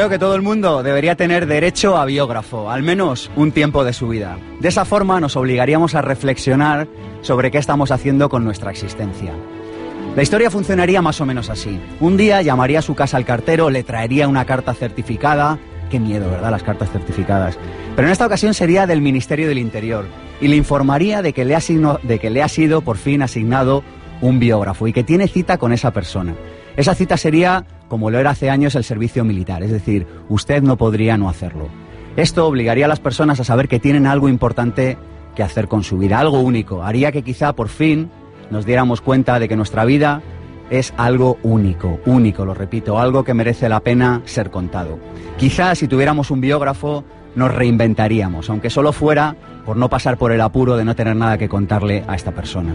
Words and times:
Creo 0.00 0.08
que 0.08 0.18
todo 0.18 0.34
el 0.34 0.40
mundo 0.40 0.82
debería 0.82 1.14
tener 1.14 1.46
derecho 1.46 1.98
a 1.98 2.06
biógrafo, 2.06 2.70
al 2.70 2.82
menos 2.82 3.30
un 3.36 3.52
tiempo 3.52 3.84
de 3.84 3.92
su 3.92 4.08
vida. 4.08 4.38
De 4.58 4.68
esa 4.68 4.86
forma 4.86 5.20
nos 5.20 5.36
obligaríamos 5.36 5.94
a 5.94 6.00
reflexionar 6.00 6.88
sobre 7.20 7.50
qué 7.50 7.58
estamos 7.58 7.90
haciendo 7.90 8.30
con 8.30 8.42
nuestra 8.42 8.70
existencia. 8.70 9.34
La 10.16 10.22
historia 10.22 10.50
funcionaría 10.50 11.02
más 11.02 11.20
o 11.20 11.26
menos 11.26 11.50
así. 11.50 11.78
Un 12.00 12.16
día 12.16 12.40
llamaría 12.40 12.78
a 12.78 12.82
su 12.82 12.94
casa 12.94 13.18
al 13.18 13.26
cartero, 13.26 13.68
le 13.68 13.82
traería 13.82 14.26
una 14.26 14.46
carta 14.46 14.72
certificada. 14.72 15.58
Qué 15.90 16.00
miedo, 16.00 16.30
¿verdad? 16.30 16.50
Las 16.50 16.62
cartas 16.62 16.90
certificadas. 16.90 17.58
Pero 17.94 18.08
en 18.08 18.12
esta 18.12 18.24
ocasión 18.24 18.54
sería 18.54 18.86
del 18.86 19.02
Ministerio 19.02 19.48
del 19.48 19.58
Interior 19.58 20.06
y 20.40 20.48
le 20.48 20.56
informaría 20.56 21.20
de 21.20 21.34
que 21.34 21.44
le 21.44 21.58
de 22.04 22.18
que 22.18 22.30
le 22.30 22.42
ha 22.42 22.48
sido 22.48 22.80
por 22.80 22.96
fin 22.96 23.20
asignado 23.20 23.84
un 24.22 24.38
biógrafo 24.38 24.88
y 24.88 24.94
que 24.94 25.04
tiene 25.04 25.28
cita 25.28 25.58
con 25.58 25.74
esa 25.74 25.90
persona. 25.90 26.34
Esa 26.76 26.94
cita 26.94 27.18
sería, 27.18 27.66
como 27.90 28.08
lo 28.08 28.20
era 28.20 28.30
hace 28.30 28.48
años, 28.48 28.76
el 28.76 28.84
servicio 28.84 29.24
militar, 29.24 29.64
es 29.64 29.72
decir, 29.72 30.06
usted 30.28 30.62
no 30.62 30.76
podría 30.76 31.18
no 31.18 31.28
hacerlo. 31.28 31.66
Esto 32.16 32.46
obligaría 32.46 32.84
a 32.84 32.88
las 32.88 33.00
personas 33.00 33.40
a 33.40 33.44
saber 33.44 33.66
que 33.66 33.80
tienen 33.80 34.06
algo 34.06 34.28
importante 34.28 34.96
que 35.34 35.42
hacer 35.42 35.66
con 35.66 35.82
su 35.82 35.98
vida, 35.98 36.20
algo 36.20 36.38
único. 36.38 36.84
Haría 36.84 37.10
que 37.10 37.22
quizá 37.22 37.52
por 37.52 37.68
fin 37.68 38.08
nos 38.48 38.64
diéramos 38.64 39.00
cuenta 39.00 39.40
de 39.40 39.48
que 39.48 39.56
nuestra 39.56 39.84
vida 39.84 40.22
es 40.70 40.94
algo 40.98 41.38
único, 41.42 41.98
único, 42.06 42.44
lo 42.44 42.54
repito, 42.54 43.00
algo 43.00 43.24
que 43.24 43.34
merece 43.34 43.68
la 43.68 43.80
pena 43.80 44.22
ser 44.24 44.52
contado. 44.52 45.00
Quizás 45.36 45.78
si 45.78 45.88
tuviéramos 45.88 46.30
un 46.30 46.40
biógrafo 46.40 47.04
nos 47.34 47.52
reinventaríamos, 47.52 48.48
aunque 48.50 48.70
solo 48.70 48.92
fuera 48.92 49.34
por 49.66 49.76
no 49.76 49.88
pasar 49.88 50.16
por 50.16 50.30
el 50.30 50.40
apuro 50.40 50.76
de 50.76 50.84
no 50.84 50.94
tener 50.94 51.16
nada 51.16 51.38
que 51.38 51.48
contarle 51.48 52.04
a 52.06 52.14
esta 52.14 52.30
persona. 52.30 52.72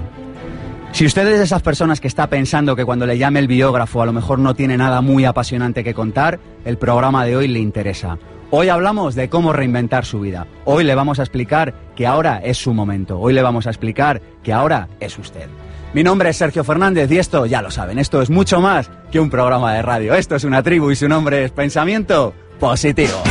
Si 0.95 1.05
usted 1.05 1.27
es 1.27 1.39
de 1.39 1.43
esas 1.43 1.61
personas 1.61 1.99
que 1.99 2.07
está 2.07 2.29
pensando 2.29 2.73
que 2.73 2.85
cuando 2.85 3.05
le 3.05 3.17
llame 3.17 3.39
el 3.39 3.49
biógrafo 3.49 4.01
a 4.01 4.05
lo 4.05 4.13
mejor 4.13 4.39
no 4.39 4.55
tiene 4.55 4.77
nada 4.77 5.01
muy 5.01 5.25
apasionante 5.25 5.83
que 5.83 5.93
contar, 5.93 6.39
el 6.63 6.77
programa 6.77 7.25
de 7.25 7.35
hoy 7.35 7.49
le 7.49 7.59
interesa. 7.59 8.17
Hoy 8.49 8.69
hablamos 8.69 9.13
de 9.13 9.27
cómo 9.27 9.51
reinventar 9.51 10.05
su 10.05 10.21
vida. 10.21 10.47
Hoy 10.63 10.85
le 10.85 10.95
vamos 10.95 11.19
a 11.19 11.23
explicar 11.23 11.73
que 11.97 12.07
ahora 12.07 12.39
es 12.41 12.57
su 12.59 12.73
momento. 12.73 13.19
Hoy 13.19 13.33
le 13.33 13.41
vamos 13.41 13.67
a 13.67 13.71
explicar 13.71 14.21
que 14.41 14.53
ahora 14.53 14.87
es 15.01 15.19
usted. 15.19 15.49
Mi 15.93 16.01
nombre 16.01 16.29
es 16.29 16.37
Sergio 16.37 16.63
Fernández 16.63 17.11
y 17.11 17.17
esto, 17.17 17.45
ya 17.45 17.61
lo 17.61 17.71
saben, 17.71 17.99
esto 17.99 18.21
es 18.21 18.29
mucho 18.29 18.61
más 18.61 18.89
que 19.11 19.19
un 19.19 19.29
programa 19.29 19.73
de 19.73 19.81
radio. 19.81 20.13
Esto 20.13 20.37
es 20.37 20.45
una 20.45 20.63
tribu 20.63 20.91
y 20.91 20.95
su 20.95 21.09
nombre 21.09 21.43
es 21.43 21.51
Pensamiento 21.51 22.33
Positivo. 22.57 23.21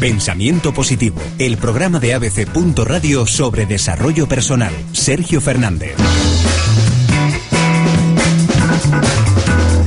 Pensamiento 0.00 0.72
Positivo, 0.72 1.20
el 1.38 1.58
programa 1.58 2.00
de 2.00 2.14
ABC. 2.14 2.48
Radio 2.86 3.26
sobre 3.26 3.66
desarrollo 3.66 4.26
personal. 4.26 4.72
Sergio 4.92 5.42
Fernández. 5.42 5.94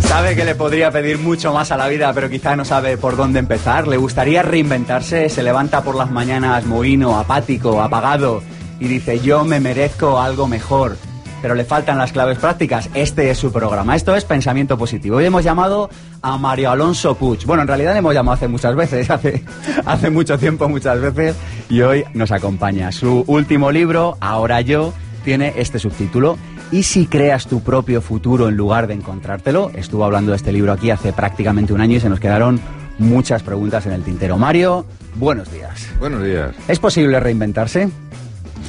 Sabe 0.01 0.35
que 0.35 0.45
le 0.45 0.53
podría 0.53 0.91
pedir 0.91 1.17
mucho 1.17 1.51
más 1.51 1.71
a 1.71 1.77
la 1.77 1.87
vida, 1.87 2.13
pero 2.13 2.29
quizá 2.29 2.55
no 2.55 2.63
sabe 2.63 2.95
por 2.95 3.17
dónde 3.17 3.39
empezar. 3.39 3.87
Le 3.87 3.97
gustaría 3.97 4.43
reinventarse, 4.43 5.29
se 5.29 5.41
levanta 5.41 5.83
por 5.83 5.95
las 5.95 6.11
mañanas 6.11 6.63
mohino, 6.67 7.17
apático, 7.17 7.81
apagado 7.81 8.43
y 8.79 8.87
dice 8.87 9.19
yo 9.19 9.43
me 9.45 9.59
merezco 9.59 10.19
algo 10.19 10.47
mejor, 10.47 10.97
pero 11.43 11.55
le 11.55 11.65
faltan 11.65 11.97
las 11.97 12.13
claves 12.13 12.37
prácticas. 12.37 12.89
Este 12.93 13.29
es 13.29 13.37
su 13.37 13.51
programa. 13.51 13.97
Esto 13.97 14.15
es 14.15 14.23
Pensamiento 14.23 14.77
Positivo. 14.77 15.17
Hoy 15.17 15.25
hemos 15.25 15.43
llamado 15.43 15.89
a 16.21 16.37
Mario 16.37 16.71
Alonso 16.71 17.15
Puig. 17.15 17.45
Bueno, 17.45 17.63
en 17.63 17.67
realidad 17.67 17.91
le 17.91 17.99
hemos 17.99 18.13
llamado 18.13 18.35
hace 18.35 18.47
muchas 18.47 18.73
veces, 18.77 19.09
hace, 19.09 19.43
hace 19.85 20.09
mucho 20.09 20.39
tiempo 20.39 20.69
muchas 20.69 21.01
veces, 21.01 21.35
y 21.69 21.81
hoy 21.81 22.05
nos 22.13 22.31
acompaña. 22.31 22.93
Su 22.93 23.25
último 23.27 23.73
libro, 23.73 24.17
Ahora 24.21 24.61
yo, 24.61 24.93
tiene 25.25 25.51
este 25.57 25.79
subtítulo. 25.79 26.37
¿Y 26.71 26.83
si 26.83 27.07
creas 27.07 27.45
tu 27.45 27.61
propio 27.61 28.01
futuro 28.01 28.47
en 28.47 28.55
lugar 28.55 28.87
de 28.87 28.93
encontrártelo? 28.93 29.69
Estuvo 29.75 30.05
hablando 30.05 30.31
de 30.31 30.37
este 30.37 30.53
libro 30.53 30.71
aquí 30.71 30.91
hace 30.91 31.11
prácticamente 31.11 31.73
un 31.73 31.81
año 31.81 31.97
y 31.97 31.99
se 31.99 32.07
nos 32.07 32.21
quedaron 32.21 32.61
muchas 32.99 33.43
preguntas 33.43 33.85
en 33.85 33.91
el 33.91 34.03
tintero. 34.03 34.37
Mario, 34.37 34.85
buenos 35.15 35.51
días. 35.51 35.89
Buenos 35.99 36.23
días. 36.23 36.55
¿Es 36.69 36.79
posible 36.79 37.19
reinventarse? 37.19 37.89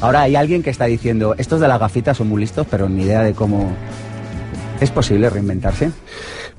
Ahora 0.04 0.20
hay 0.20 0.36
alguien 0.36 0.62
que 0.62 0.68
está 0.68 0.84
diciendo, 0.84 1.34
estos 1.38 1.60
de 1.60 1.66
las 1.66 1.80
gafitas 1.80 2.18
son 2.18 2.28
muy 2.28 2.38
listos, 2.38 2.66
pero 2.70 2.90
ni 2.90 3.04
idea 3.04 3.22
de 3.22 3.32
cómo... 3.32 3.74
¿Es 4.78 4.90
posible 4.90 5.30
reinventarse? 5.30 5.92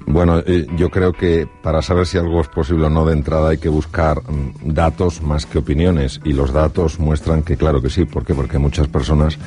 Bueno, 0.07 0.39
eh, 0.39 0.65
yo 0.75 0.89
creo 0.89 1.13
que 1.13 1.47
para 1.61 1.83
saber 1.83 2.07
si 2.07 2.17
algo 2.17 2.41
es 2.41 2.47
posible 2.47 2.87
o 2.87 2.89
no 2.89 3.05
de 3.05 3.13
entrada 3.13 3.49
hay 3.49 3.59
que 3.59 3.69
buscar 3.69 4.19
mm, 4.23 4.73
datos 4.73 5.21
más 5.21 5.45
que 5.45 5.59
opiniones 5.59 6.19
y 6.23 6.33
los 6.33 6.53
datos 6.53 6.99
muestran 6.99 7.43
que 7.43 7.55
claro 7.55 7.83
que 7.83 7.91
sí. 7.91 8.05
¿Por 8.05 8.25
qué? 8.25 8.33
Porque 8.33 8.57
hay 8.57 8.63
muchas 8.63 8.87
personas 8.87 9.37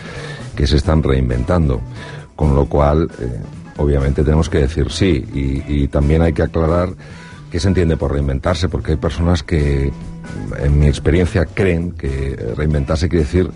que 0.54 0.68
se 0.68 0.76
están 0.76 1.02
reinventando, 1.02 1.80
con 2.36 2.54
lo 2.54 2.66
cual 2.66 3.10
eh, 3.18 3.40
obviamente 3.78 4.22
tenemos 4.22 4.48
que 4.48 4.58
decir 4.58 4.92
sí 4.92 5.24
y, 5.34 5.82
y 5.82 5.88
también 5.88 6.22
hay 6.22 6.32
que 6.32 6.42
aclarar 6.42 6.90
qué 7.50 7.58
se 7.58 7.66
entiende 7.66 7.96
por 7.96 8.12
reinventarse, 8.12 8.68
porque 8.68 8.92
hay 8.92 8.96
personas 8.96 9.42
que 9.42 9.90
en 10.56 10.78
mi 10.78 10.86
experiencia 10.86 11.46
creen 11.46 11.90
que 11.92 12.36
reinventarse 12.56 13.08
quiere 13.08 13.24
decir 13.24 13.50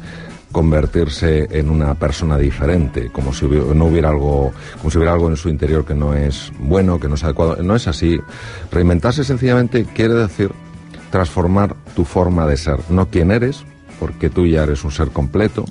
convertirse 0.52 1.48
en 1.50 1.70
una 1.70 1.94
persona 1.94 2.38
diferente, 2.38 3.10
como 3.10 3.32
si 3.32 3.46
no 3.46 3.86
hubiera 3.86 4.10
algo, 4.10 4.52
como 4.78 4.90
si 4.90 4.98
hubiera 4.98 5.14
algo 5.14 5.28
en 5.28 5.36
su 5.36 5.48
interior 5.48 5.84
que 5.84 5.94
no 5.94 6.14
es 6.14 6.52
bueno, 6.58 7.00
que 7.00 7.08
no 7.08 7.14
es 7.14 7.24
adecuado. 7.24 7.56
No 7.62 7.74
es 7.74 7.88
así. 7.88 8.20
Reinventarse 8.70 9.24
sencillamente 9.24 9.84
quiere 9.84 10.14
decir 10.14 10.52
transformar 11.10 11.76
tu 11.94 12.04
forma 12.04 12.46
de 12.46 12.56
ser, 12.56 12.78
no 12.88 13.08
quién 13.08 13.30
eres, 13.30 13.64
porque 14.00 14.30
tú 14.30 14.46
ya 14.46 14.62
eres 14.62 14.82
un 14.82 14.90
ser 14.90 15.08
completo, 15.08 15.64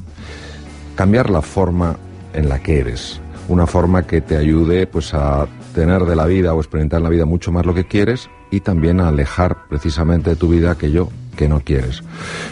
cambiar 0.95 1.29
la 1.29 1.41
forma 1.41 1.97
en 2.33 2.47
la 2.47 2.59
que 2.59 2.79
eres, 2.79 3.19
una 3.47 3.65
forma 3.65 4.05
que 4.05 4.21
te 4.21 4.37
ayude 4.37 4.87
pues 4.87 5.13
a 5.13 5.47
tener 5.73 6.03
de 6.03 6.15
la 6.15 6.25
vida 6.25 6.53
o 6.53 6.59
experimentar 6.59 6.99
en 6.99 7.03
la 7.03 7.09
vida 7.09 7.25
mucho 7.25 7.51
más 7.51 7.65
lo 7.65 7.73
que 7.73 7.85
quieres 7.85 8.29
y 8.51 8.59
también 8.59 8.99
a 8.99 9.07
alejar 9.07 9.67
precisamente 9.67 10.29
de 10.29 10.35
tu 10.35 10.47
vida 10.49 10.71
aquello 10.71 11.09
que 11.35 11.47
no 11.47 11.61
quieres. 11.61 12.03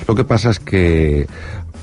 Lo 0.07 0.15
que 0.15 0.23
pasa 0.23 0.49
es 0.49 0.59
que 0.59 1.27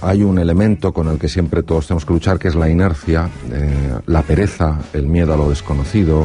hay 0.03 0.23
un 0.23 0.39
elemento 0.39 0.93
con 0.93 1.09
el 1.09 1.19
que 1.19 1.29
siempre 1.29 1.63
todos 1.63 1.87
tenemos 1.87 2.05
que 2.05 2.13
luchar, 2.13 2.39
que 2.39 2.49
es 2.49 2.55
la 2.55 2.69
inercia, 2.69 3.29
eh, 3.51 3.99
la 4.07 4.23
pereza, 4.23 4.79
el 4.93 5.07
miedo 5.07 5.35
a 5.35 5.37
lo 5.37 5.49
desconocido, 5.49 6.25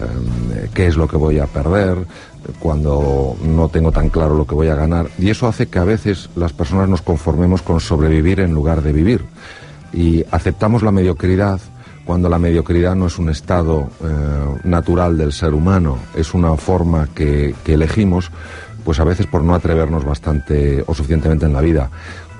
eh, 0.00 0.68
qué 0.74 0.86
es 0.86 0.96
lo 0.96 1.06
que 1.06 1.16
voy 1.16 1.38
a 1.38 1.46
perder, 1.46 1.98
cuando 2.58 3.36
no 3.44 3.68
tengo 3.68 3.92
tan 3.92 4.08
claro 4.08 4.34
lo 4.34 4.46
que 4.46 4.54
voy 4.54 4.68
a 4.68 4.74
ganar. 4.74 5.08
Y 5.18 5.30
eso 5.30 5.46
hace 5.46 5.66
que 5.68 5.78
a 5.78 5.84
veces 5.84 6.30
las 6.36 6.52
personas 6.52 6.88
nos 6.88 7.02
conformemos 7.02 7.62
con 7.62 7.80
sobrevivir 7.80 8.40
en 8.40 8.52
lugar 8.52 8.82
de 8.82 8.92
vivir. 8.92 9.24
Y 9.92 10.24
aceptamos 10.30 10.82
la 10.82 10.90
mediocridad 10.90 11.60
cuando 12.04 12.28
la 12.28 12.38
mediocridad 12.38 12.96
no 12.96 13.06
es 13.06 13.18
un 13.18 13.28
estado 13.28 13.88
eh, 14.02 14.60
natural 14.64 15.16
del 15.16 15.32
ser 15.32 15.54
humano, 15.54 15.98
es 16.16 16.34
una 16.34 16.56
forma 16.56 17.08
que, 17.14 17.54
que 17.62 17.74
elegimos, 17.74 18.30
pues 18.84 18.98
a 18.98 19.04
veces 19.04 19.26
por 19.26 19.44
no 19.44 19.54
atrevernos 19.54 20.04
bastante 20.04 20.82
o 20.84 20.94
suficientemente 20.94 21.46
en 21.46 21.52
la 21.52 21.60
vida 21.60 21.90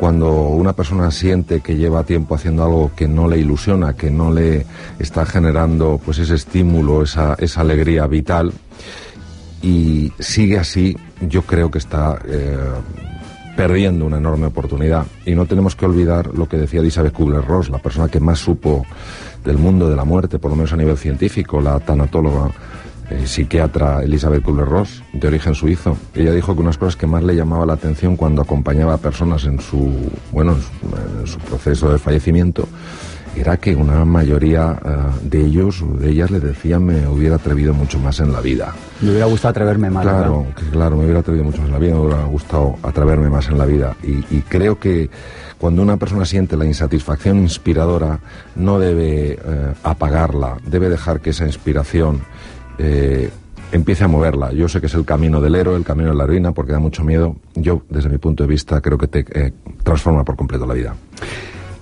cuando 0.03 0.49
una 0.49 0.73
persona 0.73 1.13
siente 1.13 1.61
que 1.61 1.77
lleva 1.77 2.03
tiempo 2.03 2.35
haciendo 2.35 2.65
algo 2.65 2.91
que 2.97 3.07
no 3.07 3.29
le 3.29 3.39
ilusiona, 3.39 3.93
que 3.93 4.11
no 4.11 4.33
le 4.33 4.67
está 4.99 5.25
generando 5.25 6.01
pues 6.05 6.19
ese 6.19 6.35
estímulo, 6.35 7.05
esa, 7.05 7.37
alegría 7.55 8.09
vital, 8.09 8.53
y 9.63 10.13
sigue 10.19 10.59
así, 10.59 10.97
yo 11.21 11.43
creo 11.43 11.71
que 11.71 11.79
está 11.79 12.19
eh, 12.27 12.59
perdiendo 13.57 14.05
una 14.05 14.17
enorme 14.17 14.47
oportunidad. 14.47 15.07
Y 15.25 15.37
no 15.37 15.47
tenemos 15.47 15.77
que 15.77 15.87
olvidar 15.87 16.35
lo 16.35 16.49
que 16.49 16.57
decía 16.57 16.81
Elizabeth 16.81 17.13
Kubler-Ross, 17.13 17.71
la 17.71 17.79
persona 17.79 18.09
que 18.09 18.19
más 18.19 18.41
supo 18.41 18.85
del 19.45 19.57
mundo 19.57 19.89
de 19.89 19.95
la 19.95 20.05
muerte, 20.05 20.41
por 20.41 20.51
lo 20.51 20.57
menos 20.57 20.73
a 20.73 20.77
nivel 20.77 20.97
científico, 20.97 21.61
la 21.61 21.79
tanatóloga 21.79 22.51
eh, 23.13 23.27
psiquiatra 23.27 24.03
Elizabeth 24.03 24.43
Kubler-Ross, 24.43 25.03
de 25.13 25.29
origen 25.29 25.55
suizo. 25.55 25.97
Ella 26.15 26.33
dijo 26.33 26.55
que 26.55 26.61
unas 26.61 26.79
cosas 26.79 26.97
que 26.97 27.07
más 27.07 27.23
le 27.23 27.37
llamaba 27.37 27.67
la 27.67 27.75
atención 27.75 28.17
cuando 28.17 28.43
acompañaba 28.43 28.95
a 28.95 28.99
personas 28.99 29.45
en 29.45 29.61
su, 29.61 30.11
bueno, 30.31 30.57
en 31.21 31.27
su, 31.27 31.39
proceso 31.39 31.93
de 31.93 31.99
fallecimiento 31.99 32.69
era 33.37 33.57
que 33.57 33.75
una 33.75 34.05
mayoría 34.05 34.79
eh, 34.85 34.89
de 35.23 35.41
ellos, 35.45 35.83
de 35.99 36.11
ellas, 36.11 36.31
le 36.31 36.41
decían 36.41 36.85
me 36.85 37.07
hubiera 37.07 37.37
atrevido 37.37 37.73
mucho 37.73 37.99
más 37.99 38.21
en 38.21 38.33
la 38.33 38.41
vida. 38.41 38.75
Me 39.01 39.11
hubiera 39.11 39.27
gustado 39.27 39.51
atreverme 39.51 39.91
más. 39.91 40.03
Claro, 40.03 40.47
que, 40.57 40.67
claro, 40.67 40.97
me 40.97 41.05
hubiera 41.05 41.21
atrevido 41.21 41.45
mucho 41.45 41.59
más 41.59 41.69
en 41.69 41.73
la 41.73 41.79
vida, 41.79 41.95
me 41.95 42.01
hubiera 42.01 42.25
gustado 42.25 42.77
atreverme 42.83 43.31
más 43.31 43.49
en 43.49 43.59
la 43.59 43.65
vida. 43.65 43.97
Y, 44.03 44.37
y 44.37 44.43
creo 44.43 44.79
que 44.79 45.09
cuando 45.63 45.81
una 45.81 45.97
persona 45.97 46.25
siente 46.25 46.57
la 46.57 46.65
insatisfacción 46.65 47.39
inspiradora, 47.39 48.19
no 48.57 48.81
debe 48.81 49.35
eh, 49.35 49.39
apagarla, 49.85 50.57
debe 50.67 50.89
dejar 50.89 51.21
que 51.21 51.31
esa 51.31 51.47
inspiración 51.47 52.23
eh, 52.83 53.31
empiece 53.71 54.05
a 54.05 54.09
moverla. 54.09 54.53
Yo 54.53 54.69
sé 54.69 54.81
que 54.81 54.87
es 54.87 54.95
el 54.95 55.05
camino 55.05 55.41
del 55.41 55.55
héroe, 55.55 55.77
el 55.77 55.85
camino 55.85 56.11
de 56.11 56.17
la 56.17 56.27
ruina, 56.27 56.53
porque 56.53 56.73
da 56.73 56.79
mucho 56.79 57.05
miedo. 57.05 57.37
Yo, 57.55 57.83
desde 57.89 58.09
mi 58.09 58.19
punto 58.19 58.45
de 58.45 58.49
vista, 58.49 58.81
creo 58.81 58.99
que 58.99 59.07
te 59.07 59.25
eh, 59.33 59.53
transforma 59.83 60.25
por 60.25 60.37
completo 60.37 60.67
la 60.67 60.75
vida. 60.75 60.95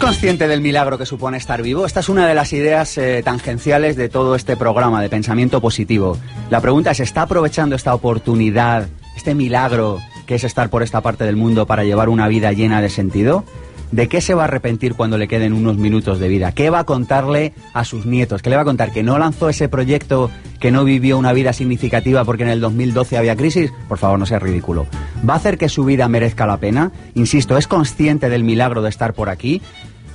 Consciente 0.00 0.48
del 0.48 0.60
milagro 0.62 0.98
que 0.98 1.06
supone 1.06 1.36
estar 1.36 1.62
vivo? 1.62 1.84
Esta 1.84 2.00
es 2.00 2.08
una 2.08 2.26
de 2.26 2.34
las 2.34 2.52
ideas 2.52 2.96
eh, 2.98 3.22
tangenciales 3.22 3.96
de 3.96 4.08
todo 4.08 4.34
este 4.34 4.56
programa 4.56 5.00
de 5.02 5.10
pensamiento 5.10 5.60
positivo. 5.60 6.16
La 6.48 6.60
pregunta 6.60 6.90
es, 6.90 7.00
¿está 7.00 7.22
aprovechando 7.22 7.76
esta 7.76 7.94
oportunidad, 7.94 8.88
este 9.14 9.34
milagro 9.34 10.00
que 10.26 10.36
es 10.36 10.44
estar 10.44 10.70
por 10.70 10.82
esta 10.82 11.02
parte 11.02 11.24
del 11.24 11.36
mundo 11.36 11.66
para 11.66 11.84
llevar 11.84 12.08
una 12.08 12.26
vida 12.28 12.50
llena 12.52 12.80
de 12.80 12.88
sentido? 12.88 13.44
¿De 13.92 14.08
qué 14.08 14.20
se 14.20 14.34
va 14.34 14.42
a 14.42 14.44
arrepentir 14.44 14.94
cuando 14.94 15.18
le 15.18 15.28
queden 15.28 15.52
unos 15.52 15.76
minutos 15.76 16.18
de 16.18 16.28
vida? 16.28 16.52
¿Qué 16.52 16.70
va 16.70 16.80
a 16.80 16.84
contarle 16.84 17.52
a 17.74 17.84
sus 17.84 18.06
nietos? 18.06 18.40
¿Qué 18.40 18.48
le 18.48 18.56
va 18.56 18.62
a 18.62 18.64
contar? 18.64 18.92
¿Que 18.92 19.02
no 19.02 19.18
lanzó 19.18 19.48
ese 19.48 19.68
proyecto, 19.68 20.30
que 20.60 20.70
no 20.70 20.84
vivió 20.84 21.18
una 21.18 21.32
vida 21.32 21.52
significativa 21.52 22.24
porque 22.24 22.44
en 22.44 22.50
el 22.50 22.60
2012 22.60 23.18
había 23.18 23.36
crisis? 23.36 23.72
Por 23.88 23.98
favor, 23.98 24.18
no 24.18 24.26
sea 24.26 24.38
ridículo. 24.38 24.86
¿Va 25.28 25.34
a 25.34 25.36
hacer 25.38 25.58
que 25.58 25.68
su 25.68 25.84
vida 25.84 26.08
merezca 26.08 26.46
la 26.46 26.58
pena? 26.58 26.92
Insisto, 27.14 27.58
¿es 27.58 27.66
consciente 27.66 28.28
del 28.28 28.44
milagro 28.44 28.80
de 28.80 28.90
estar 28.90 29.12
por 29.12 29.28
aquí? 29.28 29.60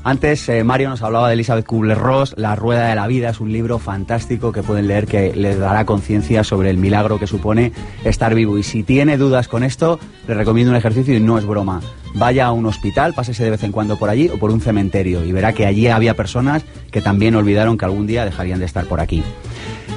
Antes 0.05 0.47
eh, 0.49 0.63
Mario 0.63 0.89
nos 0.89 1.01
hablaba 1.01 1.29
de 1.29 1.33
Elizabeth 1.33 1.65
Kubler-Ross, 1.65 2.35
La 2.37 2.55
Rueda 2.55 2.89
de 2.89 2.95
la 2.95 3.07
Vida, 3.07 3.31
es 3.31 3.39
un 3.39 3.51
libro 3.51 3.79
fantástico 3.79 4.51
que 4.51 4.61
pueden 4.61 4.87
leer 4.87 5.07
que 5.07 5.33
les 5.33 5.57
dará 5.57 5.83
conciencia 5.83 6.43
sobre 6.43 6.69
el 6.69 6.77
milagro 6.77 7.17
que 7.17 7.25
supone 7.25 7.71
estar 8.03 8.35
vivo. 8.35 8.59
Y 8.59 8.61
si 8.61 8.83
tiene 8.83 9.17
dudas 9.17 9.47
con 9.47 9.63
esto, 9.63 9.99
le 10.27 10.35
recomiendo 10.35 10.69
un 10.69 10.77
ejercicio 10.77 11.15
y 11.15 11.19
no 11.19 11.39
es 11.39 11.45
broma. 11.47 11.81
Vaya 12.15 12.47
a 12.47 12.51
un 12.53 12.65
hospital, 12.65 13.13
pásese 13.13 13.43
de 13.43 13.51
vez 13.51 13.63
en 13.63 13.73
cuando 13.73 13.97
por 13.97 14.09
allí 14.09 14.29
o 14.29 14.39
por 14.39 14.49
un 14.49 14.61
cementerio 14.61 15.25
y 15.25 15.33
verá 15.33 15.51
que 15.51 15.65
allí 15.65 15.87
había 15.87 16.15
personas 16.15 16.63
que 16.89 17.01
también 17.01 17.35
olvidaron 17.35 17.77
que 17.77 17.83
algún 17.83 18.07
día 18.07 18.23
dejarían 18.23 18.59
de 18.59 18.65
estar 18.65 18.85
por 18.85 19.01
aquí. 19.01 19.21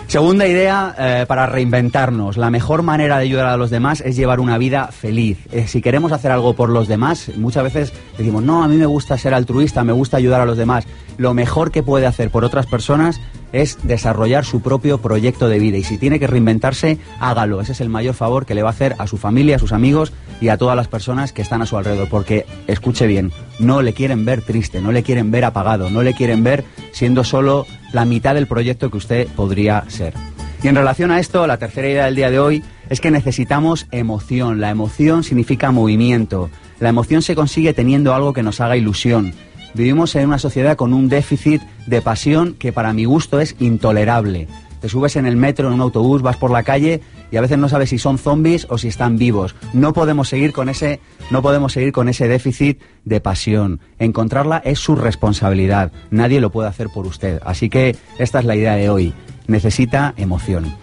Segunda 0.08 0.46
idea 0.46 0.94
eh, 0.98 1.26
para 1.28 1.46
reinventarnos. 1.46 2.38
La 2.38 2.50
mejor 2.50 2.82
manera 2.82 3.18
de 3.18 3.24
ayudar 3.24 3.46
a 3.46 3.58
los 3.58 3.68
demás 3.68 4.00
es 4.00 4.16
llevar 4.16 4.40
una 4.40 4.56
vida 4.56 4.86
feliz. 4.86 5.38
Eh, 5.52 5.68
si 5.68 5.82
queremos 5.82 6.12
hacer 6.12 6.30
algo 6.30 6.54
por 6.54 6.70
los 6.70 6.88
demás, 6.88 7.30
muchas 7.36 7.62
veces 7.62 7.92
decimos, 8.16 8.42
no, 8.42 8.64
a 8.64 8.68
mí 8.68 8.76
me 8.76 8.86
gusta 8.86 9.18
ser 9.18 9.34
altruista, 9.34 9.84
me 9.84 9.92
gusta 9.92 10.16
ayudar 10.16 10.40
a 10.40 10.46
los 10.46 10.56
demás. 10.56 10.86
Lo 11.18 11.34
mejor 11.34 11.70
que 11.70 11.82
puede 11.82 12.06
hacer 12.06 12.30
por 12.30 12.42
otras 12.42 12.66
personas 12.66 13.20
es 13.52 13.78
desarrollar 13.82 14.44
su 14.44 14.60
propio 14.60 14.98
proyecto 14.98 15.48
de 15.48 15.58
vida. 15.58 15.78
Y 15.78 15.84
si 15.84 15.98
tiene 15.98 16.18
que 16.18 16.26
reinventarse, 16.26 16.98
hágalo. 17.20 17.60
Ese 17.60 17.72
es 17.72 17.80
el 17.80 17.88
mayor 17.88 18.14
favor 18.14 18.46
que 18.46 18.54
le 18.54 18.62
va 18.62 18.70
a 18.70 18.72
hacer 18.72 18.94
a 18.98 19.06
su 19.06 19.16
familia, 19.16 19.56
a 19.56 19.58
sus 19.58 19.72
amigos 19.72 20.12
y 20.40 20.48
a 20.48 20.56
todas 20.56 20.76
las 20.76 20.88
personas 20.88 21.32
que 21.32 21.42
están 21.42 21.62
a 21.62 21.66
su 21.66 21.76
alrededor. 21.76 22.08
Porque, 22.08 22.46
escuche 22.66 23.06
bien, 23.06 23.32
no 23.58 23.82
le 23.82 23.92
quieren 23.92 24.24
ver 24.24 24.42
triste, 24.42 24.80
no 24.80 24.92
le 24.92 25.02
quieren 25.02 25.30
ver 25.30 25.44
apagado, 25.44 25.90
no 25.90 26.02
le 26.02 26.14
quieren 26.14 26.44
ver 26.44 26.64
siendo 26.92 27.24
solo 27.24 27.66
la 27.92 28.04
mitad 28.04 28.34
del 28.34 28.46
proyecto 28.46 28.90
que 28.90 28.96
usted 28.96 29.28
podría 29.28 29.84
ser. 29.88 30.14
Y 30.62 30.68
en 30.68 30.74
relación 30.74 31.10
a 31.10 31.20
esto, 31.20 31.46
la 31.46 31.58
tercera 31.58 31.88
idea 31.88 32.04
del 32.06 32.16
día 32.16 32.30
de 32.30 32.40
hoy 32.40 32.64
es 32.88 33.00
que 33.00 33.10
necesitamos 33.10 33.86
emoción. 33.92 34.60
La 34.60 34.70
emoción 34.70 35.22
significa 35.22 35.70
movimiento. 35.70 36.50
La 36.80 36.88
emoción 36.88 37.22
se 37.22 37.34
consigue 37.34 37.74
teniendo 37.74 38.14
algo 38.14 38.32
que 38.32 38.42
nos 38.42 38.60
haga 38.60 38.76
ilusión. 38.76 39.34
Vivimos 39.74 40.14
en 40.16 40.26
una 40.28 40.38
sociedad 40.38 40.76
con 40.76 40.92
un 40.92 41.08
déficit 41.08 41.62
de 41.86 42.02
pasión 42.02 42.54
que 42.54 42.72
para 42.72 42.92
mi 42.92 43.04
gusto 43.04 43.40
es 43.40 43.56
intolerable. 43.58 44.48
Te 44.80 44.88
subes 44.88 45.16
en 45.16 45.26
el 45.26 45.36
metro, 45.36 45.68
en 45.68 45.74
un 45.74 45.80
autobús, 45.80 46.22
vas 46.22 46.36
por 46.36 46.50
la 46.50 46.62
calle 46.62 47.00
y 47.30 47.36
a 47.36 47.40
veces 47.40 47.58
no 47.58 47.68
sabes 47.68 47.90
si 47.90 47.98
son 47.98 48.18
zombies 48.18 48.66
o 48.70 48.78
si 48.78 48.88
están 48.88 49.18
vivos. 49.18 49.56
No 49.72 49.92
podemos 49.92 50.28
seguir 50.28 50.52
con 50.52 50.68
ese, 50.68 51.00
no 51.30 51.42
podemos 51.42 51.72
seguir 51.72 51.92
con 51.92 52.08
ese 52.08 52.28
déficit 52.28 52.80
de 53.04 53.20
pasión. 53.20 53.80
Encontrarla 53.98 54.58
es 54.58 54.78
su 54.78 54.94
responsabilidad. 54.94 55.92
Nadie 56.10 56.40
lo 56.40 56.50
puede 56.50 56.68
hacer 56.68 56.88
por 56.90 57.06
usted. 57.06 57.40
Así 57.44 57.68
que 57.68 57.96
esta 58.18 58.38
es 58.38 58.44
la 58.44 58.56
idea 58.56 58.76
de 58.76 58.88
hoy. 58.88 59.12
Necesita 59.48 60.14
emoción. 60.16 60.76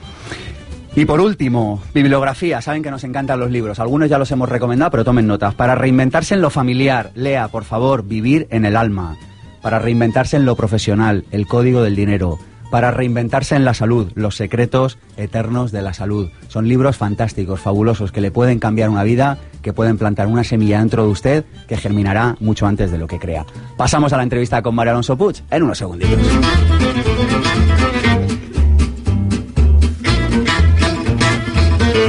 Y 0.96 1.04
por 1.06 1.20
último, 1.20 1.82
bibliografía. 1.94 2.62
Saben 2.62 2.82
que 2.82 2.90
nos 2.90 3.04
encantan 3.04 3.40
los 3.40 3.52
libros. 3.52 3.80
Algunos 3.80 4.10
ya 4.10 4.18
los 4.18 4.32
hemos 4.32 4.48
recomendado, 4.48 4.92
pero 4.92 5.04
tomen 5.04 5.28
notas. 5.28 5.54
Para 5.54 5.76
reinventarse 5.76 6.36
en 6.36 6.42
lo 6.42 6.50
familiar, 6.50 7.12
lea, 7.16 7.50
por 7.50 7.66
favor, 7.66 8.06
Vivir 8.06 8.48
en 8.50 8.64
el 8.64 8.78
alma. 8.78 9.18
Para 9.62 9.80
reinventarse 9.80 10.38
en 10.38 10.46
lo 10.46 10.56
profesional, 10.56 11.26
El 11.32 11.48
código 11.48 11.82
del 11.82 11.96
dinero 11.96 12.40
para 12.72 12.92
reinventarse 12.92 13.56
en 13.56 13.64
la 13.64 13.74
salud, 13.74 14.12
Los 14.16 14.36
secretos 14.36 14.98
eternos 15.18 15.72
de 15.72 15.82
la 15.82 15.94
salud. 15.94 16.30
Son 16.50 16.68
libros 16.68 16.98
fantásticos, 16.98 17.62
fabulosos, 17.62 18.12
que 18.12 18.22
le 18.22 18.32
pueden 18.32 18.60
cambiar 18.60 18.90
una 18.90 19.04
vida, 19.04 19.38
que 19.62 19.72
pueden 19.72 19.98
plantar 19.98 20.28
una 20.28 20.44
semilla 20.44 20.80
dentro 20.80 21.06
de 21.06 21.10
usted 21.10 21.46
que 21.68 21.78
germinará 21.78 22.36
mucho 22.40 22.68
antes 22.68 22.92
de 22.92 22.98
lo 22.98 23.08
que 23.08 23.20
crea. 23.20 23.46
Pasamos 23.78 24.12
a 24.14 24.18
la 24.18 24.24
entrevista 24.24 24.62
con 24.62 24.76
María 24.76 24.92
Alonso 24.92 25.18
Puig 25.18 25.42
en 25.50 25.64
unos 25.64 25.78
segunditos. 25.78 26.20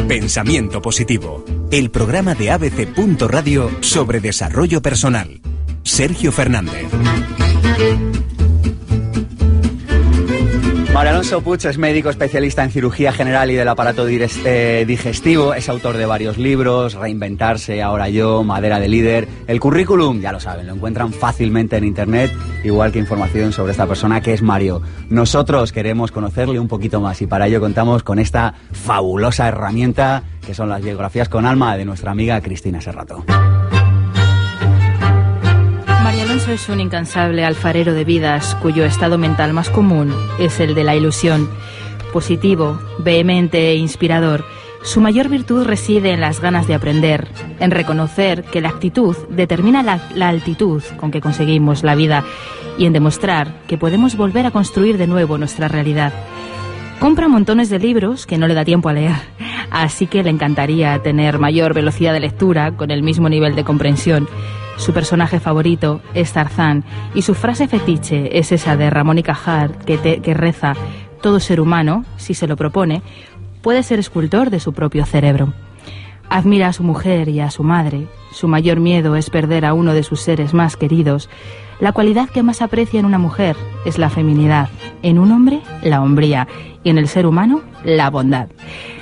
Pensamiento 0.08 0.80
positivo, 0.80 1.44
el 1.72 1.90
programa 1.90 2.36
de 2.36 2.52
ABC. 2.52 2.94
Radio 3.26 3.68
sobre 3.80 4.20
desarrollo 4.20 4.80
personal. 4.80 5.40
Sergio 5.82 6.30
Fernández. 6.30 6.86
María 10.96 11.10
Alonso 11.10 11.42
Puig 11.42 11.60
es 11.66 11.76
médico 11.76 12.08
especialista 12.08 12.64
en 12.64 12.70
cirugía 12.70 13.12
general 13.12 13.50
y 13.50 13.54
del 13.54 13.68
aparato 13.68 14.06
eh, 14.08 14.84
digestivo. 14.88 15.52
Es 15.52 15.68
autor 15.68 15.98
de 15.98 16.06
varios 16.06 16.38
libros, 16.38 16.94
Reinventarse, 16.94 17.82
Ahora 17.82 18.08
yo, 18.08 18.42
Madera 18.44 18.80
de 18.80 18.88
líder. 18.88 19.28
El 19.46 19.60
currículum, 19.60 20.22
ya 20.22 20.32
lo 20.32 20.40
saben, 20.40 20.66
lo 20.66 20.72
encuentran 20.72 21.12
fácilmente 21.12 21.76
en 21.76 21.84
internet, 21.84 22.32
igual 22.64 22.92
que 22.92 22.98
información 22.98 23.52
sobre 23.52 23.72
esta 23.72 23.86
persona 23.86 24.22
que 24.22 24.32
es 24.32 24.40
Mario. 24.40 24.80
Nosotros 25.10 25.70
queremos 25.70 26.12
conocerle 26.12 26.58
un 26.58 26.66
poquito 26.66 26.98
más 26.98 27.20
y 27.20 27.26
para 27.26 27.46
ello 27.46 27.60
contamos 27.60 28.02
con 28.02 28.18
esta 28.18 28.54
fabulosa 28.72 29.48
herramienta 29.48 30.22
que 30.46 30.54
son 30.54 30.70
las 30.70 30.82
biografías 30.82 31.28
con 31.28 31.44
alma 31.44 31.76
de 31.76 31.84
nuestra 31.84 32.12
amiga 32.12 32.40
Cristina 32.40 32.80
Serrato. 32.80 33.22
Es 36.48 36.68
un 36.68 36.80
incansable 36.80 37.44
alfarero 37.44 37.92
de 37.92 38.04
vidas 38.04 38.54
cuyo 38.62 38.84
estado 38.84 39.18
mental 39.18 39.52
más 39.52 39.68
común 39.68 40.14
es 40.38 40.60
el 40.60 40.76
de 40.76 40.84
la 40.84 40.94
ilusión. 40.94 41.50
Positivo, 42.12 42.78
vehemente 43.00 43.70
e 43.70 43.74
inspirador, 43.74 44.44
su 44.82 45.00
mayor 45.00 45.28
virtud 45.28 45.64
reside 45.64 46.12
en 46.12 46.20
las 46.20 46.40
ganas 46.40 46.68
de 46.68 46.74
aprender, 46.74 47.26
en 47.58 47.72
reconocer 47.72 48.44
que 48.44 48.60
la 48.60 48.68
actitud 48.68 49.16
determina 49.28 49.82
la, 49.82 50.28
altitud 50.28 50.84
con 50.98 51.10
que 51.10 51.20
conseguimos 51.20 51.82
la 51.82 51.96
vida 51.96 52.24
y 52.78 52.86
en 52.86 52.92
demostrar 52.92 53.62
que 53.66 53.76
podemos 53.76 54.16
volver 54.16 54.46
a 54.46 54.52
construir 54.52 54.98
de 54.98 55.08
nuevo 55.08 55.38
nuestra 55.38 55.66
realidad. 55.66 56.12
Compra 57.00 57.26
montones 57.26 57.70
de 57.70 57.80
libros 57.80 58.24
que 58.24 58.38
no 58.38 58.46
le 58.46 58.54
da 58.54 58.64
tiempo 58.64 58.88
a 58.88 58.92
leer, 58.92 59.16
así 59.72 60.06
que 60.06 60.22
le 60.22 60.30
encantaría 60.30 61.02
tener 61.02 61.40
mayor 61.40 61.74
velocidad 61.74 62.12
de 62.12 62.20
lectura 62.20 62.76
con 62.76 62.92
el 62.92 63.02
mismo 63.02 63.28
nivel 63.28 63.56
de 63.56 63.64
comprensión. 63.64 64.28
Su 64.76 64.92
personaje 64.92 65.40
favorito 65.40 66.00
es 66.14 66.32
Tarzán 66.32 66.84
y 67.14 67.22
su 67.22 67.34
frase 67.34 67.66
fetiche 67.66 68.38
es 68.38 68.52
esa 68.52 68.76
de 68.76 68.90
Ramón 68.90 69.18
y 69.18 69.22
Cajal 69.22 69.76
que, 69.78 70.20
que 70.20 70.34
reza, 70.34 70.74
todo 71.22 71.40
ser 71.40 71.60
humano, 71.60 72.04
si 72.16 72.34
se 72.34 72.46
lo 72.46 72.56
propone, 72.56 73.02
puede 73.62 73.82
ser 73.82 73.98
escultor 73.98 74.50
de 74.50 74.60
su 74.60 74.72
propio 74.72 75.04
cerebro. 75.06 75.52
Admira 76.28 76.68
a 76.68 76.72
su 76.72 76.82
mujer 76.82 77.28
y 77.28 77.40
a 77.40 77.50
su 77.50 77.62
madre. 77.62 78.06
Su 78.32 78.48
mayor 78.48 78.80
miedo 78.80 79.16
es 79.16 79.30
perder 79.30 79.64
a 79.64 79.74
uno 79.74 79.94
de 79.94 80.02
sus 80.02 80.20
seres 80.20 80.54
más 80.54 80.76
queridos. 80.76 81.28
La 81.80 81.92
cualidad 81.92 82.28
que 82.28 82.42
más 82.42 82.62
aprecia 82.62 83.00
en 83.00 83.06
una 83.06 83.18
mujer 83.18 83.56
es 83.84 83.98
la 83.98 84.10
feminidad, 84.10 84.68
en 85.02 85.18
un 85.18 85.30
hombre 85.30 85.60
la 85.82 86.02
hombría 86.02 86.48
y 86.82 86.90
en 86.90 86.98
el 86.98 87.08
ser 87.08 87.26
humano 87.26 87.62
la 87.84 88.10
bondad. 88.10 88.48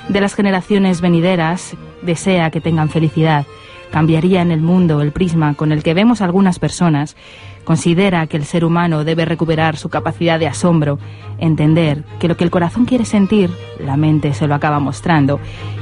De 0.09 0.21
las 0.21 0.35
generaciones 0.35 1.01
venideras 1.01 1.75
desea 2.01 2.51
que 2.51 2.61
tengan 2.61 2.89
felicidad. 2.89 3.45
Cambiaría 3.91 4.41
en 4.41 4.51
el 4.51 4.61
mundo 4.61 5.01
el 5.01 5.11
prisma 5.11 5.53
con 5.55 5.71
el 5.71 5.83
que 5.83 5.93
vemos 5.93 6.21
a 6.21 6.25
algunas 6.25 6.59
personas 6.59 7.15
Considera 7.65 8.27
que 8.27 8.37
el 8.37 8.45
ser 8.45 8.63
humano 8.63 9.03
debe 9.03 9.25
recuperar 9.25 9.75
su 9.75 9.89
capacidad 9.89 10.39
de 10.39 10.45
asombro, 10.45 10.99
entender 11.39 12.03
que 12.19 12.27
lo 12.27 12.37
que 12.37 12.43
el 12.43 12.51
corazón 12.51 12.85
quiere 12.85 13.05
sentir, 13.05 13.49
la 13.79 13.97
mente 13.97 14.35
se 14.35 14.47
lo 14.47 14.53
acaba 14.53 14.79
mostrando, 14.79 15.39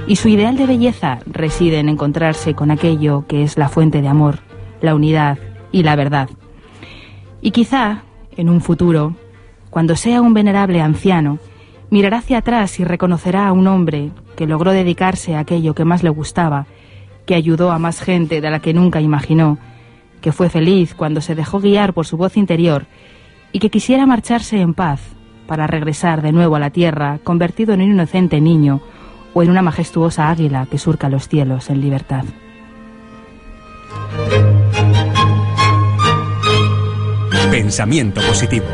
y 0.08 0.16
su 0.16 0.30
ideal 0.30 0.56
de 0.56 0.66
belleza 0.66 1.20
reside 1.26 1.80
en 1.80 1.90
encontrarse 1.90 2.54
con 2.54 2.72
aquello 2.72 3.26
que 3.28 3.44
es 3.44 3.58
la 3.58 3.68
fuente 3.68 4.02
de 4.02 4.08
amor, 4.08 4.40
la 4.82 4.96
unidad 4.96 5.38
y 5.74 5.84
la 5.84 5.98
verdad. 5.98 6.30
Y 7.42 7.52
quizá, 7.52 8.04
en 8.38 8.50
un 8.50 8.62
futuro, 8.62 9.18
cuando 9.70 9.98
sea 9.98 10.22
un 10.22 10.34
venerable 10.34 10.80
anciano, 10.80 11.38
mirará 11.90 12.20
hacia 12.20 12.38
atrás 12.38 12.80
y 12.80 12.86
reconocerá 12.86 13.46
a 13.46 13.52
un 13.52 13.68
hombre 13.68 14.12
que 14.38 14.48
logró 14.48 14.72
dedicarse 14.72 15.36
a 15.36 15.40
aquello 15.40 15.76
que 15.76 15.84
más 15.84 16.02
le 16.02 16.10
gustaba, 16.12 16.66
que 17.26 17.36
ayudó 17.36 17.72
a 17.72 17.80
más 17.80 18.02
gente 18.02 18.42
de 18.42 18.52
la 18.52 18.60
que 18.60 18.74
nunca 18.74 19.02
imaginó, 19.02 19.58
que 20.22 20.32
fue 20.32 20.50
feliz 20.50 20.94
cuando 20.96 21.22
se 21.22 21.36
dejó 21.36 21.60
guiar 21.60 21.94
por 21.94 22.06
su 22.06 22.18
voz 22.18 22.38
interior 22.38 22.86
y 23.52 23.60
que 23.60 23.70
quisiera 23.70 24.06
marcharse 24.06 24.60
en 24.60 24.74
paz 24.74 25.02
para 25.48 25.68
regresar 25.68 26.22
de 26.22 26.32
nuevo 26.32 26.56
a 26.56 26.60
la 26.60 26.70
tierra 26.70 27.20
convertido 27.24 27.74
en 27.74 27.82
un 27.82 27.92
inocente 27.92 28.42
niño 28.42 28.82
o 29.34 29.44
en 29.44 29.50
una 29.50 29.62
majestuosa 29.62 30.30
águila 30.30 30.68
que 30.70 30.78
surca 30.78 31.10
los 31.10 31.28
cielos 31.28 31.70
en 31.70 31.82
libertad. 31.82 32.26
Pensamiento 37.52 38.22
positivo. 38.22 38.66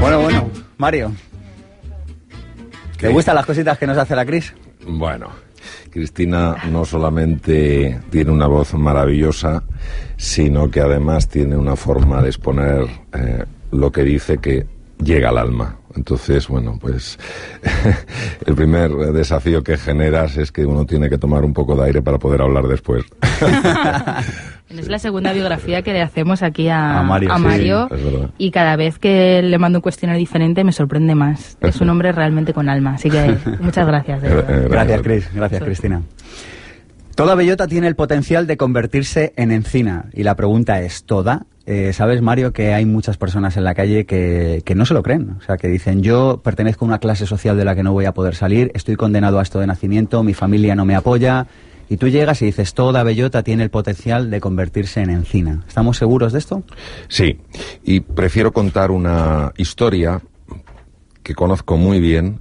Bueno, 0.00 0.20
bueno, 0.20 0.50
Mario. 0.76 1.12
¿Te 3.00 3.08
gustan 3.08 3.34
las 3.34 3.46
cositas 3.46 3.78
que 3.78 3.86
nos 3.86 3.96
hace 3.96 4.14
la 4.14 4.26
Cris? 4.26 4.52
Bueno, 4.86 5.28
Cristina 5.90 6.56
no 6.70 6.84
solamente 6.84 7.98
tiene 8.10 8.30
una 8.30 8.46
voz 8.46 8.74
maravillosa, 8.74 9.62
sino 10.16 10.70
que 10.70 10.80
además 10.80 11.28
tiene 11.28 11.56
una 11.56 11.76
forma 11.76 12.20
de 12.22 12.28
exponer 12.28 12.84
eh, 13.12 13.44
lo 13.72 13.90
que 13.90 14.02
dice 14.02 14.38
que 14.38 14.66
llega 15.02 15.30
al 15.30 15.38
alma. 15.38 15.76
Entonces, 15.94 16.46
bueno, 16.46 16.78
pues 16.80 17.18
el 18.46 18.54
primer 18.54 18.90
desafío 19.12 19.62
que 19.62 19.76
generas 19.76 20.36
es 20.36 20.52
que 20.52 20.64
uno 20.64 20.86
tiene 20.86 21.08
que 21.10 21.18
tomar 21.18 21.44
un 21.44 21.52
poco 21.52 21.74
de 21.74 21.86
aire 21.86 22.02
para 22.02 22.18
poder 22.18 22.42
hablar 22.42 22.64
después. 22.68 23.04
es 24.68 24.88
la 24.88 24.98
segunda 24.98 25.32
biografía 25.32 25.82
que 25.82 25.92
le 25.92 26.00
hacemos 26.00 26.42
aquí 26.42 26.68
a, 26.68 27.02
Mario, 27.02 27.88
y 28.38 28.50
cada 28.50 28.76
vez 28.76 28.98
que 28.98 29.42
le 29.42 29.58
mando 29.58 29.78
un 29.78 29.82
cuestionario 29.82 30.18
diferente 30.18 30.62
me 30.62 30.72
sorprende 30.72 31.14
más. 31.14 31.58
Es 31.60 31.80
un 31.80 31.90
hombre 31.90 32.12
realmente 32.12 32.52
con 32.52 32.68
alma, 32.68 32.94
así 32.94 33.10
que 33.10 33.36
muchas 33.60 33.86
gracias. 33.86 34.22
gracias, 34.22 35.02
Cris. 35.02 35.30
Gracias, 35.34 35.62
Cristina. 35.62 36.02
Toda 37.16 37.34
bellota 37.34 37.66
tiene 37.66 37.88
el 37.88 37.96
potencial 37.96 38.46
de 38.46 38.56
convertirse 38.56 39.34
en 39.36 39.50
encina 39.50 40.06
y 40.12 40.22
la 40.22 40.36
pregunta 40.36 40.80
es, 40.80 41.04
¿toda? 41.04 41.44
Eh, 41.72 41.92
Sabes, 41.92 42.20
Mario, 42.20 42.52
que 42.52 42.74
hay 42.74 42.84
muchas 42.84 43.16
personas 43.16 43.56
en 43.56 43.62
la 43.62 43.76
calle 43.76 44.04
que, 44.04 44.60
que, 44.64 44.74
no 44.74 44.84
se 44.84 44.92
lo 44.92 45.04
creen. 45.04 45.36
O 45.38 45.40
sea, 45.40 45.56
que 45.56 45.68
dicen, 45.68 46.02
yo 46.02 46.40
pertenezco 46.42 46.84
a 46.84 46.88
una 46.88 46.98
clase 46.98 47.26
social 47.26 47.56
de 47.56 47.64
la 47.64 47.76
que 47.76 47.84
no 47.84 47.92
voy 47.92 48.06
a 48.06 48.12
poder 48.12 48.34
salir, 48.34 48.72
estoy 48.74 48.96
condenado 48.96 49.38
a 49.38 49.42
esto 49.42 49.60
de 49.60 49.68
nacimiento, 49.68 50.24
mi 50.24 50.34
familia 50.34 50.74
no 50.74 50.84
me 50.84 50.96
apoya. 50.96 51.46
Y 51.88 51.96
tú 51.96 52.08
llegas 52.08 52.42
y 52.42 52.46
dices, 52.46 52.74
toda 52.74 53.04
bellota 53.04 53.44
tiene 53.44 53.62
el 53.62 53.70
potencial 53.70 54.30
de 54.30 54.40
convertirse 54.40 55.00
en 55.00 55.10
encina. 55.10 55.62
¿Estamos 55.68 55.96
seguros 55.96 56.32
de 56.32 56.40
esto? 56.40 56.64
Sí, 57.06 57.38
y 57.84 58.00
prefiero 58.00 58.52
contar 58.52 58.90
una 58.90 59.52
historia 59.56 60.20
que 61.22 61.36
conozco 61.36 61.76
muy 61.76 62.00
bien 62.00 62.40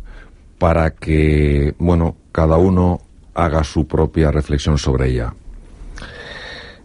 para 0.58 0.90
que, 0.96 1.76
bueno, 1.78 2.16
cada 2.32 2.58
uno 2.58 3.00
haga 3.36 3.64
su 3.64 3.86
propia 3.86 4.32
reflexión 4.32 4.80
sobre 4.80 5.12
ella. 5.12 5.36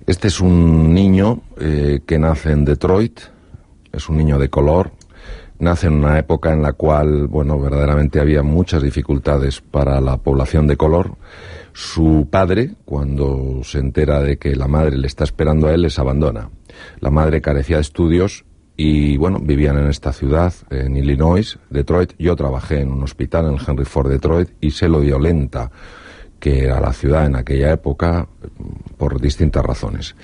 Este 0.06 0.28
es 0.28 0.38
un 0.42 0.92
niño 0.92 1.40
eh, 1.58 2.00
que 2.04 2.18
nace 2.18 2.52
en 2.52 2.66
Detroit, 2.66 3.20
es 3.90 4.06
un 4.10 4.18
niño 4.18 4.38
de 4.38 4.50
color, 4.50 4.90
nace 5.58 5.86
en 5.86 5.94
una 5.94 6.18
época 6.18 6.52
en 6.52 6.60
la 6.60 6.74
cual, 6.74 7.26
bueno, 7.26 7.58
verdaderamente 7.58 8.20
había 8.20 8.42
muchas 8.42 8.82
dificultades 8.82 9.62
para 9.62 10.02
la 10.02 10.18
población 10.18 10.66
de 10.66 10.76
color. 10.76 11.16
Su 11.72 12.28
padre, 12.30 12.74
cuando 12.84 13.60
se 13.64 13.78
entera 13.78 14.20
de 14.20 14.36
que 14.36 14.54
la 14.54 14.68
madre 14.68 14.98
le 14.98 15.06
está 15.06 15.24
esperando 15.24 15.68
a 15.68 15.72
él, 15.72 15.80
les 15.80 15.98
abandona. 15.98 16.50
La 17.00 17.10
madre 17.10 17.40
carecía 17.40 17.76
de 17.76 17.82
estudios 17.82 18.44
y, 18.76 19.16
bueno, 19.16 19.38
vivían 19.40 19.78
en 19.78 19.88
esta 19.88 20.12
ciudad, 20.12 20.52
en 20.68 20.98
Illinois, 20.98 21.58
Detroit. 21.70 22.12
Yo 22.18 22.36
trabajé 22.36 22.80
en 22.80 22.92
un 22.92 23.02
hospital 23.04 23.46
en 23.46 23.56
Henry 23.66 23.86
Ford, 23.86 24.10
Detroit, 24.10 24.50
y 24.60 24.70
sé 24.72 24.86
lo 24.86 25.00
violenta 25.00 25.70
que 26.44 26.64
era 26.64 26.78
la 26.78 26.92
ciudad 26.92 27.24
en 27.24 27.36
aquella 27.36 27.72
época 27.72 28.28
por 28.98 29.18
distintas 29.18 29.64
razones. 29.64 30.14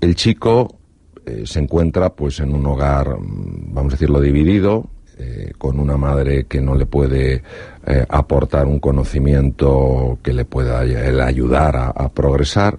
El 0.00 0.14
chico 0.14 0.78
eh, 1.26 1.42
se 1.46 1.58
encuentra 1.58 2.10
pues 2.10 2.38
en 2.38 2.54
un 2.54 2.64
hogar, 2.64 3.18
mm, 3.18 3.74
vamos 3.74 3.92
a 3.92 3.96
decirlo, 3.96 4.20
dividido, 4.20 4.88
eh, 5.18 5.50
con 5.58 5.80
una 5.80 5.96
madre 5.96 6.44
que 6.44 6.60
no 6.60 6.76
le 6.76 6.86
puede 6.86 7.42
eh, 7.84 8.06
aportar 8.08 8.68
un 8.68 8.78
conocimiento 8.78 10.20
que 10.22 10.32
le 10.32 10.44
pueda 10.44 10.78
ayudar 10.78 11.74
a, 11.76 12.08
progresar 12.10 12.78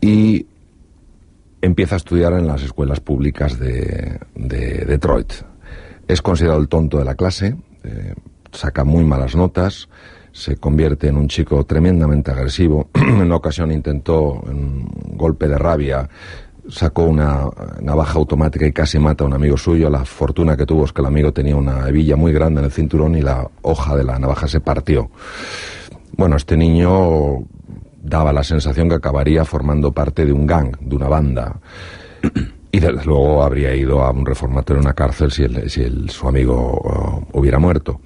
y 0.00 0.46
empieza 1.60 1.96
a 1.96 1.98
estudiar 1.98 2.32
en 2.32 2.46
las 2.46 2.62
escuelas 2.62 3.00
públicas 3.00 3.58
de 3.58 4.18
Detroit. 4.34 5.30
Es 6.08 6.22
considerado 6.22 6.58
el 6.58 6.68
tonto 6.68 6.96
de 6.96 7.04
la 7.04 7.16
clase, 7.16 7.54
saca 8.50 8.82
muy 8.84 9.04
malas 9.04 9.36
notas, 9.36 9.90
se 10.32 10.56
convierte 10.56 11.08
en 11.08 11.16
un 11.16 11.28
chico 11.28 11.64
tremendamente 11.64 12.30
agresivo. 12.30 12.88
en 12.94 13.22
una 13.22 13.36
ocasión 13.36 13.72
intentó, 13.72 14.42
en 14.46 14.56
un 14.56 14.88
golpe 15.16 15.48
de 15.48 15.58
rabia, 15.58 16.08
sacó 16.68 17.04
una 17.04 17.48
navaja 17.80 18.18
automática 18.18 18.66
y 18.66 18.72
casi 18.72 18.98
mata 18.98 19.24
a 19.24 19.26
un 19.26 19.34
amigo 19.34 19.56
suyo. 19.56 19.90
La 19.90 20.04
fortuna 20.04 20.56
que 20.56 20.66
tuvo 20.66 20.84
es 20.84 20.92
que 20.92 21.00
el 21.00 21.06
amigo 21.06 21.32
tenía 21.32 21.56
una 21.56 21.88
hebilla 21.88 22.16
muy 22.16 22.32
grande 22.32 22.60
en 22.60 22.66
el 22.66 22.72
cinturón 22.72 23.16
y 23.16 23.22
la 23.22 23.48
hoja 23.62 23.96
de 23.96 24.04
la 24.04 24.18
navaja 24.18 24.46
se 24.46 24.60
partió. 24.60 25.10
Bueno, 26.16 26.36
este 26.36 26.56
niño 26.56 27.44
daba 28.02 28.32
la 28.32 28.44
sensación 28.44 28.88
que 28.88 28.96
acabaría 28.96 29.44
formando 29.44 29.92
parte 29.92 30.24
de 30.24 30.32
un 30.32 30.46
gang, 30.46 30.76
de 30.80 30.96
una 30.96 31.08
banda. 31.08 31.60
Y 32.72 32.78
desde 32.78 33.04
luego 33.04 33.42
habría 33.42 33.74
ido 33.74 34.02
a 34.02 34.10
un 34.10 34.24
reformatorio 34.24 34.80
en 34.80 34.86
una 34.86 34.94
cárcel 34.94 35.32
si, 35.32 35.44
si 35.68 36.08
su 36.08 36.28
amigo 36.28 36.80
uh, 37.32 37.38
hubiera 37.38 37.58
muerto. 37.58 38.00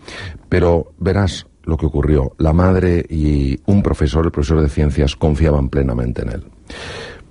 Pero 0.49 0.93
verás, 0.99 1.47
lo 1.65 1.77
que 1.77 1.87
ocurrió. 1.87 2.33
La 2.39 2.53
madre 2.53 3.05
y 3.09 3.61
un 3.67 3.83
profesor, 3.83 4.25
el 4.25 4.33
profesor 4.33 4.61
de 4.61 4.69
ciencias, 4.69 5.17
confiaban 5.17 5.69
plenamente 5.69 6.23
en 6.23 6.29
él. 6.31 6.45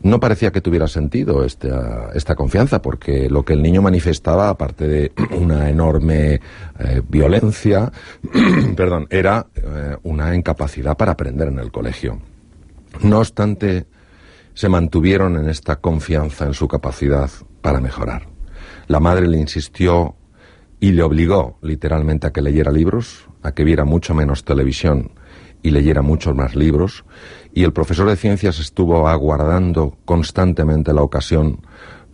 No 0.03 0.19
parecía 0.19 0.51
que 0.51 0.59
tuviera 0.59 0.87
sentido 0.87 1.45
esta, 1.45 2.09
esta 2.13 2.35
confianza, 2.35 2.81
porque 2.81 3.29
lo 3.29 3.45
que 3.45 3.53
el 3.53 3.61
niño 3.61 3.81
manifestaba, 3.81 4.49
aparte 4.49 4.87
de 4.87 5.11
una 5.39 5.69
enorme 5.69 6.41
eh, 6.79 7.01
violencia, 7.07 7.91
perdón, 8.75 9.07
era 9.09 9.47
eh, 9.55 9.95
una 10.03 10.35
incapacidad 10.35 10.97
para 10.97 11.13
aprender 11.13 11.47
en 11.47 11.59
el 11.59 11.71
colegio. 11.71 12.19
No 13.01 13.19
obstante, 13.19 13.85
se 14.53 14.69
mantuvieron 14.69 15.37
en 15.37 15.49
esta 15.49 15.77
confianza 15.77 16.45
en 16.45 16.53
su 16.53 16.67
capacidad 16.67 17.29
para 17.61 17.79
mejorar. 17.79 18.27
La 18.87 18.99
madre 18.99 19.27
le 19.27 19.37
insistió 19.37 20.15
y 20.81 20.91
le 20.91 21.01
obligó 21.01 21.57
literalmente 21.61 22.27
a 22.27 22.31
que 22.31 22.41
leyera 22.41 22.71
libros, 22.71 23.29
a 23.43 23.51
que 23.51 23.63
viera 23.63 23.85
mucho 23.85 24.13
menos 24.13 24.43
televisión 24.43 25.11
y 25.61 25.71
leyera 25.71 26.01
muchos 26.01 26.35
más 26.35 26.55
libros, 26.55 27.05
y 27.53 27.63
el 27.63 27.71
profesor 27.71 28.09
de 28.09 28.17
ciencias 28.17 28.59
estuvo 28.59 29.07
aguardando 29.07 29.97
constantemente 30.05 30.93
la 30.93 31.03
ocasión 31.03 31.59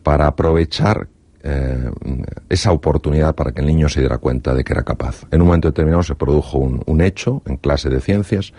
para 0.03 0.27
aprovechar 0.27 1.07
eh, 1.41 1.89
esa 2.49 2.71
oportunidad 2.73 3.33
para 3.33 3.53
que 3.53 3.61
el 3.61 3.67
niño 3.67 3.87
se 3.87 4.01
diera 4.01 4.17
cuenta 4.17 4.53
de 4.53 4.63
que 4.63 4.73
era 4.73 4.83
capaz. 4.83 5.23
En 5.31 5.41
un 5.41 5.47
momento 5.47 5.69
determinado 5.69 6.03
se 6.03 6.15
produjo 6.15 6.57
un, 6.57 6.83
un, 6.85 7.01
hecho 7.01 7.41
en 7.45 7.55
clase 7.55 7.89
de 7.89 8.01
ciencias. 8.01 8.53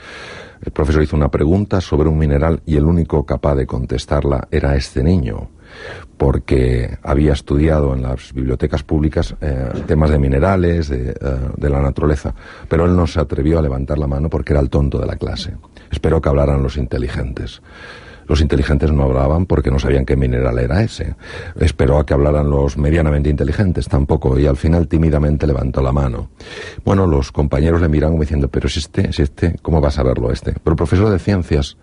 El 0.62 0.72
profesor 0.72 1.02
hizo 1.02 1.14
una 1.14 1.30
pregunta 1.30 1.80
sobre 1.82 2.08
un 2.08 2.16
mineral 2.16 2.62
y 2.64 2.76
el 2.76 2.86
único 2.86 3.26
capaz 3.26 3.54
de 3.54 3.66
contestarla 3.66 4.48
era 4.50 4.76
este 4.76 5.02
niño 5.02 5.50
porque 6.16 6.98
había 7.02 7.32
estudiado 7.32 7.94
en 7.94 8.02
las 8.02 8.32
bibliotecas 8.34 8.82
públicas 8.82 9.34
eh, 9.40 9.70
temas 9.86 10.10
de 10.10 10.18
minerales, 10.18 10.90
eh, 10.90 11.14
de, 11.56 11.70
la 11.70 11.80
naturaleza, 11.80 12.34
pero 12.68 12.84
él 12.84 12.94
no 12.94 13.06
se 13.06 13.20
atrevió 13.20 13.58
a 13.58 13.62
levantar 13.62 13.98
la 13.98 14.06
mano 14.06 14.28
porque 14.28 14.52
era 14.52 14.60
el 14.60 14.68
tonto 14.68 14.98
de 14.98 15.06
la 15.06 15.16
clase. 15.16 15.54
Espero 15.90 16.20
que 16.20 16.28
hablaran 16.28 16.62
los 16.62 16.76
inteligentes. 16.76 17.62
Los 18.26 18.40
inteligentes 18.40 18.92
no 18.92 19.04
hablaban 19.04 19.46
porque 19.46 19.72
no 19.72 19.80
sabían 19.80 20.04
qué 20.04 20.14
mineral 20.14 20.58
era 20.58 20.82
ese. 20.82 21.16
Esperó 21.58 21.98
a 21.98 22.06
que 22.06 22.14
hablaran 22.14 22.48
los 22.48 22.76
medianamente 22.76 23.28
inteligentes, 23.28 23.88
tampoco, 23.88 24.38
y 24.38 24.46
al 24.46 24.56
final 24.56 24.86
tímidamente 24.86 25.48
levantó 25.48 25.82
la 25.82 25.90
mano. 25.90 26.28
Bueno, 26.84 27.06
los 27.08 27.32
compañeros 27.32 27.80
le 27.80 27.88
como 28.00 28.20
diciendo, 28.20 28.48
pero 28.48 28.68
si 28.68 28.78
este, 28.78 29.12
si 29.12 29.22
este, 29.22 29.56
¿cómo 29.62 29.80
vas 29.80 29.98
a 29.98 30.04
verlo 30.04 30.30
este? 30.30 30.52
Pero 30.52 30.74
el 30.74 30.76
profesor 30.76 31.08
de 31.10 31.18
ciencias 31.18 31.76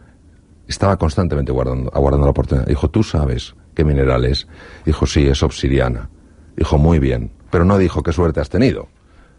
estaba 0.68 0.96
constantemente 0.98 1.52
guardando, 1.52 1.92
aguardando 1.94 2.28
la 2.28 2.32
oportunidad. 2.32 2.68
Dijo, 2.68 2.90
¿tú 2.90 3.04
sabes 3.04 3.56
qué 3.78 3.84
mineral 3.84 4.26
es? 4.26 4.48
Dijo, 4.86 5.06
sí, 5.06 5.28
es 5.28 5.44
obsidiana. 5.44 6.10
Dijo, 6.56 6.80
muy 6.80 6.98
bien. 6.98 7.30
Pero 7.52 7.64
no 7.64 7.78
dijo 7.78 8.02
qué 8.02 8.12
suerte 8.12 8.40
has 8.40 8.50
tenido. 8.50 8.88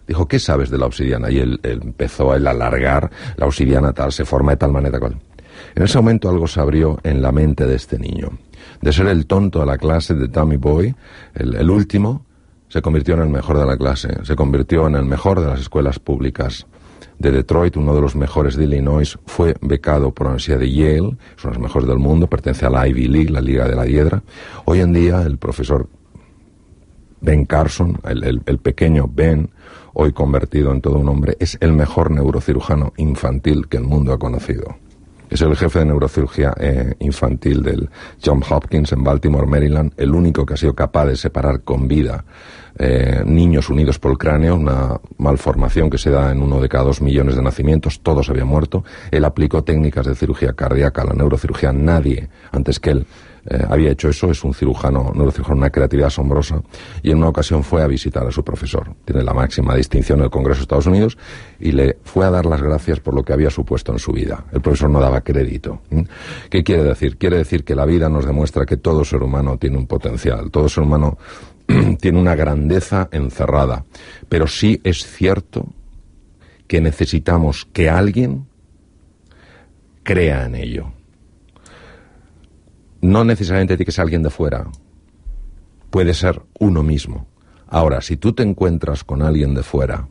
Dijo, 0.06 0.28
¿qué 0.28 0.38
sabes 0.38 0.70
de 0.70 0.78
la 0.78 0.86
obsidiana? 0.86 1.28
Y 1.28 1.40
él, 1.40 1.58
empezó 1.64 2.30
a 2.30 2.36
alargar 2.36 3.10
la 3.36 3.46
obsidiana 3.46 3.92
tal, 3.92 4.12
se 4.12 4.24
forma 4.24 4.52
de 4.52 4.58
tal 4.58 4.70
manera 4.70 5.00
cual. 5.00 5.16
En 5.74 5.82
ese 5.82 5.98
momento 5.98 6.30
algo 6.30 6.46
se 6.46 6.60
abrió 6.60 7.00
en 7.02 7.20
la 7.20 7.32
mente 7.32 7.66
de 7.66 7.74
este 7.74 7.98
niño. 7.98 8.30
De 8.80 8.92
ser 8.92 9.08
el 9.08 9.26
tonto 9.26 9.58
de 9.58 9.66
la 9.66 9.76
clase 9.76 10.14
de 10.14 10.28
Tommy 10.28 10.56
Boy, 10.56 10.94
el, 11.34 11.68
último, 11.68 12.24
se 12.68 12.80
convirtió 12.80 13.14
en 13.14 13.22
el 13.22 13.30
mejor 13.30 13.58
de 13.58 13.66
la 13.66 13.76
clase, 13.76 14.08
se 14.22 14.36
convirtió 14.36 14.86
en 14.86 14.94
el 14.94 15.04
mejor 15.04 15.40
de 15.40 15.48
las 15.48 15.58
escuelas 15.58 15.98
públicas 15.98 16.64
de 17.18 17.30
Detroit, 17.30 17.76
uno 17.76 17.94
de 17.94 18.00
los 18.00 18.14
mejores 18.14 18.56
de 18.56 18.64
Illinois, 18.64 19.18
fue 19.26 19.56
becado 19.60 20.12
por 20.12 20.26
la 20.26 20.30
Universidad 20.30 20.58
de 20.58 20.72
Yale, 20.72 21.16
son 21.36 21.52
los 21.52 21.58
mejores 21.58 21.88
del 21.88 21.98
mundo, 21.98 22.28
pertenece 22.28 22.66
a 22.66 22.70
la 22.70 22.86
Ivy 22.86 23.08
League, 23.08 23.30
la 23.30 23.40
Liga 23.40 23.66
de 23.68 23.74
la 23.74 23.86
Hiedra. 23.86 24.22
Hoy 24.64 24.80
en 24.80 24.92
día 24.92 25.22
el 25.22 25.38
profesor 25.38 25.88
Ben 27.20 27.44
Carson, 27.44 27.98
el, 28.04 28.42
el, 28.44 28.58
pequeño 28.58 29.10
Ben, 29.12 29.50
hoy 29.92 30.12
convertido 30.12 30.70
en 30.72 30.80
todo 30.80 30.98
un 30.98 31.08
hombre, 31.08 31.36
es 31.40 31.58
el 31.60 31.72
mejor 31.72 32.10
neurocirujano 32.12 32.92
infantil 32.96 33.68
que 33.68 33.78
el 33.78 33.84
mundo 33.84 34.12
ha 34.12 34.18
conocido 34.18 34.76
es 35.28 35.40
el 35.40 35.56
jefe 35.56 35.80
de 35.80 35.84
neurocirugía 35.86 36.54
eh, 36.58 36.94
infantil 37.00 37.62
del 37.62 37.88
John 38.24 38.42
Hopkins 38.48 38.92
en 38.92 39.04
Baltimore, 39.04 39.46
Maryland, 39.46 39.92
el 39.96 40.14
único 40.14 40.46
que 40.46 40.54
ha 40.54 40.56
sido 40.56 40.74
capaz 40.74 41.06
de 41.06 41.16
separar 41.16 41.62
con 41.62 41.86
vida 41.86 42.24
eh, 42.78 43.22
niños 43.24 43.70
unidos 43.70 43.98
por 43.98 44.12
el 44.12 44.18
cráneo, 44.18 44.54
una 44.54 45.00
malformación 45.16 45.90
que 45.90 45.98
se 45.98 46.10
da 46.10 46.30
en 46.30 46.40
uno 46.40 46.60
de 46.60 46.68
cada 46.68 46.84
dos 46.84 47.02
millones 47.02 47.34
de 47.34 47.42
nacimientos, 47.42 48.00
todos 48.00 48.30
habían 48.30 48.46
muerto. 48.46 48.84
Él 49.10 49.24
aplicó 49.24 49.64
técnicas 49.64 50.06
de 50.06 50.14
cirugía 50.14 50.52
cardíaca 50.52 51.02
a 51.02 51.06
la 51.06 51.14
neurocirugía, 51.14 51.72
nadie 51.72 52.28
antes 52.52 52.78
que 52.78 52.90
él 52.90 53.06
eh, 53.50 53.64
había 53.68 53.92
hecho 53.92 54.10
eso, 54.10 54.30
es 54.30 54.44
un 54.44 54.52
cirujano, 54.52 55.10
neurocirujano, 55.14 55.58
una 55.58 55.70
creatividad 55.70 56.08
asombrosa, 56.08 56.60
y 57.02 57.10
en 57.10 57.18
una 57.18 57.28
ocasión 57.28 57.64
fue 57.64 57.82
a 57.82 57.86
visitar 57.86 58.26
a 58.26 58.30
su 58.30 58.44
profesor. 58.44 58.94
Tiene 59.06 59.22
la 59.22 59.32
máxima 59.32 59.74
distinción 59.74 60.18
en 60.18 60.26
el 60.26 60.30
Congreso 60.30 60.58
de 60.58 60.62
Estados 60.62 60.86
Unidos 60.86 61.16
y 61.58 61.72
le 61.72 61.96
fue 62.04 62.26
a 62.26 62.30
dar 62.30 62.44
las 62.44 62.60
gracias 62.60 63.00
por 63.00 63.14
lo 63.14 63.24
que 63.24 63.32
había 63.32 63.48
supuesto 63.48 63.92
en 63.92 63.98
su 63.98 64.12
vida. 64.12 64.44
El 64.52 64.60
profesor 64.60 64.90
no 64.90 65.00
daba 65.00 65.22
crédito. 65.22 65.80
¿Qué 66.50 66.62
quiere 66.62 66.84
decir? 66.84 67.16
Quiere 67.16 67.38
decir 67.38 67.64
que 67.64 67.74
la 67.74 67.86
vida 67.86 68.10
nos 68.10 68.26
demuestra 68.26 68.66
que 68.66 68.76
todo 68.76 69.04
ser 69.04 69.22
humano 69.22 69.56
tiene 69.56 69.78
un 69.78 69.86
potencial, 69.86 70.50
todo 70.50 70.68
ser 70.68 70.84
humano 70.84 71.16
tiene 72.00 72.20
una 72.20 72.34
grandeza 72.34 73.08
encerrada, 73.12 73.86
pero 74.28 74.46
sí 74.46 74.80
es 74.84 75.06
cierto 75.06 75.66
que 76.66 76.82
necesitamos 76.82 77.66
que 77.72 77.88
alguien 77.88 78.46
crea 80.02 80.44
en 80.44 80.54
ello 80.54 80.97
no 83.00 83.24
necesariamente 83.24 83.76
tiene 83.76 83.86
que 83.86 83.92
ser 83.92 84.02
alguien 84.02 84.22
de 84.22 84.30
fuera, 84.30 84.66
puede 85.90 86.14
ser 86.14 86.42
uno 86.58 86.82
mismo. 86.82 87.26
Ahora, 87.66 88.00
si 88.00 88.16
tú 88.16 88.32
te 88.32 88.42
encuentras 88.42 89.04
con 89.04 89.22
alguien 89.22 89.54
de 89.54 89.62
fuera 89.62 90.08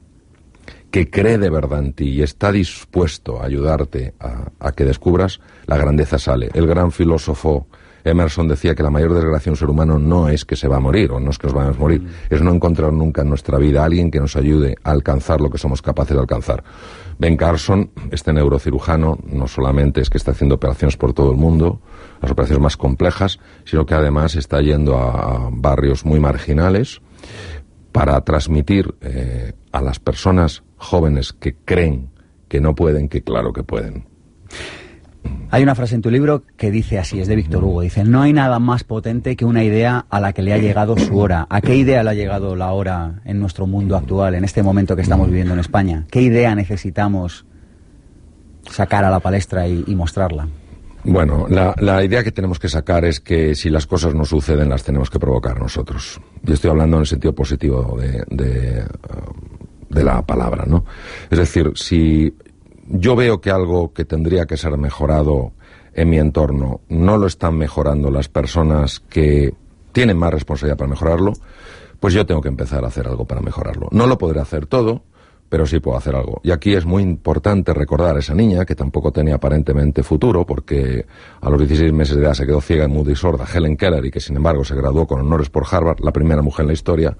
que 0.91 1.09
cree 1.09 1.37
de 1.37 1.49
verdad 1.49 1.79
en 1.79 1.93
ti 1.93 2.09
y 2.09 2.21
está 2.21 2.51
dispuesto 2.51 3.41
a 3.41 3.45
ayudarte 3.45 4.13
a, 4.19 4.71
que 4.71 4.85
descubras, 4.85 5.39
la 5.65 5.77
grandeza 5.77 6.17
sale. 6.17 6.49
El 6.53 6.67
gran 6.67 6.91
filósofo 6.91 7.67
Emerson 8.03 8.47
decía 8.47 8.75
que 8.75 8.83
la 8.83 8.89
mayor 8.89 9.13
desgracia 9.13 9.45
de 9.45 9.51
un 9.51 9.57
ser 9.57 9.69
humano 9.69 9.99
no 9.99 10.29
es 10.29 10.45
que 10.45 10.55
se 10.55 10.67
va 10.67 10.77
a 10.77 10.79
morir 10.79 11.11
o 11.11 11.19
no 11.19 11.31
es 11.31 11.37
que 11.37 11.47
nos 11.47 11.53
vamos 11.53 11.75
a 11.75 11.79
morir, 11.79 12.01
mm. 12.01 12.33
es 12.33 12.41
no 12.41 12.53
encontrar 12.53 12.93
nunca 12.93 13.21
en 13.21 13.29
nuestra 13.29 13.57
vida 13.57 13.81
a 13.81 13.85
alguien 13.85 14.11
que 14.11 14.19
nos 14.19 14.35
ayude 14.35 14.75
a 14.83 14.91
alcanzar 14.91 15.41
lo 15.41 15.49
que 15.49 15.57
somos 15.57 15.81
capaces 15.81 16.15
de 16.15 16.21
alcanzar. 16.21 16.63
Ben 17.19 17.35
Carson, 17.35 17.89
este 18.11 18.31
neurocirujano, 18.31 19.17
no 19.25 19.47
solamente 19.47 20.01
es 20.01 20.09
que 20.09 20.17
está 20.17 20.31
haciendo 20.31 20.55
operaciones 20.55 20.97
por 20.97 21.13
todo 21.13 21.31
el 21.31 21.37
mundo, 21.37 21.81
las 22.21 22.31
operaciones 22.31 22.61
más 22.61 22.77
complejas, 22.77 23.39
sino 23.65 23.85
que 23.85 23.95
además 23.95 24.35
está 24.35 24.61
yendo 24.61 24.97
a, 24.97 25.49
barrios 25.51 26.05
muy 26.05 26.19
marginales 26.19 27.01
para 27.91 28.21
transmitir 28.21 28.93
eh, 29.01 29.53
a 29.71 29.81
las 29.81 29.99
personas 29.99 30.63
jóvenes 30.77 31.33
que 31.33 31.55
creen 31.55 32.09
que 32.47 32.61
no 32.61 32.75
pueden, 32.75 33.09
que 33.09 33.23
claro 33.23 33.51
que 33.51 33.63
pueden. 33.63 34.05
Hay 35.49 35.63
una 35.63 35.75
frase 35.75 35.95
en 35.95 36.01
tu 36.01 36.09
libro 36.09 36.43
que 36.57 36.71
dice 36.71 36.99
así, 36.99 37.19
es 37.19 37.27
de 37.27 37.35
Víctor 37.35 37.63
Hugo, 37.63 37.81
dice, 37.81 38.03
no 38.03 38.21
hay 38.21 38.33
nada 38.33 38.59
más 38.59 38.83
potente 38.83 39.35
que 39.35 39.45
una 39.45 39.63
idea 39.63 40.05
a 40.09 40.19
la 40.19 40.33
que 40.33 40.41
le 40.41 40.53
ha 40.53 40.57
llegado 40.57 40.97
su 40.97 41.17
hora. 41.17 41.47
¿A 41.49 41.61
qué 41.61 41.75
idea 41.75 42.03
le 42.03 42.09
ha 42.09 42.13
llegado 42.13 42.55
la 42.55 42.71
hora 42.71 43.21
en 43.25 43.39
nuestro 43.39 43.67
mundo 43.67 43.95
actual, 43.95 44.35
en 44.35 44.43
este 44.43 44.63
momento 44.63 44.95
que 44.95 45.01
estamos 45.01 45.27
viviendo 45.27 45.53
en 45.53 45.59
España? 45.59 46.05
¿Qué 46.11 46.21
idea 46.21 46.53
necesitamos 46.55 47.45
sacar 48.69 49.05
a 49.05 49.09
la 49.09 49.19
palestra 49.19 49.67
y 49.67 49.95
mostrarla? 49.95 50.47
Bueno, 51.07 51.47
la, 51.47 52.03
idea 52.03 52.21
que 52.21 52.33
tenemos 52.33 52.59
que 52.59 52.67
sacar 52.67 53.05
es 53.05 53.21
que 53.21 53.55
si 53.55 53.69
las 53.69 53.87
cosas 53.87 54.13
no 54.13 54.25
suceden, 54.25 54.67
las 54.67 54.83
tenemos 54.83 55.09
que 55.09 55.17
provocar 55.17 55.57
nosotros. 55.57 56.19
Yo 56.43 56.53
estoy 56.53 56.69
hablando 56.69 56.97
en 56.97 57.01
el 57.01 57.07
sentido 57.07 57.33
positivo 57.33 57.97
de, 57.97 58.25
de, 58.29 58.85
de 59.89 60.03
la 60.03 60.21
palabra, 60.21 60.65
¿no? 60.67 60.83
Es 61.29 61.39
decir, 61.39 61.71
si 61.75 62.33
yo 62.87 63.15
veo 63.15 63.41
que 63.41 63.51
algo 63.51 63.93
que 63.93 64.05
tendría 64.05 64.45
que 64.45 64.57
ser 64.57 64.77
mejorado 64.77 65.51
en 65.93 66.09
mi 66.09 66.19
entorno 66.19 66.81
no 66.89 67.17
lo 67.17 67.27
están 67.27 67.57
mejorando 67.57 68.11
las 68.11 68.29
personas 68.29 68.99
que 68.99 69.53
tienen 69.91 70.17
más 70.17 70.31
responsabilidad 70.31 70.77
para 70.77 70.89
mejorarlo, 70.89 71.33
pues 71.99 72.13
yo 72.13 72.25
tengo 72.25 72.41
que 72.41 72.49
empezar 72.49 72.83
a 72.83 72.87
hacer 72.87 73.07
algo 73.07 73.25
para 73.25 73.41
mejorarlo. 73.41 73.87
No 73.91 74.05
lo 74.05 74.17
podré 74.17 74.39
hacer 74.39 74.67
todo, 74.67 75.01
pero 75.49 75.65
sí 75.65 75.79
puedo 75.79 75.97
hacer 75.97 76.15
algo. 76.15 76.41
Y 76.43 76.51
aquí 76.51 76.73
es 76.73 76.85
muy 76.85 77.03
importante 77.03 77.73
recordar 77.73 78.15
a 78.15 78.19
esa 78.19 78.33
niña, 78.33 78.65
que 78.65 78.75
tampoco 78.75 79.11
tenía 79.11 79.35
aparentemente 79.35 80.03
futuro, 80.03 80.45
porque 80.45 81.05
a 81.41 81.49
los 81.49 81.59
16 81.59 81.93
meses 81.93 82.17
de 82.17 82.23
edad 82.23 82.33
se 82.33 82.45
quedó 82.45 82.61
ciega 82.61 82.85
y 82.85 82.87
muda 82.87 83.11
y 83.11 83.15
sorda, 83.15 83.45
Helen 83.51 83.77
Keller, 83.77 84.05
y 84.05 84.11
que 84.11 84.19
sin 84.19 84.35
embargo 84.35 84.63
se 84.63 84.75
graduó 84.75 85.07
con 85.07 85.21
honores 85.21 85.49
por 85.49 85.65
Harvard, 85.69 85.99
la 86.01 86.11
primera 86.11 86.41
mujer 86.41 86.63
en 86.63 86.67
la 86.67 86.73
historia, 86.73 87.17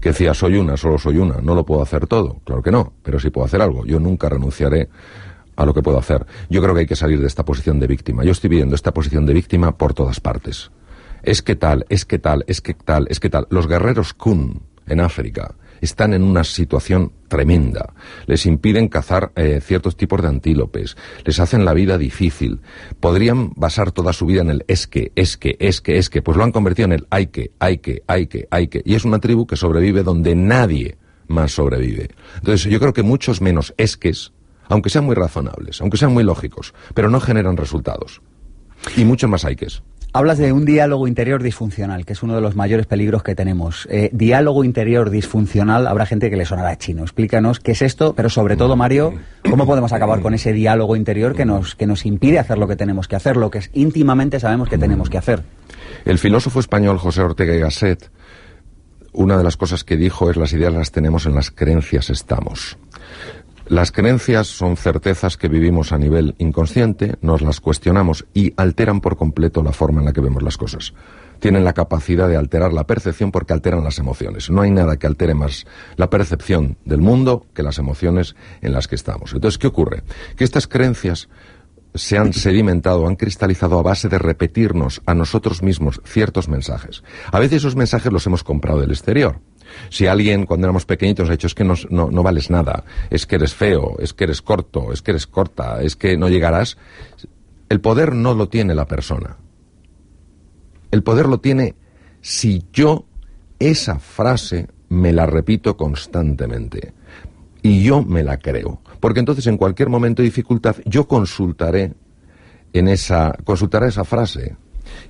que 0.00 0.10
decía, 0.10 0.34
soy 0.34 0.56
una, 0.56 0.76
solo 0.76 0.98
soy 0.98 1.18
una, 1.18 1.40
no 1.40 1.54
lo 1.54 1.64
puedo 1.64 1.82
hacer 1.82 2.06
todo. 2.06 2.40
Claro 2.44 2.62
que 2.62 2.70
no, 2.70 2.92
pero 3.02 3.18
sí 3.18 3.30
puedo 3.30 3.46
hacer 3.46 3.60
algo. 3.60 3.84
Yo 3.84 4.00
nunca 4.00 4.28
renunciaré 4.28 4.88
a 5.56 5.64
lo 5.64 5.74
que 5.74 5.82
puedo 5.82 5.98
hacer. 5.98 6.26
Yo 6.48 6.62
creo 6.62 6.74
que 6.74 6.80
hay 6.80 6.86
que 6.86 6.96
salir 6.96 7.20
de 7.20 7.26
esta 7.26 7.44
posición 7.44 7.80
de 7.80 7.86
víctima. 7.86 8.24
Yo 8.24 8.32
estoy 8.32 8.50
viendo 8.50 8.74
esta 8.74 8.92
posición 8.92 9.26
de 9.26 9.34
víctima 9.34 9.76
por 9.76 9.94
todas 9.94 10.20
partes. 10.20 10.70
Es 11.22 11.42
que 11.42 11.56
tal, 11.56 11.86
es 11.88 12.04
que 12.04 12.18
tal, 12.18 12.44
es 12.46 12.60
que 12.60 12.74
tal, 12.74 13.06
es 13.10 13.20
que 13.20 13.30
tal. 13.30 13.46
Los 13.50 13.66
guerreros 13.66 14.12
Kun 14.14 14.62
en 14.86 15.00
África, 15.00 15.54
están 15.80 16.14
en 16.14 16.22
una 16.22 16.44
situación 16.44 17.12
tremenda. 17.28 17.94
Les 18.26 18.46
impiden 18.46 18.88
cazar 18.88 19.32
eh, 19.36 19.60
ciertos 19.62 19.96
tipos 19.96 20.22
de 20.22 20.28
antílopes, 20.28 20.96
les 21.24 21.40
hacen 21.40 21.64
la 21.64 21.74
vida 21.74 21.98
difícil. 21.98 22.60
Podrían 23.00 23.52
basar 23.56 23.92
toda 23.92 24.12
su 24.12 24.26
vida 24.26 24.42
en 24.42 24.50
el 24.50 24.64
es 24.68 24.86
que, 24.86 25.12
es 25.16 25.36
que, 25.36 25.56
es 25.60 25.80
que, 25.80 25.98
es 25.98 26.10
que, 26.10 26.22
pues 26.22 26.36
lo 26.36 26.44
han 26.44 26.52
convertido 26.52 26.86
en 26.86 26.92
el 26.92 27.06
hay 27.10 27.28
que, 27.28 27.52
hay 27.58 27.78
que, 27.78 28.02
hay 28.06 28.26
que, 28.26 28.48
hay 28.50 28.68
que. 28.68 28.82
Y 28.84 28.94
es 28.94 29.04
una 29.04 29.18
tribu 29.18 29.46
que 29.46 29.56
sobrevive 29.56 30.02
donde 30.02 30.34
nadie 30.34 30.98
más 31.28 31.52
sobrevive. 31.52 32.10
Entonces 32.36 32.70
yo 32.70 32.78
creo 32.78 32.92
que 32.92 33.02
muchos 33.02 33.40
menos 33.40 33.74
esques, 33.76 34.32
aunque 34.68 34.90
sean 34.90 35.04
muy 35.04 35.14
razonables, 35.14 35.80
aunque 35.80 35.96
sean 35.96 36.12
muy 36.12 36.24
lógicos, 36.24 36.74
pero 36.94 37.10
no 37.10 37.20
generan 37.20 37.56
resultados. 37.56 38.22
Y 38.96 39.04
muchos 39.04 39.28
más 39.28 39.44
hay 39.44 39.56
que. 39.56 39.66
Hablas 40.16 40.38
de 40.38 40.50
un 40.50 40.64
diálogo 40.64 41.06
interior 41.08 41.42
disfuncional, 41.42 42.06
que 42.06 42.14
es 42.14 42.22
uno 42.22 42.34
de 42.34 42.40
los 42.40 42.56
mayores 42.56 42.86
peligros 42.86 43.22
que 43.22 43.34
tenemos. 43.34 43.86
Eh, 43.90 44.08
diálogo 44.14 44.64
interior 44.64 45.10
disfuncional, 45.10 45.86
habrá 45.86 46.06
gente 46.06 46.30
que 46.30 46.36
le 46.36 46.46
sonará 46.46 46.78
chino. 46.78 47.02
Explícanos 47.02 47.60
qué 47.60 47.72
es 47.72 47.82
esto, 47.82 48.14
pero 48.14 48.30
sobre 48.30 48.56
todo, 48.56 48.76
Mario, 48.76 49.12
cómo 49.50 49.66
podemos 49.66 49.92
acabar 49.92 50.22
con 50.22 50.32
ese 50.32 50.54
diálogo 50.54 50.96
interior 50.96 51.34
que 51.34 51.44
nos, 51.44 51.74
que 51.74 51.86
nos 51.86 52.06
impide 52.06 52.38
hacer 52.38 52.56
lo 52.56 52.66
que 52.66 52.76
tenemos 52.76 53.08
que 53.08 53.16
hacer, 53.16 53.36
lo 53.36 53.50
que 53.50 53.60
íntimamente 53.74 54.40
sabemos 54.40 54.70
que 54.70 54.78
tenemos 54.78 55.10
que 55.10 55.18
hacer. 55.18 55.42
El 56.06 56.16
filósofo 56.18 56.60
español 56.60 56.96
José 56.96 57.20
Ortega 57.20 57.54
y 57.54 57.58
Gasset, 57.58 58.10
una 59.12 59.36
de 59.36 59.44
las 59.44 59.58
cosas 59.58 59.84
que 59.84 59.98
dijo 59.98 60.30
es 60.30 60.38
las 60.38 60.50
ideas 60.54 60.72
las 60.72 60.92
tenemos 60.92 61.26
en 61.26 61.34
las 61.34 61.50
creencias 61.50 62.08
estamos. 62.08 62.78
Las 63.68 63.90
creencias 63.90 64.46
son 64.46 64.76
certezas 64.76 65.36
que 65.36 65.48
vivimos 65.48 65.90
a 65.90 65.98
nivel 65.98 66.36
inconsciente, 66.38 67.16
nos 67.20 67.42
las 67.42 67.60
cuestionamos 67.60 68.24
y 68.32 68.54
alteran 68.56 69.00
por 69.00 69.16
completo 69.16 69.60
la 69.64 69.72
forma 69.72 69.98
en 69.98 70.04
la 70.04 70.12
que 70.12 70.20
vemos 70.20 70.44
las 70.44 70.56
cosas. 70.56 70.94
Tienen 71.40 71.64
la 71.64 71.72
capacidad 71.72 72.28
de 72.28 72.36
alterar 72.36 72.72
la 72.72 72.86
percepción 72.86 73.32
porque 73.32 73.52
alteran 73.52 73.82
las 73.82 73.98
emociones. 73.98 74.50
No 74.50 74.62
hay 74.62 74.70
nada 74.70 74.98
que 74.98 75.08
altere 75.08 75.34
más 75.34 75.66
la 75.96 76.08
percepción 76.08 76.76
del 76.84 77.00
mundo 77.00 77.44
que 77.54 77.64
las 77.64 77.78
emociones 77.78 78.36
en 78.62 78.72
las 78.72 78.86
que 78.86 78.94
estamos. 78.94 79.32
Entonces, 79.32 79.58
¿qué 79.58 79.66
ocurre? 79.66 80.04
Que 80.36 80.44
estas 80.44 80.68
creencias 80.68 81.28
se 81.96 82.18
han 82.18 82.32
sedimentado, 82.34 83.08
han 83.08 83.16
cristalizado 83.16 83.80
a 83.80 83.82
base 83.82 84.08
de 84.08 84.18
repetirnos 84.18 85.02
a 85.06 85.14
nosotros 85.14 85.64
mismos 85.64 86.00
ciertos 86.04 86.48
mensajes. 86.48 87.02
A 87.32 87.40
veces 87.40 87.58
esos 87.58 87.74
mensajes 87.74 88.12
los 88.12 88.26
hemos 88.26 88.44
comprado 88.44 88.80
del 88.80 88.92
exterior. 88.92 89.40
Si 89.88 90.06
alguien 90.06 90.46
cuando 90.46 90.66
éramos 90.66 90.86
pequeñitos 90.86 91.28
ha 91.28 91.32
dicho 91.32 91.46
es 91.46 91.54
que 91.54 91.64
no, 91.64 91.74
no, 91.90 92.22
vales 92.22 92.50
nada, 92.50 92.84
es 93.10 93.26
que 93.26 93.36
eres 93.36 93.54
feo, 93.54 93.96
es 93.98 94.12
que 94.12 94.24
eres 94.24 94.42
corto, 94.42 94.92
es 94.92 95.02
que 95.02 95.12
eres 95.12 95.26
corta, 95.26 95.82
es 95.82 95.96
que 95.96 96.16
no 96.16 96.28
llegarás, 96.28 96.76
El 97.68 97.80
poder 97.80 98.14
no 98.14 98.34
lo 98.34 98.48
tiene 98.48 98.74
la 98.74 98.86
persona. 98.86 99.36
El 100.92 101.02
poder 101.02 101.26
lo 101.26 101.38
tiene 101.40 101.74
si 102.20 102.64
yo 102.72 103.06
esa 103.58 103.98
frase 103.98 104.68
me 104.88 105.12
la 105.12 105.26
repito 105.26 105.76
constantemente 105.76 106.94
y 107.62 107.82
yo 107.82 108.02
me 108.02 108.22
la 108.22 108.38
creo. 108.38 108.80
Porque 109.00 109.20
entonces 109.20 109.46
en 109.46 109.56
cualquier 109.56 109.88
momento 109.88 110.22
de 110.22 110.28
dificultad 110.28 110.76
yo 110.84 111.08
consultaré 111.08 111.94
en 112.72 112.88
esa 112.88 113.36
consultaré 113.44 113.88
esa 113.88 114.04
frase 114.04 114.56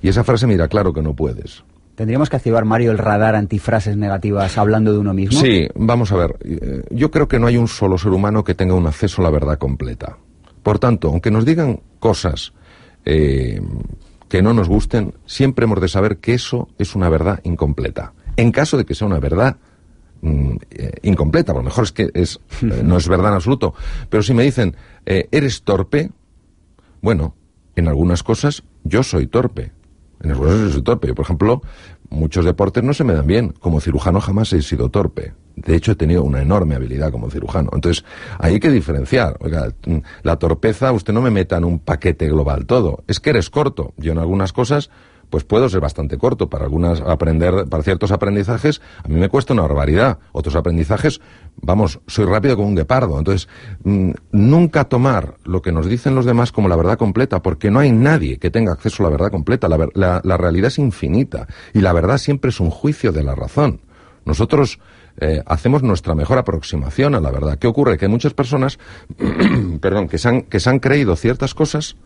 y 0.01 0.09
esa 0.09 0.23
frase 0.23 0.47
mira 0.47 0.67
claro 0.67 0.93
que 0.93 1.01
no 1.01 1.15
puedes. 1.15 1.63
¿Tendríamos 1.97 2.29
que 2.29 2.35
activar, 2.35 2.63
Mario, 2.63 2.91
el 2.91 2.99
radar 2.99 3.33
antifrases 3.33 3.97
negativas 3.97 4.55
hablando 4.59 4.93
de 4.93 4.99
uno 4.99 5.15
mismo? 5.15 5.41
Sí, 5.41 5.67
vamos 5.73 6.11
a 6.11 6.17
ver. 6.17 6.37
Eh, 6.41 6.83
yo 6.91 7.09
creo 7.09 7.27
que 7.27 7.39
no 7.39 7.47
hay 7.47 7.57
un 7.57 7.67
solo 7.67 7.97
ser 7.97 8.11
humano 8.11 8.43
que 8.43 8.53
tenga 8.53 8.75
un 8.75 8.85
acceso 8.85 9.19
a 9.19 9.23
la 9.23 9.31
verdad 9.31 9.57
completa. 9.57 10.15
Por 10.61 10.77
tanto, 10.77 11.07
aunque 11.07 11.31
nos 11.31 11.43
digan 11.43 11.79
cosas 11.97 12.53
eh, 13.03 13.59
que 14.29 14.43
no 14.43 14.53
nos 14.53 14.69
gusten, 14.69 15.15
siempre 15.25 15.65
hemos 15.65 15.81
de 15.81 15.87
saber 15.87 16.17
que 16.17 16.35
eso 16.35 16.67
es 16.77 16.93
una 16.93 17.09
verdad 17.09 17.39
incompleta. 17.43 18.13
En 18.35 18.51
caso 18.51 18.77
de 18.77 18.85
que 18.85 18.93
sea 18.93 19.07
una 19.07 19.19
verdad 19.19 19.57
mm, 20.21 20.51
eh, 20.69 20.91
incompleta, 21.01 21.51
a 21.53 21.55
lo 21.55 21.63
mejor 21.63 21.85
es 21.85 21.93
que 21.93 22.11
es, 22.13 22.39
no 22.61 22.97
es 22.97 23.07
verdad 23.07 23.29
en 23.29 23.37
absoluto, 23.37 23.73
pero 24.07 24.21
si 24.21 24.35
me 24.35 24.43
dicen, 24.43 24.75
eres 25.03 25.63
torpe, 25.63 26.11
bueno, 27.01 27.33
en 27.75 27.87
algunas 27.87 28.21
cosas 28.21 28.61
yo 28.83 29.01
soy 29.01 29.25
torpe. 29.25 29.71
En 30.21 30.35
cosas 30.35 30.71
soy 30.73 30.81
torpe. 30.81 31.13
Por 31.13 31.25
ejemplo, 31.25 31.61
muchos 32.09 32.45
deportes 32.45 32.83
no 32.83 32.93
se 32.93 33.03
me 33.03 33.13
dan 33.13 33.27
bien. 33.27 33.53
Como 33.59 33.81
cirujano 33.81 34.19
jamás 34.19 34.53
he 34.53 34.61
sido 34.61 34.89
torpe. 34.89 35.33
De 35.55 35.75
hecho, 35.75 35.91
he 35.91 35.95
tenido 35.95 36.23
una 36.23 36.41
enorme 36.41 36.75
habilidad 36.75 37.11
como 37.11 37.31
cirujano. 37.31 37.71
Entonces, 37.73 38.05
hay 38.37 38.59
que 38.59 38.69
diferenciar. 38.69 39.37
Oiga, 39.39 39.73
la 40.21 40.37
torpeza, 40.37 40.91
usted 40.91 41.13
no 41.13 41.21
me 41.21 41.31
meta 41.31 41.57
en 41.57 41.65
un 41.65 41.79
paquete 41.79 42.27
global 42.27 42.65
todo. 42.67 43.03
Es 43.07 43.19
que 43.19 43.31
eres 43.31 43.49
corto. 43.49 43.93
Yo 43.97 44.11
en 44.11 44.19
algunas 44.19 44.53
cosas 44.53 44.91
pues 45.29 45.43
puedo 45.43 45.69
ser 45.69 45.81
bastante 45.81 46.17
corto 46.17 46.49
para 46.49 46.65
algunas 46.65 47.01
aprender, 47.01 47.65
para 47.69 47.83
ciertos 47.83 48.11
aprendizajes, 48.11 48.81
a 49.03 49.07
mí 49.07 49.15
me 49.15 49.29
cuesta 49.29 49.53
una 49.53 49.63
barbaridad. 49.63 50.19
Otros 50.31 50.55
aprendizajes, 50.55 51.21
vamos, 51.61 51.99
soy 52.07 52.25
rápido 52.25 52.55
como 52.55 52.69
un 52.69 52.75
guepardo. 52.75 53.17
Entonces, 53.17 53.47
mm, 53.83 54.11
nunca 54.31 54.85
tomar 54.85 55.35
lo 55.43 55.61
que 55.61 55.71
nos 55.71 55.87
dicen 55.87 56.15
los 56.15 56.25
demás 56.25 56.51
como 56.51 56.69
la 56.69 56.75
verdad 56.75 56.97
completa, 56.97 57.41
porque 57.41 57.71
no 57.71 57.79
hay 57.79 57.91
nadie 57.91 58.37
que 58.37 58.51
tenga 58.51 58.71
acceso 58.71 59.03
a 59.03 59.05
la 59.05 59.11
verdad 59.11 59.31
completa. 59.31 59.67
La, 59.67 60.21
la, 60.23 60.37
realidad 60.37 60.67
es 60.67 60.77
infinita 60.77 61.47
y 61.73 61.81
la 61.81 61.93
verdad 61.93 62.17
siempre 62.17 62.49
es 62.49 62.59
un 62.59 62.69
juicio 62.69 63.11
de 63.11 63.23
la 63.23 63.35
razón. 63.35 63.81
Nosotros 64.25 64.79
eh, 65.19 65.41
hacemos 65.45 65.83
nuestra 65.83 66.13
mejor 66.15 66.37
aproximación 66.37 67.15
a 67.15 67.19
la 67.19 67.31
verdad. 67.31 67.57
¿Qué 67.57 67.67
ocurre? 67.67 67.97
Que 67.97 68.05
hay 68.05 68.11
muchas 68.11 68.33
personas, 68.33 68.77
perdón, 69.81 70.07
que 70.07 70.17
se, 70.17 70.29
han, 70.29 70.41
que 70.43 70.59
se 70.59 70.69
han 70.69 70.79
creído 70.79 71.15
ciertas 71.15 71.53
cosas 71.53 71.97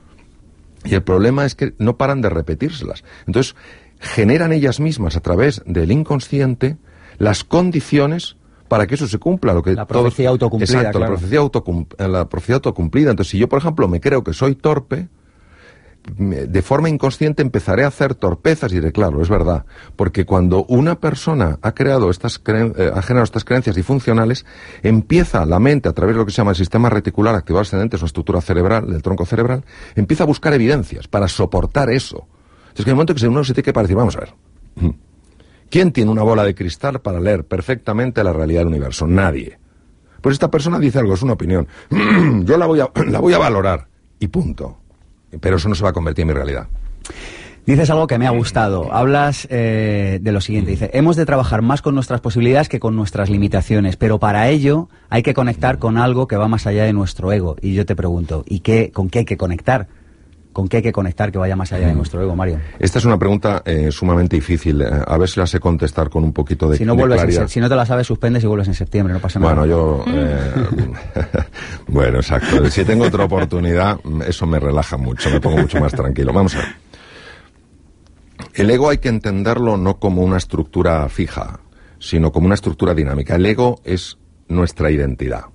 y 0.83 0.95
el 0.95 1.03
problema 1.03 1.45
es 1.45 1.55
que 1.55 1.73
no 1.77 1.97
paran 1.97 2.21
de 2.21 2.29
repetírselas. 2.29 3.03
Entonces, 3.27 3.55
generan 3.99 4.51
ellas 4.51 4.79
mismas 4.79 5.15
a 5.15 5.19
través 5.21 5.61
del 5.65 5.91
inconsciente 5.91 6.77
las 7.17 7.43
condiciones 7.43 8.35
para 8.67 8.87
que 8.87 8.95
eso 8.95 9.07
se 9.07 9.19
cumpla. 9.19 9.53
Lo 9.53 9.61
que 9.61 9.73
la 9.73 9.85
profecía 9.85 10.29
autocumplida. 10.29 10.79
Exacto, 10.79 10.99
la, 10.99 11.07
profecía 11.07 11.39
la 11.97 12.29
profecía 12.29 12.55
autocumplida. 12.55 13.11
Entonces, 13.11 13.31
si 13.31 13.37
yo, 13.37 13.47
por 13.47 13.59
ejemplo, 13.59 13.87
me 13.87 13.99
creo 13.99 14.23
que 14.23 14.33
soy 14.33 14.55
torpe, 14.55 15.09
de 16.03 16.61
forma 16.63 16.89
inconsciente 16.89 17.41
empezaré 17.41 17.83
a 17.83 17.87
hacer 17.87 18.15
torpezas 18.15 18.71
y 18.71 18.75
diré, 18.75 18.91
claro, 18.91 19.21
es 19.21 19.29
verdad. 19.29 19.65
Porque 19.95 20.25
cuando 20.25 20.65
una 20.65 20.99
persona 20.99 21.59
ha 21.61 21.73
creado 21.73 22.09
estas 22.09 22.41
eh, 22.47 22.91
ha 22.93 23.01
generado 23.01 23.23
estas 23.23 23.45
creencias 23.45 23.75
disfuncionales, 23.75 24.45
empieza 24.81 25.45
la 25.45 25.59
mente, 25.59 25.89
a 25.89 25.93
través 25.93 26.15
de 26.15 26.19
lo 26.19 26.25
que 26.25 26.31
se 26.31 26.37
llama 26.37 26.51
el 26.51 26.57
sistema 26.57 26.89
reticular 26.89 27.35
activado 27.35 27.61
ascendente, 27.61 27.97
es 27.97 28.01
una 28.01 28.07
estructura 28.07 28.41
cerebral, 28.41 28.91
del 28.91 29.01
tronco 29.01 29.25
cerebral, 29.25 29.63
empieza 29.95 30.23
a 30.23 30.27
buscar 30.27 30.53
evidencias 30.53 31.07
para 31.07 31.27
soportar 31.27 31.89
eso. 31.91 32.27
Es 32.75 32.83
que 32.83 32.83
en 32.83 32.89
el 32.89 32.95
momento 32.95 33.13
que 33.13 33.27
uno 33.27 33.43
se 33.43 33.53
tiene 33.53 33.65
que 33.65 33.73
parecer, 33.73 33.95
vamos 33.95 34.15
a 34.15 34.21
ver. 34.21 34.33
¿Quién 35.69 35.91
tiene 35.91 36.09
una 36.09 36.23
bola 36.23 36.43
de 36.43 36.55
cristal 36.55 36.99
para 37.01 37.19
leer 37.19 37.45
perfectamente 37.45 38.23
la 38.23 38.33
realidad 38.33 38.61
del 38.61 38.69
universo? 38.69 39.05
Nadie. 39.05 39.59
Pues 40.21 40.33
esta 40.33 40.49
persona 40.49 40.79
dice 40.79 40.99
algo, 40.99 41.13
es 41.13 41.21
una 41.21 41.33
opinión. 41.33 41.67
Yo 42.43 42.57
la 42.57 42.65
voy 42.65 42.79
a, 42.79 42.89
la 43.07 43.19
voy 43.19 43.33
a 43.33 43.37
valorar. 43.37 43.87
Y 44.19 44.27
punto 44.27 44.80
pero 45.39 45.57
eso 45.57 45.69
no 45.69 45.75
se 45.75 45.83
va 45.83 45.89
a 45.89 45.93
convertir 45.93 46.23
en 46.23 46.27
mi 46.29 46.33
realidad. 46.33 46.67
Dices 47.65 47.91
algo 47.91 48.07
que 48.07 48.17
me 48.17 48.25
ha 48.25 48.31
gustado. 48.31 48.91
Hablas 48.91 49.47
eh, 49.51 50.17
de 50.19 50.31
lo 50.31 50.41
siguiente. 50.41 50.71
Dice, 50.71 50.89
hemos 50.93 51.15
de 51.15 51.27
trabajar 51.27 51.61
más 51.61 51.83
con 51.83 51.93
nuestras 51.93 52.19
posibilidades 52.19 52.69
que 52.69 52.79
con 52.79 52.95
nuestras 52.95 53.29
limitaciones, 53.29 53.97
pero 53.97 54.17
para 54.17 54.49
ello 54.49 54.89
hay 55.09 55.21
que 55.21 55.35
conectar 55.35 55.77
con 55.77 55.97
algo 55.97 56.27
que 56.27 56.37
va 56.37 56.47
más 56.47 56.65
allá 56.65 56.85
de 56.85 56.93
nuestro 56.93 57.31
ego. 57.31 57.55
Y 57.61 57.75
yo 57.75 57.85
te 57.85 57.95
pregunto, 57.95 58.43
¿y 58.47 58.61
qué, 58.61 58.91
con 58.91 59.09
qué 59.09 59.19
hay 59.19 59.25
que 59.25 59.37
conectar? 59.37 59.87
¿Con 60.53 60.67
qué 60.67 60.77
hay 60.77 60.83
que 60.83 60.91
conectar 60.91 61.31
que 61.31 61.37
vaya 61.37 61.55
más 61.55 61.71
allá 61.71 61.87
de 61.87 61.93
nuestro 61.93 62.21
ego, 62.21 62.35
Mario? 62.35 62.59
Esta 62.77 62.99
es 62.99 63.05
una 63.05 63.17
pregunta 63.17 63.61
eh, 63.65 63.89
sumamente 63.89 64.35
difícil. 64.35 64.83
A 64.83 65.17
ver 65.17 65.29
si 65.29 65.39
la 65.39 65.47
sé 65.47 65.59
contestar 65.59 66.09
con 66.09 66.25
un 66.25 66.33
poquito 66.33 66.69
de, 66.69 66.77
si 66.77 66.85
no 66.85 66.95
vuelves 66.95 67.49
Si 67.49 67.59
no 67.61 67.69
te 67.69 67.75
la 67.75 67.85
sabes, 67.85 68.05
suspendes 68.07 68.43
y 68.43 68.47
vuelves 68.47 68.67
en 68.67 68.73
septiembre, 68.73 69.13
no 69.13 69.19
pasa 69.19 69.39
nada. 69.39 69.53
Bueno, 69.53 69.65
yo... 69.65 70.03
Eh, 70.07 70.53
bueno, 71.87 72.17
exacto. 72.17 72.69
Si 72.69 72.83
tengo 72.83 73.05
otra 73.05 73.25
oportunidad, 73.25 73.99
eso 74.27 74.45
me 74.45 74.59
relaja 74.59 74.97
mucho, 74.97 75.29
me 75.29 75.39
pongo 75.39 75.57
mucho 75.57 75.79
más 75.79 75.93
tranquilo. 75.93 76.33
Vamos 76.33 76.55
a 76.55 76.59
ver. 76.59 76.67
El 78.53 78.69
ego 78.69 78.89
hay 78.89 78.97
que 78.97 79.09
entenderlo 79.09 79.77
no 79.77 79.99
como 79.99 80.21
una 80.21 80.37
estructura 80.37 81.07
fija, 81.07 81.61
sino 81.99 82.33
como 82.33 82.47
una 82.47 82.55
estructura 82.55 82.93
dinámica. 82.93 83.35
El 83.35 83.45
ego 83.45 83.79
es 83.85 84.17
nuestra 84.49 84.91
identidad. 84.91 85.45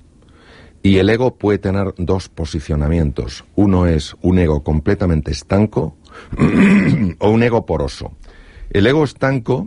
Y 0.86 0.98
el 0.98 1.10
ego 1.10 1.34
puede 1.34 1.58
tener 1.58 1.94
dos 1.98 2.28
posicionamientos. 2.28 3.44
Uno 3.56 3.86
es 3.86 4.14
un 4.22 4.38
ego 4.38 4.62
completamente 4.62 5.32
estanco 5.32 5.96
o 7.18 7.28
un 7.28 7.42
ego 7.42 7.66
poroso. 7.66 8.12
El 8.70 8.86
ego 8.86 9.02
estanco 9.02 9.66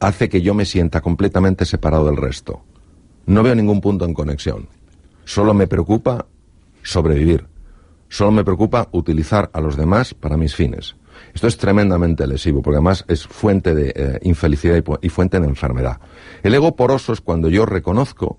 hace 0.00 0.30
que 0.30 0.40
yo 0.40 0.54
me 0.54 0.64
sienta 0.64 1.02
completamente 1.02 1.66
separado 1.66 2.06
del 2.06 2.16
resto. 2.16 2.62
No 3.26 3.42
veo 3.42 3.54
ningún 3.54 3.82
punto 3.82 4.06
en 4.06 4.14
conexión. 4.14 4.70
Solo 5.26 5.52
me 5.52 5.66
preocupa 5.66 6.24
sobrevivir. 6.82 7.46
Solo 8.08 8.32
me 8.32 8.44
preocupa 8.44 8.88
utilizar 8.92 9.50
a 9.52 9.60
los 9.60 9.76
demás 9.76 10.14
para 10.14 10.38
mis 10.38 10.54
fines. 10.54 10.96
Esto 11.34 11.48
es 11.48 11.58
tremendamente 11.58 12.26
lesivo, 12.26 12.62
porque 12.62 12.76
además 12.76 13.04
es 13.08 13.26
fuente 13.26 13.74
de 13.74 13.92
eh, 13.94 14.18
infelicidad 14.22 14.82
y 15.02 15.08
fuente 15.10 15.38
de 15.38 15.48
enfermedad. 15.48 16.00
El 16.42 16.54
ego 16.54 16.76
poroso 16.76 17.12
es 17.12 17.20
cuando 17.20 17.50
yo 17.50 17.66
reconozco 17.66 18.38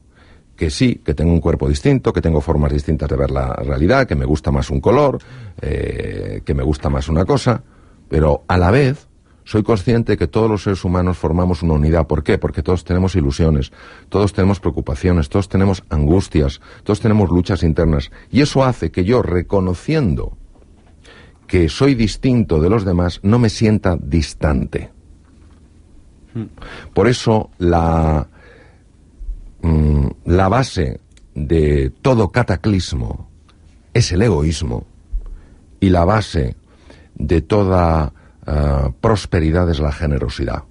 que 0.60 0.70
sí, 0.70 1.02
que 1.06 1.14
tengo 1.14 1.32
un 1.32 1.40
cuerpo 1.40 1.70
distinto, 1.70 2.12
que 2.12 2.20
tengo 2.20 2.42
formas 2.42 2.74
distintas 2.74 3.08
de 3.08 3.16
ver 3.16 3.32
la 3.32 3.54
realidad, 3.54 4.06
que 4.06 4.16
me 4.16 4.26
gusta 4.26 4.52
más 4.52 4.70
un 4.70 4.82
color, 4.82 5.18
eh, 5.62 6.42
que 6.44 6.54
me 6.54 6.64
gusta 6.64 6.90
más 6.90 7.08
una 7.08 7.24
cosa, 7.24 7.64
pero 8.10 8.44
a 8.46 8.58
la 8.58 8.70
vez 8.70 9.08
soy 9.46 9.64
consciente 9.64 10.18
que 10.18 10.28
todos 10.28 10.50
los 10.50 10.64
seres 10.64 10.84
humanos 10.84 11.18
formamos 11.18 11.64
una 11.64 11.76
unidad. 11.76 12.08
¿Por 12.08 12.24
qué? 12.24 12.38
Porque 12.38 12.62
todos 12.62 12.84
tenemos 12.84 13.16
ilusiones, 13.16 13.72
todos 14.10 14.34
tenemos 14.34 14.60
preocupaciones, 14.60 15.30
todos 15.30 15.48
tenemos 15.48 15.86
angustias, 15.90 16.60
todos 16.84 17.00
tenemos 17.00 17.30
luchas 17.30 17.64
internas. 17.64 18.12
Y 18.30 18.42
eso 18.42 18.66
hace 18.66 18.92
que 18.92 19.06
yo, 19.06 19.22
reconociendo 19.22 20.38
que 21.48 21.70
soy 21.70 21.96
distinto 21.96 22.60
de 22.60 22.70
los 22.70 22.84
demás, 22.84 23.22
no 23.24 23.40
me 23.40 23.50
sienta 23.50 23.96
distante. 23.96 24.92
Hmm. 26.34 26.48
Por 26.94 27.08
eso 27.08 27.50
la, 27.60 28.28
Mm, 29.62 30.08
la 30.26 30.48
base 30.48 31.00
de 31.36 31.92
todo 32.02 32.30
cataclismo 32.30 33.30
es 33.94 34.12
el 34.12 34.22
egoísmo 34.22 34.86
y 35.80 35.90
la 35.90 36.06
base 36.06 36.56
de 37.16 37.42
toda 37.42 38.14
eh, 38.46 38.92
prosperidad 39.02 39.70
es 39.70 39.80
la 39.80 39.92
generosidad. 39.92 40.64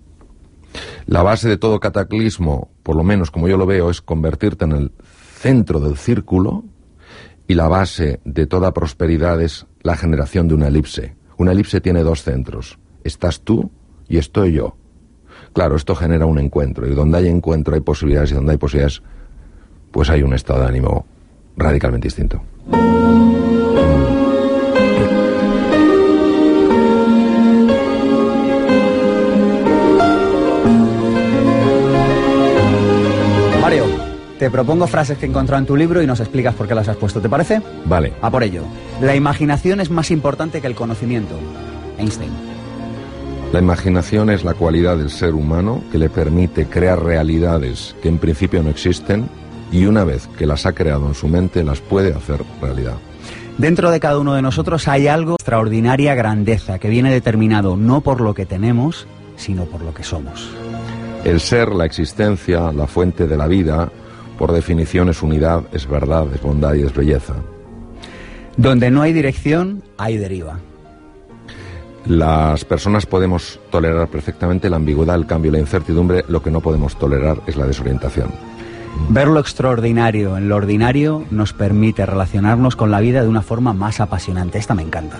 La 1.06 1.22
base 1.22 1.48
de 1.48 1.56
todo 1.56 1.80
cataclismo, 1.80 2.70
por 2.82 2.96
lo 2.96 3.02
menos 3.02 3.30
como 3.30 3.48
yo 3.48 3.56
lo 3.56 3.66
veo, 3.66 3.90
es 3.90 4.00
convertirte 4.00 4.64
en 4.64 4.72
el 4.72 4.92
centro 5.38 5.80
del 5.80 5.96
círculo 5.96 6.64
y 7.46 7.54
la 7.54 7.68
base 7.68 8.20
de 8.24 8.46
toda 8.46 8.74
prosperidad 8.74 9.40
es 9.40 9.66
la 9.82 9.96
generación 9.96 10.48
de 10.48 10.54
una 10.54 10.68
elipse. 10.68 11.16
Una 11.38 11.52
elipse 11.52 11.80
tiene 11.80 12.02
dos 12.02 12.22
centros. 12.22 12.78
Estás 13.04 13.40
tú 13.40 13.70
y 14.08 14.18
estoy 14.18 14.52
yo. 14.52 14.76
Claro, 15.52 15.76
esto 15.76 15.94
genera 15.94 16.26
un 16.26 16.38
encuentro 16.38 16.86
y 16.86 16.94
donde 16.94 17.18
hay 17.18 17.28
encuentro 17.28 17.74
hay 17.74 17.80
posibilidades 17.80 18.30
y 18.32 18.34
donde 18.34 18.52
hay 18.52 18.58
posibilidades, 18.58 19.02
pues 19.90 20.10
hay 20.10 20.22
un 20.22 20.34
estado 20.34 20.60
de 20.60 20.68
ánimo 20.68 21.06
radicalmente 21.56 22.06
distinto. 22.06 22.42
Mario, 33.60 33.84
te 34.38 34.50
propongo 34.50 34.86
frases 34.86 35.18
que 35.18 35.26
he 35.26 35.28
encontrado 35.28 35.60
en 35.60 35.66
tu 35.66 35.76
libro 35.76 36.02
y 36.02 36.06
nos 36.06 36.20
explicas 36.20 36.54
por 36.54 36.68
qué 36.68 36.74
las 36.74 36.88
has 36.88 36.96
puesto, 36.96 37.20
¿te 37.20 37.28
parece? 37.28 37.60
Vale. 37.84 38.14
A 38.22 38.30
por 38.30 38.42
ello. 38.42 38.62
La 39.00 39.14
imaginación 39.16 39.80
es 39.80 39.90
más 39.90 40.10
importante 40.10 40.60
que 40.60 40.66
el 40.66 40.74
conocimiento. 40.74 41.34
Einstein. 41.98 42.47
La 43.52 43.60
imaginación 43.60 44.28
es 44.28 44.44
la 44.44 44.52
cualidad 44.52 44.98
del 44.98 45.08
ser 45.08 45.34
humano 45.34 45.82
que 45.90 45.96
le 45.96 46.10
permite 46.10 46.66
crear 46.66 47.02
realidades 47.02 47.96
que 48.02 48.10
en 48.10 48.18
principio 48.18 48.62
no 48.62 48.68
existen 48.68 49.26
y 49.72 49.86
una 49.86 50.04
vez 50.04 50.28
que 50.38 50.46
las 50.46 50.66
ha 50.66 50.74
creado 50.74 51.06
en 51.08 51.14
su 51.14 51.28
mente 51.28 51.64
las 51.64 51.80
puede 51.80 52.12
hacer 52.12 52.42
realidad. 52.60 52.96
Dentro 53.56 53.90
de 53.90 54.00
cada 54.00 54.18
uno 54.18 54.34
de 54.34 54.42
nosotros 54.42 54.86
hay 54.86 55.08
algo 55.08 55.30
de 55.32 55.36
extraordinaria 55.36 56.14
grandeza 56.14 56.78
que 56.78 56.90
viene 56.90 57.10
determinado 57.10 57.78
no 57.78 58.02
por 58.02 58.20
lo 58.20 58.34
que 58.34 58.44
tenemos, 58.44 59.06
sino 59.36 59.64
por 59.64 59.80
lo 59.80 59.94
que 59.94 60.02
somos. 60.02 60.50
El 61.24 61.40
ser, 61.40 61.70
la 61.70 61.86
existencia, 61.86 62.70
la 62.70 62.86
fuente 62.86 63.26
de 63.26 63.36
la 63.38 63.46
vida, 63.46 63.90
por 64.38 64.52
definición 64.52 65.08
es 65.08 65.22
unidad, 65.22 65.62
es 65.72 65.88
verdad, 65.88 66.26
es 66.34 66.42
bondad 66.42 66.74
y 66.74 66.82
es 66.82 66.94
belleza. 66.94 67.34
Donde 68.58 68.90
no 68.90 69.00
hay 69.00 69.14
dirección, 69.14 69.82
hay 69.96 70.18
deriva. 70.18 70.60
Las 72.06 72.64
personas 72.64 73.06
podemos 73.06 73.60
tolerar 73.70 74.08
perfectamente 74.08 74.70
la 74.70 74.76
ambigüedad, 74.76 75.16
el 75.16 75.26
cambio, 75.26 75.52
la 75.52 75.58
incertidumbre. 75.58 76.24
Lo 76.28 76.42
que 76.42 76.50
no 76.50 76.60
podemos 76.60 76.98
tolerar 76.98 77.40
es 77.46 77.56
la 77.56 77.66
desorientación. 77.66 78.30
Ver 79.10 79.28
lo 79.28 79.40
extraordinario 79.40 80.36
en 80.36 80.48
lo 80.48 80.56
ordinario 80.56 81.24
nos 81.30 81.52
permite 81.52 82.04
relacionarnos 82.04 82.76
con 82.76 82.90
la 82.90 83.00
vida 83.00 83.22
de 83.22 83.28
una 83.28 83.42
forma 83.42 83.72
más 83.72 84.00
apasionante. 84.00 84.58
Esta 84.58 84.74
me 84.74 84.82
encanta. 84.82 85.18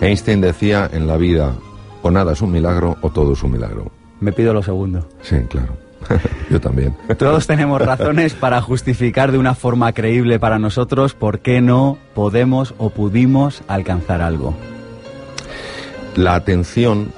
Einstein 0.00 0.40
decía 0.40 0.88
en 0.92 1.06
la 1.06 1.16
vida, 1.16 1.54
o 2.02 2.10
nada 2.10 2.32
es 2.32 2.42
un 2.42 2.52
milagro 2.52 2.96
o 3.00 3.10
todo 3.10 3.32
es 3.32 3.42
un 3.42 3.52
milagro. 3.52 3.90
Me 4.20 4.32
pido 4.32 4.52
lo 4.52 4.62
segundo. 4.62 5.06
Sí, 5.22 5.36
claro. 5.48 5.76
Yo 6.50 6.60
también. 6.60 6.94
Todos 7.18 7.46
tenemos 7.46 7.80
razones 7.80 8.34
para 8.34 8.60
justificar 8.60 9.32
de 9.32 9.38
una 9.38 9.54
forma 9.54 9.92
creíble 9.92 10.38
para 10.38 10.58
nosotros 10.58 11.14
por 11.14 11.40
qué 11.40 11.60
no 11.60 11.98
podemos 12.14 12.74
o 12.78 12.90
pudimos 12.90 13.62
alcanzar 13.68 14.20
algo. 14.20 14.54
La 16.16 16.36
atención 16.36 17.12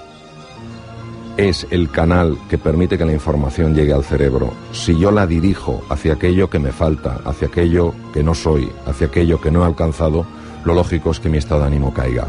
es 1.37 1.67
el 1.71 1.91
canal 1.91 2.39
que 2.49 2.57
permite 2.57 2.97
que 2.97 3.05
la 3.05 3.13
información 3.13 3.75
llegue 3.75 3.93
al 3.93 4.05
cerebro. 4.05 4.55
Si 4.73 4.99
yo 4.99 5.11
la 5.11 5.27
dirijo 5.27 5.83
hacia 5.91 6.15
aquello 6.15 6.49
que 6.49 6.59
me 6.59 6.73
falta, 6.73 7.21
hacia 7.25 7.49
aquello 7.49 7.93
que 8.15 8.23
no 8.23 8.35
soy, 8.35 8.71
hacia 8.87 9.09
aquello 9.09 9.39
que 9.41 9.51
no 9.51 9.63
he 9.63 9.67
alcanzado, 9.67 10.25
lo 10.65 10.75
lógico 10.75 11.11
es 11.11 11.21
que 11.21 11.29
mi 11.29 11.37
estado 11.37 11.61
de 11.61 11.67
ánimo 11.67 11.93
caiga. 11.93 12.27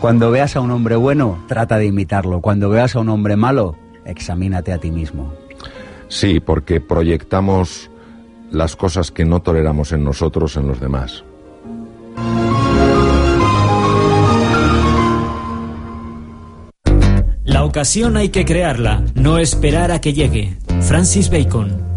Cuando 0.00 0.30
veas 0.30 0.56
a 0.56 0.60
un 0.60 0.70
hombre 0.70 0.96
bueno, 0.96 1.44
trata 1.48 1.76
de 1.76 1.86
imitarlo. 1.86 2.40
Cuando 2.40 2.70
veas 2.70 2.96
a 2.96 3.00
un 3.00 3.10
hombre 3.10 3.36
malo, 3.36 3.76
examínate 4.06 4.72
a 4.72 4.78
ti 4.78 4.90
mismo. 4.90 5.34
Sí, 6.08 6.40
porque 6.40 6.80
proyectamos 6.80 7.90
las 8.50 8.76
cosas 8.76 9.10
que 9.10 9.24
no 9.24 9.40
toleramos 9.40 9.92
en 9.92 10.04
nosotros 10.04 10.56
en 10.56 10.66
los 10.66 10.80
demás. 10.80 11.24
La 17.54 17.62
ocasión 17.62 18.16
hay 18.16 18.30
que 18.30 18.44
crearla, 18.44 19.04
no 19.14 19.38
esperar 19.38 19.92
a 19.92 20.00
que 20.00 20.12
llegue. 20.12 20.56
Francis 20.80 21.30
Bacon. 21.30 21.93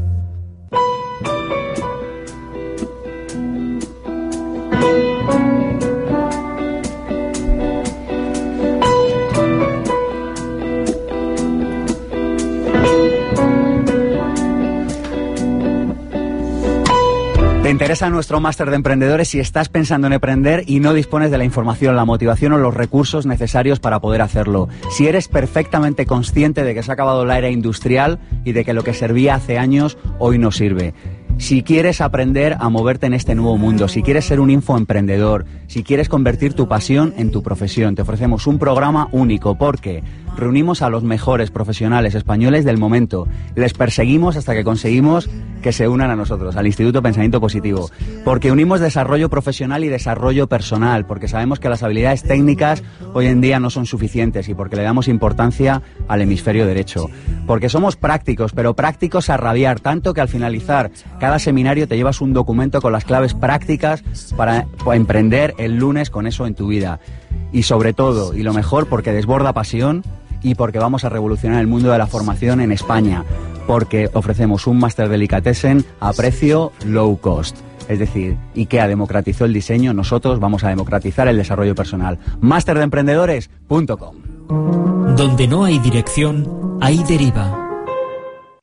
¿Te 17.67 17.71
interesa 17.71 18.09
nuestro 18.09 18.39
máster 18.39 18.69
de 18.69 18.77
emprendedores 18.77 19.27
si 19.27 19.41
estás 19.41 19.67
pensando 19.67 20.07
en 20.07 20.13
emprender 20.13 20.63
y 20.67 20.79
no 20.79 20.93
dispones 20.93 21.31
de 21.31 21.37
la 21.37 21.43
información, 21.43 21.97
la 21.97 22.05
motivación 22.05 22.53
o 22.53 22.57
los 22.57 22.73
recursos 22.73 23.25
necesarios 23.25 23.81
para 23.81 23.99
poder 23.99 24.21
hacerlo? 24.21 24.69
Si 24.89 25.05
eres 25.05 25.27
perfectamente 25.27 26.05
consciente 26.05 26.63
de 26.63 26.73
que 26.73 26.81
se 26.81 26.89
ha 26.89 26.93
acabado 26.93 27.25
la 27.25 27.37
era 27.37 27.49
industrial 27.49 28.19
y 28.45 28.53
de 28.53 28.63
que 28.63 28.73
lo 28.73 28.85
que 28.85 28.93
servía 28.93 29.35
hace 29.35 29.57
años 29.57 29.97
hoy 30.17 30.37
no 30.37 30.53
sirve. 30.53 30.93
Si 31.39 31.61
quieres 31.61 31.99
aprender 31.99 32.55
a 32.57 32.69
moverte 32.69 33.05
en 33.05 33.13
este 33.13 33.35
nuevo 33.35 33.57
mundo, 33.57 33.89
si 33.89 34.01
quieres 34.01 34.23
ser 34.23 34.39
un 34.39 34.49
infoemprendedor, 34.49 35.43
si 35.67 35.83
quieres 35.83 36.07
convertir 36.07 36.53
tu 36.53 36.69
pasión 36.69 37.13
en 37.17 37.31
tu 37.31 37.43
profesión, 37.43 37.95
te 37.95 38.01
ofrecemos 38.01 38.47
un 38.47 38.59
programa 38.59 39.09
único 39.11 39.57
porque 39.57 40.03
reunimos 40.37 40.81
a 40.81 40.89
los 40.89 41.03
mejores 41.03 41.51
profesionales 41.51 42.15
españoles 42.15 42.63
del 42.63 42.77
momento, 42.77 43.27
les 43.55 43.73
perseguimos 43.73 44.37
hasta 44.37 44.53
que 44.53 44.63
conseguimos 44.63 45.29
que 45.61 45.73
se 45.73 45.87
unan 45.87 46.11
a 46.11 46.15
nosotros, 46.15 46.55
al 46.55 46.67
Instituto 46.67 47.01
Pensamiento 47.01 47.41
Positivo, 47.41 47.89
porque 48.23 48.51
unimos 48.51 48.79
desarrollo 48.79 49.29
profesional 49.29 49.83
y 49.83 49.89
desarrollo 49.89 50.47
personal, 50.47 51.05
porque 51.05 51.27
sabemos 51.27 51.59
que 51.59 51.69
las 51.69 51.83
habilidades 51.83 52.23
técnicas 52.23 52.83
hoy 53.13 53.25
en 53.25 53.41
día 53.41 53.59
no 53.59 53.69
son 53.69 53.85
suficientes 53.85 54.47
y 54.47 54.53
porque 54.53 54.75
le 54.75 54.83
damos 54.83 55.07
importancia 55.07 55.81
al 56.07 56.21
hemisferio 56.21 56.65
derecho, 56.65 57.09
porque 57.45 57.69
somos 57.69 57.95
prácticos, 57.95 58.53
pero 58.53 58.75
prácticos 58.75 59.29
a 59.29 59.37
rabiar, 59.37 59.79
tanto 59.79 60.13
que 60.13 60.21
al 60.21 60.29
finalizar 60.29 60.91
cada 61.19 61.39
seminario 61.39 61.87
te 61.87 61.97
llevas 61.97 62.21
un 62.21 62.33
documento 62.33 62.81
con 62.81 62.91
las 62.91 63.05
claves 63.05 63.33
prácticas 63.33 64.03
para, 64.35 64.67
emprender 64.93 65.53
el 65.57 65.77
lunes 65.77 66.09
con 66.09 66.27
eso 66.27 66.45
en 66.47 66.55
tu 66.55 66.67
vida. 66.67 66.99
Y 67.51 67.63
sobre 67.63 67.93
todo, 67.93 68.33
y 68.33 68.43
lo 68.43 68.53
mejor, 68.53 68.87
porque 68.87 69.13
desborda 69.13 69.53
pasión 69.53 70.03
y 70.41 70.55
porque 70.55 70.79
vamos 70.79 71.03
a 71.03 71.09
revolucionar 71.09 71.59
el 71.59 71.67
mundo 71.67 71.91
de 71.91 71.97
la 71.97 72.07
formación 72.07 72.61
en 72.61 72.71
España, 72.71 73.25
porque 73.65 74.09
ofrecemos 74.13 74.67
un 74.67 74.79
máster 74.79 75.09
delicatessen 75.09 75.83
a 75.99 76.13
precio 76.13 76.71
low 76.85 77.17
cost. 77.17 77.57
Es 77.89 77.99
decir, 77.99 78.37
IKEA 78.55 78.87
democratizó 78.87 79.45
el 79.45 79.53
diseño, 79.53 79.93
nosotros 79.93 80.39
vamos 80.39 80.63
a 80.63 80.69
democratizar 80.69 81.27
el 81.27 81.37
desarrollo 81.37 81.75
personal. 81.75 82.19
Masterdeemprendedores.com. 82.41 85.15
Donde 85.15 85.47
no 85.47 85.65
hay 85.65 85.79
dirección, 85.79 86.77
hay 86.81 87.03
deriva. 87.03 87.66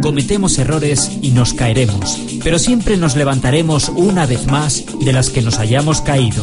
Cometemos 0.00 0.56
errores 0.60 1.18
y 1.22 1.32
nos 1.32 1.54
caeremos, 1.54 2.24
pero 2.44 2.56
siempre 2.56 2.96
nos 2.96 3.16
levantaremos 3.16 3.88
una 3.88 4.26
vez 4.26 4.46
más 4.46 4.84
de 5.04 5.12
las 5.12 5.30
que 5.30 5.42
nos 5.42 5.58
hayamos 5.58 6.00
caído. 6.02 6.40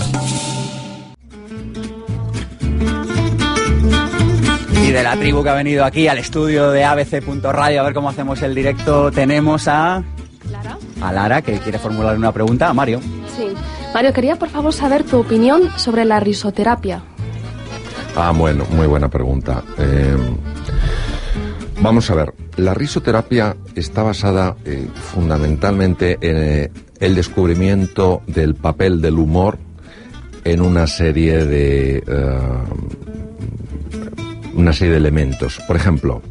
Y 4.83 4.91
de 4.91 5.03
la 5.03 5.15
tribu 5.15 5.41
que 5.41 5.49
ha 5.49 5.53
venido 5.53 5.85
aquí 5.85 6.09
al 6.09 6.17
estudio 6.17 6.69
de 6.71 6.83
abc.radio 6.83 7.79
a 7.79 7.83
ver 7.85 7.93
cómo 7.93 8.09
hacemos 8.09 8.41
el 8.41 8.53
directo, 8.53 9.09
tenemos 9.09 9.69
a... 9.69 10.03
Lara. 10.51 10.77
A 10.99 11.13
Lara, 11.13 11.41
que 11.41 11.59
quiere 11.59 11.79
formular 11.79 12.17
una 12.17 12.33
pregunta 12.33 12.67
a 12.67 12.73
Mario. 12.73 12.99
Sí. 13.37 13.47
Mario, 13.93 14.11
quería 14.11 14.35
por 14.35 14.49
favor 14.49 14.73
saber 14.73 15.05
tu 15.05 15.17
opinión 15.17 15.69
sobre 15.77 16.03
la 16.03 16.19
risoterapia. 16.19 17.03
Ah, 18.17 18.33
bueno, 18.35 18.65
muy 18.71 18.87
buena 18.87 19.07
pregunta. 19.07 19.63
Eh, 19.77 20.17
vamos 21.81 22.09
a 22.09 22.15
ver, 22.15 22.33
la 22.55 22.73
risoterapia 22.73 23.55
está 23.75 24.03
basada 24.03 24.55
eh, 24.65 24.87
fundamentalmente 24.95 26.17
en 26.21 26.37
eh, 26.37 26.71
el 26.99 27.15
descubrimiento 27.15 28.21
del 28.27 28.55
papel 28.55 29.01
del 29.01 29.19
humor 29.19 29.57
en 30.43 30.61
una 30.61 30.87
serie 30.87 31.45
de 31.45 32.03
eh, 32.07 32.39
una 34.55 34.73
serie 34.73 34.93
de 34.93 34.97
elementos. 34.97 35.59
Por 35.67 35.75
ejemplo, 35.75 36.21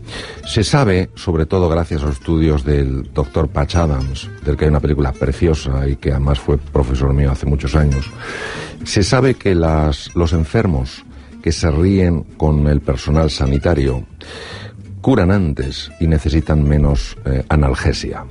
se 0.44 0.64
sabe, 0.64 1.10
sobre 1.14 1.46
todo 1.46 1.68
gracias 1.68 2.02
a 2.02 2.06
los 2.06 2.16
estudios 2.16 2.64
del 2.64 3.12
doctor 3.12 3.48
Patch 3.48 3.76
Adams, 3.76 4.28
del 4.44 4.56
que 4.56 4.64
hay 4.64 4.70
una 4.70 4.80
película 4.80 5.12
preciosa 5.12 5.88
y 5.88 5.96
que 5.96 6.10
además 6.10 6.40
fue 6.40 6.58
profesor 6.58 7.12
mío 7.14 7.30
hace 7.30 7.46
muchos 7.46 7.76
años, 7.76 8.10
se 8.84 9.04
sabe 9.04 9.34
que 9.34 9.54
las, 9.54 10.14
los 10.16 10.32
enfermos 10.32 11.04
que 11.40 11.52
se 11.52 11.70
ríen 11.70 12.24
con 12.36 12.66
el 12.66 12.80
personal 12.80 13.30
sanitario 13.30 14.04
curan 15.06 15.30
antes 15.30 15.92
y 16.00 16.08
necesitan 16.08 16.64
menos 16.64 17.16
eh, 17.26 17.44
analgesia. 17.48 18.24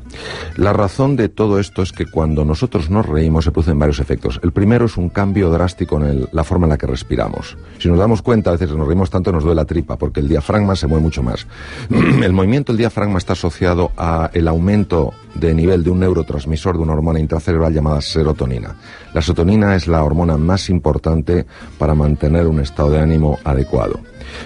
La 0.57 0.73
razón 0.73 1.15
de 1.15 1.29
todo 1.29 1.57
esto 1.57 1.81
es 1.81 1.93
que 1.93 2.05
cuando 2.05 2.43
nosotros 2.43 2.89
nos 2.89 3.05
reímos 3.05 3.45
se 3.45 3.51
producen 3.51 3.79
varios 3.79 4.01
efectos. 4.01 4.41
El 4.43 4.51
primero 4.51 4.88
es 4.88 4.97
un 4.97 5.07
cambio 5.07 5.49
drástico 5.49 6.03
en 6.03 6.27
la 6.33 6.43
forma 6.43 6.65
en 6.65 6.71
la 6.71 6.77
que 6.77 6.85
respiramos. 6.85 7.57
Si 7.79 7.88
nos 7.88 7.97
damos 7.97 8.21
cuenta, 8.21 8.49
a 8.49 8.57
veces 8.57 8.71
nos 8.71 8.85
reímos 8.85 9.09
tanto 9.09 9.31
nos 9.31 9.43
duele 9.43 9.55
la 9.55 9.63
tripa 9.63 9.95
porque 9.95 10.19
el 10.19 10.27
diafragma 10.27 10.75
se 10.75 10.88
mueve 10.88 11.03
mucho 11.03 11.23
más. 11.23 11.47
el 11.89 12.33
movimiento 12.33 12.73
del 12.73 12.79
diafragma 12.79 13.19
está 13.19 13.31
asociado 13.31 13.93
a 13.95 14.29
el 14.33 14.45
aumento 14.45 15.13
de 15.33 15.53
nivel 15.53 15.81
de 15.81 15.91
un 15.91 16.01
neurotransmisor 16.01 16.75
de 16.75 16.83
una 16.83 16.91
hormona 16.91 17.21
intracerebral 17.21 17.73
llamada 17.73 18.01
serotonina. 18.01 18.75
La 19.13 19.21
serotonina 19.21 19.77
es 19.77 19.88
la 19.88 20.03
hormona 20.03 20.35
más 20.35 20.69
importante 20.69 21.45
para 21.77 21.95
mantener 21.95 22.47
un 22.47 22.59
estado 22.59 22.89
de 22.89 22.99
ánimo 22.99 23.39
adecuado. 23.45 23.97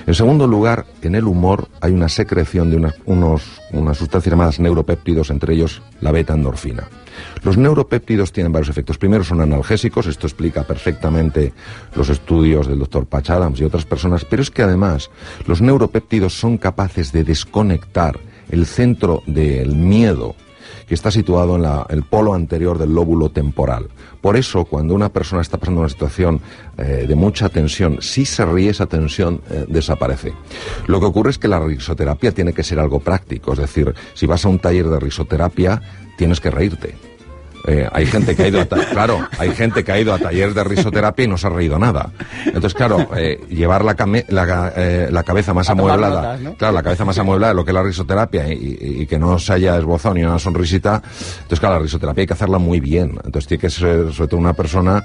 En 0.07 0.15
segundo 0.15 0.47
lugar, 0.47 0.85
en 1.01 1.15
el 1.15 1.25
humor 1.25 1.67
hay 1.81 1.91
una 1.91 2.09
secreción 2.09 2.69
de 2.69 2.77
unas, 2.77 2.95
unos, 3.05 3.61
unas 3.71 3.97
sustancias 3.97 4.31
llamadas 4.31 4.59
neuropéptidos, 4.59 5.29
entre 5.29 5.53
ellos 5.53 5.81
la 6.01 6.11
beta-endorfina. 6.11 6.87
Los 7.43 7.57
neuropéptidos 7.57 8.31
tienen 8.31 8.51
varios 8.51 8.69
efectos. 8.69 8.97
Primero 8.97 9.23
son 9.23 9.41
analgésicos, 9.41 10.07
esto 10.07 10.27
explica 10.27 10.63
perfectamente 10.63 11.53
los 11.95 12.09
estudios 12.09 12.67
del 12.67 12.79
doctor 12.79 13.05
Patch 13.05 13.29
Adams 13.31 13.59
y 13.59 13.63
otras 13.63 13.85
personas, 13.85 14.25
pero 14.25 14.41
es 14.41 14.51
que 14.51 14.63
además 14.63 15.09
los 15.47 15.61
neuropéptidos 15.61 16.33
son 16.33 16.57
capaces 16.57 17.11
de 17.11 17.23
desconectar 17.23 18.19
el 18.49 18.65
centro 18.65 19.21
del 19.27 19.75
miedo 19.75 20.35
que 20.89 20.95
está 20.95 21.12
situado 21.12 21.56
en 21.56 21.95
el 21.95 22.04
polo 22.04 22.34
anterior 22.34 22.80
del 22.80 22.95
lóbulo 22.95 23.30
temporal. 23.30 23.88
Por 24.21 24.36
eso, 24.36 24.65
cuando 24.65 24.95
una 24.95 25.10
persona 25.10 25.43
está 25.43 25.58
pasando 25.58 25.82
una 25.82 25.89
situación 25.89 26.41
eh, 26.78 27.06
de 27.08 27.15
mucha 27.15 27.47
tensión, 27.47 27.99
si 28.02 28.25
se 28.25 28.43
ríe, 28.43 28.71
esa 28.71 28.88
tensión 28.88 29.39
eh, 29.52 29.65
desaparece. 29.69 30.34
Lo 30.88 30.99
que 30.99 31.06
ocurre 31.06 31.30
es 31.30 31.38
que 31.38 31.47
la 31.47 31.60
risoterapia 31.60 32.32
tiene 32.32 32.54
que 32.54 32.63
ser 32.63 32.80
algo 32.80 32.99
práctico, 32.99 33.54
es 33.54 33.60
decir, 33.60 33.93
si 34.15 34.25
vas 34.25 34.43
a 34.43 34.49
un 34.49 34.58
taller 34.58 34.88
de 34.88 34.99
risoterapia, 34.99 35.80
tienes 36.17 36.41
que 36.41 36.49
reírte 36.49 36.95
eh, 37.67 37.87
hay 37.91 38.05
gente 38.05 38.35
que 38.35 38.43
ha 38.43 38.47
ido 38.47 38.61
a 38.61 38.65
claro, 38.91 39.27
hay 39.37 39.51
gente 39.51 39.83
que 39.83 39.91
ha 39.91 39.99
ido 39.99 40.13
a 40.13 40.19
talleres 40.19 40.55
de 40.55 40.63
risoterapia 40.63 41.25
y 41.25 41.27
no 41.27 41.37
se 41.37 41.47
ha 41.47 41.49
reído 41.49 41.77
nada. 41.77 42.11
Entonces, 42.45 42.73
claro, 42.73 43.09
eh, 43.15 43.39
llevar 43.49 43.83
la, 43.83 43.95
eh, 44.75 45.07
la, 45.11 45.23
cabeza 45.23 45.53
más 45.53 45.69
amueblada, 45.69 46.37
claro, 46.57 46.73
la 46.73 46.83
cabeza 46.83 47.05
más 47.05 47.17
amueblada 47.17 47.53
de 47.53 47.55
lo 47.55 47.65
que 47.65 47.71
es 47.71 47.75
la 47.75 47.83
risoterapia 47.83 48.51
y, 48.51 49.05
que 49.07 49.19
no 49.19 49.39
se 49.39 49.53
haya 49.53 49.77
esbozado 49.77 50.15
ni 50.15 50.23
una 50.23 50.39
sonrisita. 50.39 50.95
Entonces, 50.95 51.59
claro, 51.59 51.75
la 51.75 51.81
risoterapia 51.81 52.21
hay 52.21 52.27
que 52.27 52.33
hacerla 52.33 52.57
muy 52.57 52.79
bien. 52.79 53.19
Entonces, 53.23 53.47
tiene 53.47 53.61
que 53.61 53.69
ser 53.69 54.13
sobre 54.13 54.29
todo 54.29 54.39
una 54.39 54.53
persona 54.53 55.03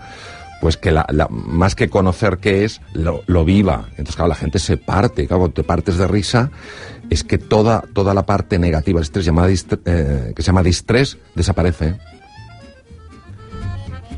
pues 0.60 0.76
que 0.76 0.92
la, 0.92 1.06
más 1.30 1.74
que 1.74 1.90
conocer 1.90 2.38
qué 2.38 2.64
es, 2.64 2.80
lo, 2.94 3.44
viva. 3.44 3.86
Entonces, 3.90 4.16
claro, 4.16 4.28
la 4.28 4.34
gente 4.34 4.58
se 4.58 4.76
parte, 4.76 5.26
claro, 5.26 5.50
te 5.50 5.62
partes 5.62 5.98
de 5.98 6.06
risa, 6.06 6.50
es 7.10 7.22
que 7.22 7.36
toda, 7.36 7.84
toda 7.92 8.14
la 8.14 8.24
parte 8.24 8.58
negativa, 8.58 9.00
estrés, 9.00 9.26
llamada 9.26 9.48
que 9.48 10.34
se 10.36 10.42
llama 10.42 10.62
distrés, 10.62 11.18
desaparece. 11.34 11.98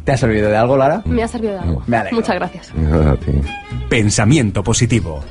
¿Te 0.07 0.13
ha 0.13 0.17
servido 0.17 0.49
de 0.49 0.57
algo, 0.57 0.77
Lara? 0.77 1.03
Me 1.05 1.25
ha 1.25 1.27
servido 1.27 1.55
de 1.55 1.59
algo. 1.59 1.83
Muchas 2.13 2.37
gracias. 2.37 2.73
Pensamiento 3.89 4.63
positivo. 4.63 5.25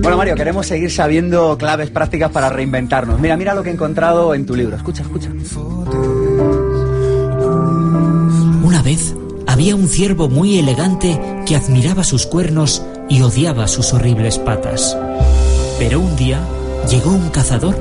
Bueno, 0.00 0.16
Mario, 0.16 0.36
queremos 0.36 0.68
seguir 0.68 0.92
sabiendo 0.92 1.58
claves 1.58 1.90
prácticas 1.90 2.30
para 2.30 2.48
reinventarnos. 2.48 3.18
Mira, 3.18 3.36
mira 3.36 3.54
lo 3.54 3.64
que 3.64 3.70
he 3.70 3.72
encontrado 3.72 4.34
en 4.34 4.46
tu 4.46 4.54
libro. 4.54 4.76
Escucha, 4.76 5.02
escucha. 5.02 5.30
Había 9.58 9.74
un 9.74 9.88
ciervo 9.88 10.28
muy 10.28 10.56
elegante 10.56 11.20
que 11.44 11.56
admiraba 11.56 12.04
sus 12.04 12.26
cuernos 12.26 12.80
y 13.08 13.22
odiaba 13.22 13.66
sus 13.66 13.92
horribles 13.92 14.38
patas. 14.38 14.96
Pero 15.80 15.98
un 15.98 16.14
día 16.14 16.38
llegó 16.88 17.10
un 17.10 17.28
cazador 17.30 17.76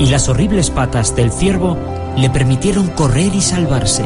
y 0.00 0.06
las 0.06 0.28
horribles 0.28 0.70
patas 0.70 1.14
del 1.14 1.30
ciervo 1.30 1.78
le 2.16 2.28
permitieron 2.28 2.88
correr 2.88 3.32
y 3.36 3.40
salvarse. 3.40 4.04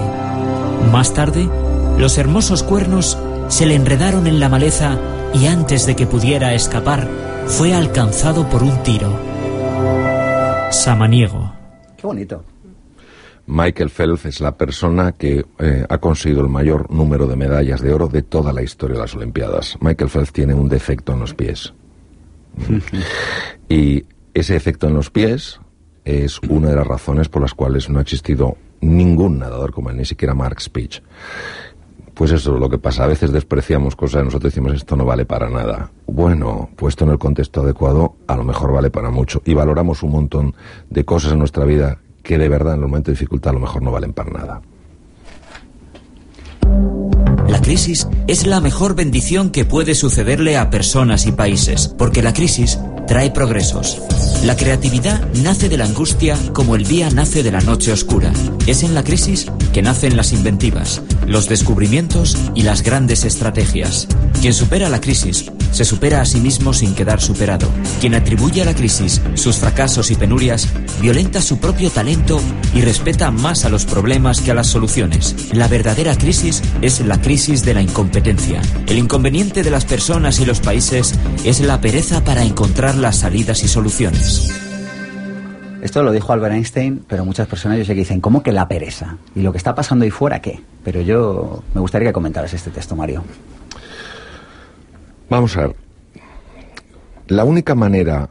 Más 0.93 1.15
tarde, 1.15 1.49
los 1.97 2.19
hermosos 2.19 2.63
cuernos 2.63 3.17
se 3.49 3.65
le 3.65 3.77
enredaron 3.77 4.27
en 4.27 4.39
la 4.39 4.51
maleza 4.51 4.99
y 5.33 5.47
antes 5.47 5.87
de 5.87 5.97
que 5.97 6.07
pudiera 6.07 6.53
escapar, 6.53 7.09
fue 7.47 7.73
alcanzado 7.73 8.47
por 8.51 8.63
un 8.63 8.83
tiro. 8.83 9.19
Samaniego. 10.71 11.51
Qué 11.97 12.07
bonito. 12.07 12.45
Michael 13.47 13.91
Phelps 13.91 14.25
es 14.27 14.41
la 14.41 14.57
persona 14.57 15.13
que 15.13 15.45
eh, 15.59 15.87
ha 15.89 15.99
conseguido 15.99 16.41
el 16.41 16.49
mayor 16.49 16.91
número 16.91 17.27
de 17.27 17.37
medallas 17.37 17.81
de 17.81 17.93
oro 17.93 18.09
de 18.09 18.23
toda 18.23 18.53
la 18.53 18.63
historia 18.63 18.95
de 18.95 19.03
las 19.03 19.15
Olimpiadas. 19.15 19.79
Michael 19.81 20.11
Phelps 20.11 20.33
tiene 20.33 20.55
un 20.55 20.69
defecto 20.69 21.13
en 21.13 21.21
los 21.21 21.35
pies. 21.35 21.73
y 23.69 24.05
ese 24.35 24.57
efecto 24.57 24.89
en 24.89 24.95
los 24.95 25.11
pies 25.11 25.61
es 26.05 26.41
una 26.49 26.71
de 26.71 26.77
las 26.77 26.87
razones 26.87 27.29
por 27.29 27.43
las 27.43 27.55
cuales 27.55 27.89
no 27.89 27.99
ha 27.99 28.03
existido 28.03 28.57
ningún 28.81 29.39
nadador 29.39 29.73
como 29.73 29.91
él, 29.91 29.97
ni 29.97 30.05
siquiera 30.05 30.35
Mark 30.35 30.61
Speech. 30.61 31.01
Pues 32.15 32.33
eso 32.33 32.55
es 32.55 32.61
lo 32.61 32.71
que 32.71 32.79
pasa. 32.79 33.05
A 33.05 33.09
veces 33.09 33.31
despreciamos 33.31 33.95
cosas 33.95 34.23
y 34.23 34.25
nosotros 34.25 34.53
decimos 34.53 34.75
esto 34.75 34.97
no 34.97 35.05
vale 35.05 35.25
para 35.25 35.51
nada. 35.51 35.91
Bueno, 36.07 36.71
puesto 36.75 37.05
en 37.05 37.11
el 37.11 37.19
contexto 37.19 37.61
adecuado, 37.61 38.17
a 38.27 38.37
lo 38.37 38.43
mejor 38.43 38.73
vale 38.73 38.91
para 38.91 39.11
mucho. 39.11 39.43
Y 39.45 39.55
valoramos 39.55 40.03
un 40.03 40.13
montón 40.13 40.55
de 40.89 41.05
cosas 41.05 41.33
en 41.33 41.39
nuestra 41.39 41.65
vida 41.65 41.99
que 42.27 42.39
de 42.39 42.49
verdad 42.49 42.75
en 42.75 42.81
el 42.81 42.89
momento 42.89 43.11
de 43.11 43.15
dificultad 43.15 43.51
a 43.51 43.55
lo 43.55 43.61
mejor 43.61 43.83
no 43.83 43.93
valen 43.93 44.13
para 44.13 44.31
nada. 44.31 44.63
La 47.49 47.61
crisis 47.63 48.09
es 48.27 48.47
la 48.47 48.61
mejor 48.61 48.97
bendición 48.97 49.51
que 49.51 49.65
puede 49.65 49.95
sucederle 49.95 50.57
a 50.57 50.69
personas 50.69 51.27
y 51.27 51.33
países, 51.33 51.89
porque 51.97 52.23
la 52.23 52.35
crisis 52.35 52.81
trae 53.07 53.31
progresos. 53.31 54.03
La 54.45 54.57
creatividad 54.57 55.33
nace 55.35 55.69
de 55.69 55.77
la 55.77 55.85
angustia 55.85 56.37
como 56.53 56.75
el 56.75 56.85
día 56.85 57.09
nace 57.11 57.45
de 57.45 57.53
la 57.53 57.61
noche 57.61 57.93
oscura. 57.93 58.33
Es 58.67 58.83
en 58.83 58.95
la 58.95 59.05
crisis 59.05 59.47
que 59.73 59.83
nacen 59.83 60.17
las 60.17 60.33
inventivas, 60.33 61.03
los 61.27 61.49
descubrimientos 61.49 62.37
y 62.57 62.63
las 62.63 62.83
grandes 62.83 63.25
estrategias. 63.25 64.09
Quien 64.41 64.53
supera 64.53 64.89
la 64.89 65.01
crisis 65.01 65.53
se 65.77 65.85
supera 65.85 66.23
a 66.23 66.25
sí 66.25 66.41
mismo 66.41 66.73
sin 66.73 66.95
quedar 66.95 67.21
superado. 67.21 67.69
Quien 68.01 68.15
atribuye 68.15 68.63
a 68.63 68.65
la 68.65 68.75
crisis 68.75 69.21
sus 69.35 69.59
fracasos 69.59 70.11
y 70.11 70.15
penurias 70.15 70.69
violenta 71.03 71.43
su 71.43 71.59
propio 71.59 71.91
talento 71.91 72.41
y 72.75 72.81
respeta 72.81 73.31
más 73.31 73.67
a 73.67 73.69
los 73.69 73.85
problemas 73.85 74.41
que 74.41 74.53
a 74.53 74.55
las 74.55 74.69
soluciones. 74.69 75.53
La 75.53 75.69
verdadera 75.69 76.17
crisis 76.17 76.63
es 76.81 77.01
la 77.01 77.21
crisis 77.21 77.63
de 77.63 77.75
la 77.75 77.83
incompetencia. 77.83 78.63
El 78.87 78.97
inconveniente 78.97 79.63
de 79.63 79.71
las 79.71 79.85
personas 79.85 80.41
y 80.41 80.47
los 80.47 80.61
países 80.61 81.15
es 81.45 81.61
la 81.61 81.79
pereza 81.83 82.25
para 82.25 82.43
encontrar 82.43 82.95
las 82.95 83.17
salidas 83.17 83.63
y 83.63 83.69
soluciones. 83.69 84.51
Esto 85.83 86.03
lo 86.03 86.11
dijo 86.11 86.33
Albert 86.33 86.55
Einstein, 86.55 87.05
pero 87.07 87.27
muchas 87.27 87.49
personas 87.49 87.77
yo 87.77 87.85
sé 87.85 87.93
que 87.93 88.01
dicen, 88.01 88.23
¿cómo 88.23 88.43
que 88.43 88.51
la 88.51 88.67
pereza? 88.67 89.19
¿Y 89.35 89.43
lo 89.43 89.53
que 89.53 89.59
está 89.59 89.75
pasando 89.75 90.07
ahí 90.07 90.11
fuera 90.11 90.41
qué? 90.41 90.59
Pero 90.83 91.03
yo 91.03 91.63
me 91.75 91.83
gustaría 91.83 92.09
que 92.09 92.13
comentaras 92.15 92.55
este 92.55 92.71
texto, 92.71 92.97
Mario. 92.97 93.23
Vamos 95.29 95.57
a 95.57 95.67
ver. 95.67 95.77
La 97.29 97.45
única 97.45 97.75
manera 97.75 98.31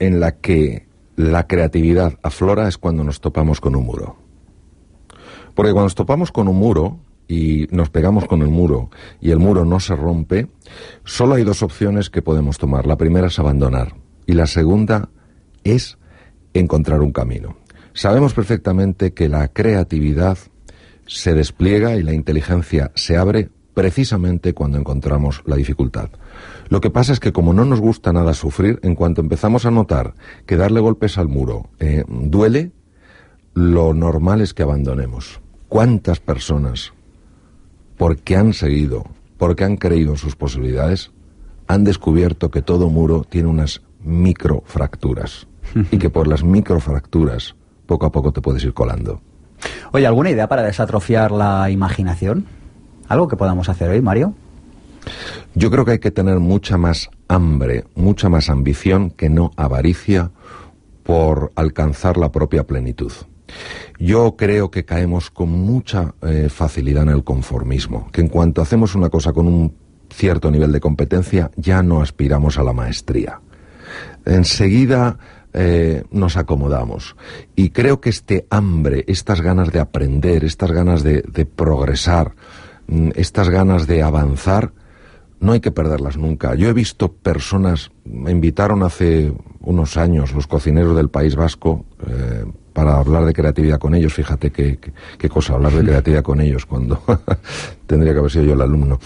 en 0.00 0.18
la 0.18 0.32
que 0.32 0.86
la 1.16 1.46
creatividad 1.46 2.18
aflora 2.22 2.66
es 2.66 2.78
cuando 2.78 3.04
nos 3.04 3.20
topamos 3.20 3.60
con 3.60 3.76
un 3.76 3.84
muro. 3.84 4.16
Porque 5.54 5.72
cuando 5.72 5.86
nos 5.86 5.94
topamos 5.94 6.32
con 6.32 6.48
un 6.48 6.56
muro 6.56 6.98
y 7.28 7.68
nos 7.70 7.90
pegamos 7.90 8.24
con 8.24 8.42
el 8.42 8.48
muro 8.48 8.90
y 9.20 9.30
el 9.30 9.38
muro 9.38 9.64
no 9.64 9.78
se 9.78 9.94
rompe, 9.94 10.48
solo 11.04 11.34
hay 11.34 11.44
dos 11.44 11.62
opciones 11.62 12.10
que 12.10 12.22
podemos 12.22 12.58
tomar. 12.58 12.86
La 12.86 12.96
primera 12.96 13.28
es 13.28 13.38
abandonar 13.38 13.94
y 14.26 14.32
la 14.32 14.46
segunda 14.46 15.10
es 15.62 15.98
encontrar 16.54 17.02
un 17.02 17.12
camino. 17.12 17.56
Sabemos 17.92 18.34
perfectamente 18.34 19.12
que 19.12 19.28
la 19.28 19.48
creatividad 19.48 20.38
se 21.06 21.34
despliega 21.34 21.96
y 21.96 22.02
la 22.02 22.14
inteligencia 22.14 22.90
se 22.94 23.16
abre 23.16 23.50
precisamente 23.80 24.52
cuando 24.52 24.76
encontramos 24.76 25.42
la 25.46 25.56
dificultad. 25.56 26.10
Lo 26.68 26.82
que 26.82 26.90
pasa 26.90 27.14
es 27.14 27.18
que 27.18 27.32
como 27.32 27.54
no 27.54 27.64
nos 27.64 27.80
gusta 27.80 28.12
nada 28.12 28.34
sufrir, 28.34 28.78
en 28.82 28.94
cuanto 28.94 29.22
empezamos 29.22 29.64
a 29.64 29.70
notar 29.70 30.12
que 30.44 30.58
darle 30.58 30.80
golpes 30.80 31.16
al 31.16 31.28
muro 31.28 31.70
eh, 31.78 32.04
duele, 32.06 32.72
lo 33.54 33.94
normal 33.94 34.42
es 34.42 34.52
que 34.52 34.64
abandonemos. 34.64 35.40
¿Cuántas 35.70 36.20
personas, 36.20 36.92
porque 37.96 38.36
han 38.36 38.52
seguido, 38.52 39.06
porque 39.38 39.64
han 39.64 39.78
creído 39.78 40.10
en 40.10 40.18
sus 40.18 40.36
posibilidades, 40.36 41.10
han 41.66 41.82
descubierto 41.82 42.50
que 42.50 42.60
todo 42.60 42.90
muro 42.90 43.24
tiene 43.26 43.48
unas 43.48 43.80
microfracturas 44.04 45.48
y 45.90 45.96
que 45.96 46.10
por 46.10 46.28
las 46.28 46.44
microfracturas 46.44 47.56
poco 47.86 48.04
a 48.04 48.12
poco 48.12 48.30
te 48.30 48.42
puedes 48.42 48.62
ir 48.62 48.74
colando? 48.74 49.22
Oye, 49.92 50.06
¿alguna 50.06 50.28
idea 50.28 50.48
para 50.48 50.64
desatrofiar 50.64 51.30
la 51.32 51.70
imaginación? 51.70 52.59
¿Algo 53.10 53.26
que 53.26 53.36
podamos 53.36 53.68
hacer 53.68 53.90
hoy, 53.90 54.00
Mario? 54.00 54.34
Yo 55.56 55.68
creo 55.68 55.84
que 55.84 55.90
hay 55.90 55.98
que 55.98 56.12
tener 56.12 56.38
mucha 56.38 56.78
más 56.78 57.10
hambre, 57.26 57.84
mucha 57.96 58.28
más 58.28 58.48
ambición 58.48 59.10
que 59.10 59.28
no 59.28 59.50
avaricia 59.56 60.30
por 61.02 61.50
alcanzar 61.56 62.16
la 62.16 62.30
propia 62.30 62.68
plenitud. 62.68 63.10
Yo 63.98 64.36
creo 64.36 64.70
que 64.70 64.84
caemos 64.84 65.28
con 65.30 65.50
mucha 65.50 66.14
eh, 66.22 66.48
facilidad 66.48 67.02
en 67.02 67.08
el 67.08 67.24
conformismo, 67.24 68.08
que 68.12 68.20
en 68.20 68.28
cuanto 68.28 68.62
hacemos 68.62 68.94
una 68.94 69.08
cosa 69.08 69.32
con 69.32 69.48
un 69.48 69.74
cierto 70.08 70.48
nivel 70.48 70.70
de 70.70 70.78
competencia, 70.78 71.50
ya 71.56 71.82
no 71.82 72.02
aspiramos 72.02 72.58
a 72.58 72.62
la 72.62 72.72
maestría. 72.72 73.40
Enseguida 74.24 75.18
eh, 75.52 76.04
nos 76.12 76.36
acomodamos. 76.36 77.16
Y 77.56 77.70
creo 77.70 78.00
que 78.00 78.10
este 78.10 78.46
hambre, 78.50 79.04
estas 79.08 79.40
ganas 79.40 79.72
de 79.72 79.80
aprender, 79.80 80.44
estas 80.44 80.70
ganas 80.70 81.02
de, 81.02 81.22
progresar, 81.56 82.36
estas 83.14 83.48
ganas 83.48 83.86
de 83.86 84.02
avanzar, 84.02 84.72
no 85.40 85.52
hay 85.52 85.60
que 85.60 85.70
perderlas 85.70 86.16
nunca. 86.16 86.54
Yo 86.54 86.68
he 86.68 86.72
visto 86.72 87.12
personas, 87.12 87.90
me 88.04 88.30
invitaron 88.30 88.82
hace 88.82 89.32
unos 89.60 89.96
años 89.96 90.32
los 90.32 90.46
cocineros 90.46 90.96
del 90.96 91.08
País 91.08 91.34
Vasco 91.34 91.84
eh, 92.06 92.44
para 92.72 92.98
hablar 92.98 93.24
de 93.24 93.32
creatividad 93.32 93.78
con 93.78 93.94
ellos. 93.94 94.12
Fíjate 94.12 94.50
qué, 94.50 94.78
qué, 95.18 95.28
cosa, 95.28 95.54
hablar 95.54 95.72
de 95.72 95.84
creatividad 95.84 96.22
con 96.22 96.40
ellos 96.40 96.66
cuando 96.66 97.02
tendría 97.86 98.12
que 98.12 98.18
haber 98.18 98.30
sido 98.30 98.44
yo 98.44 98.52
el 98.52 98.60
alumno. 98.60 99.00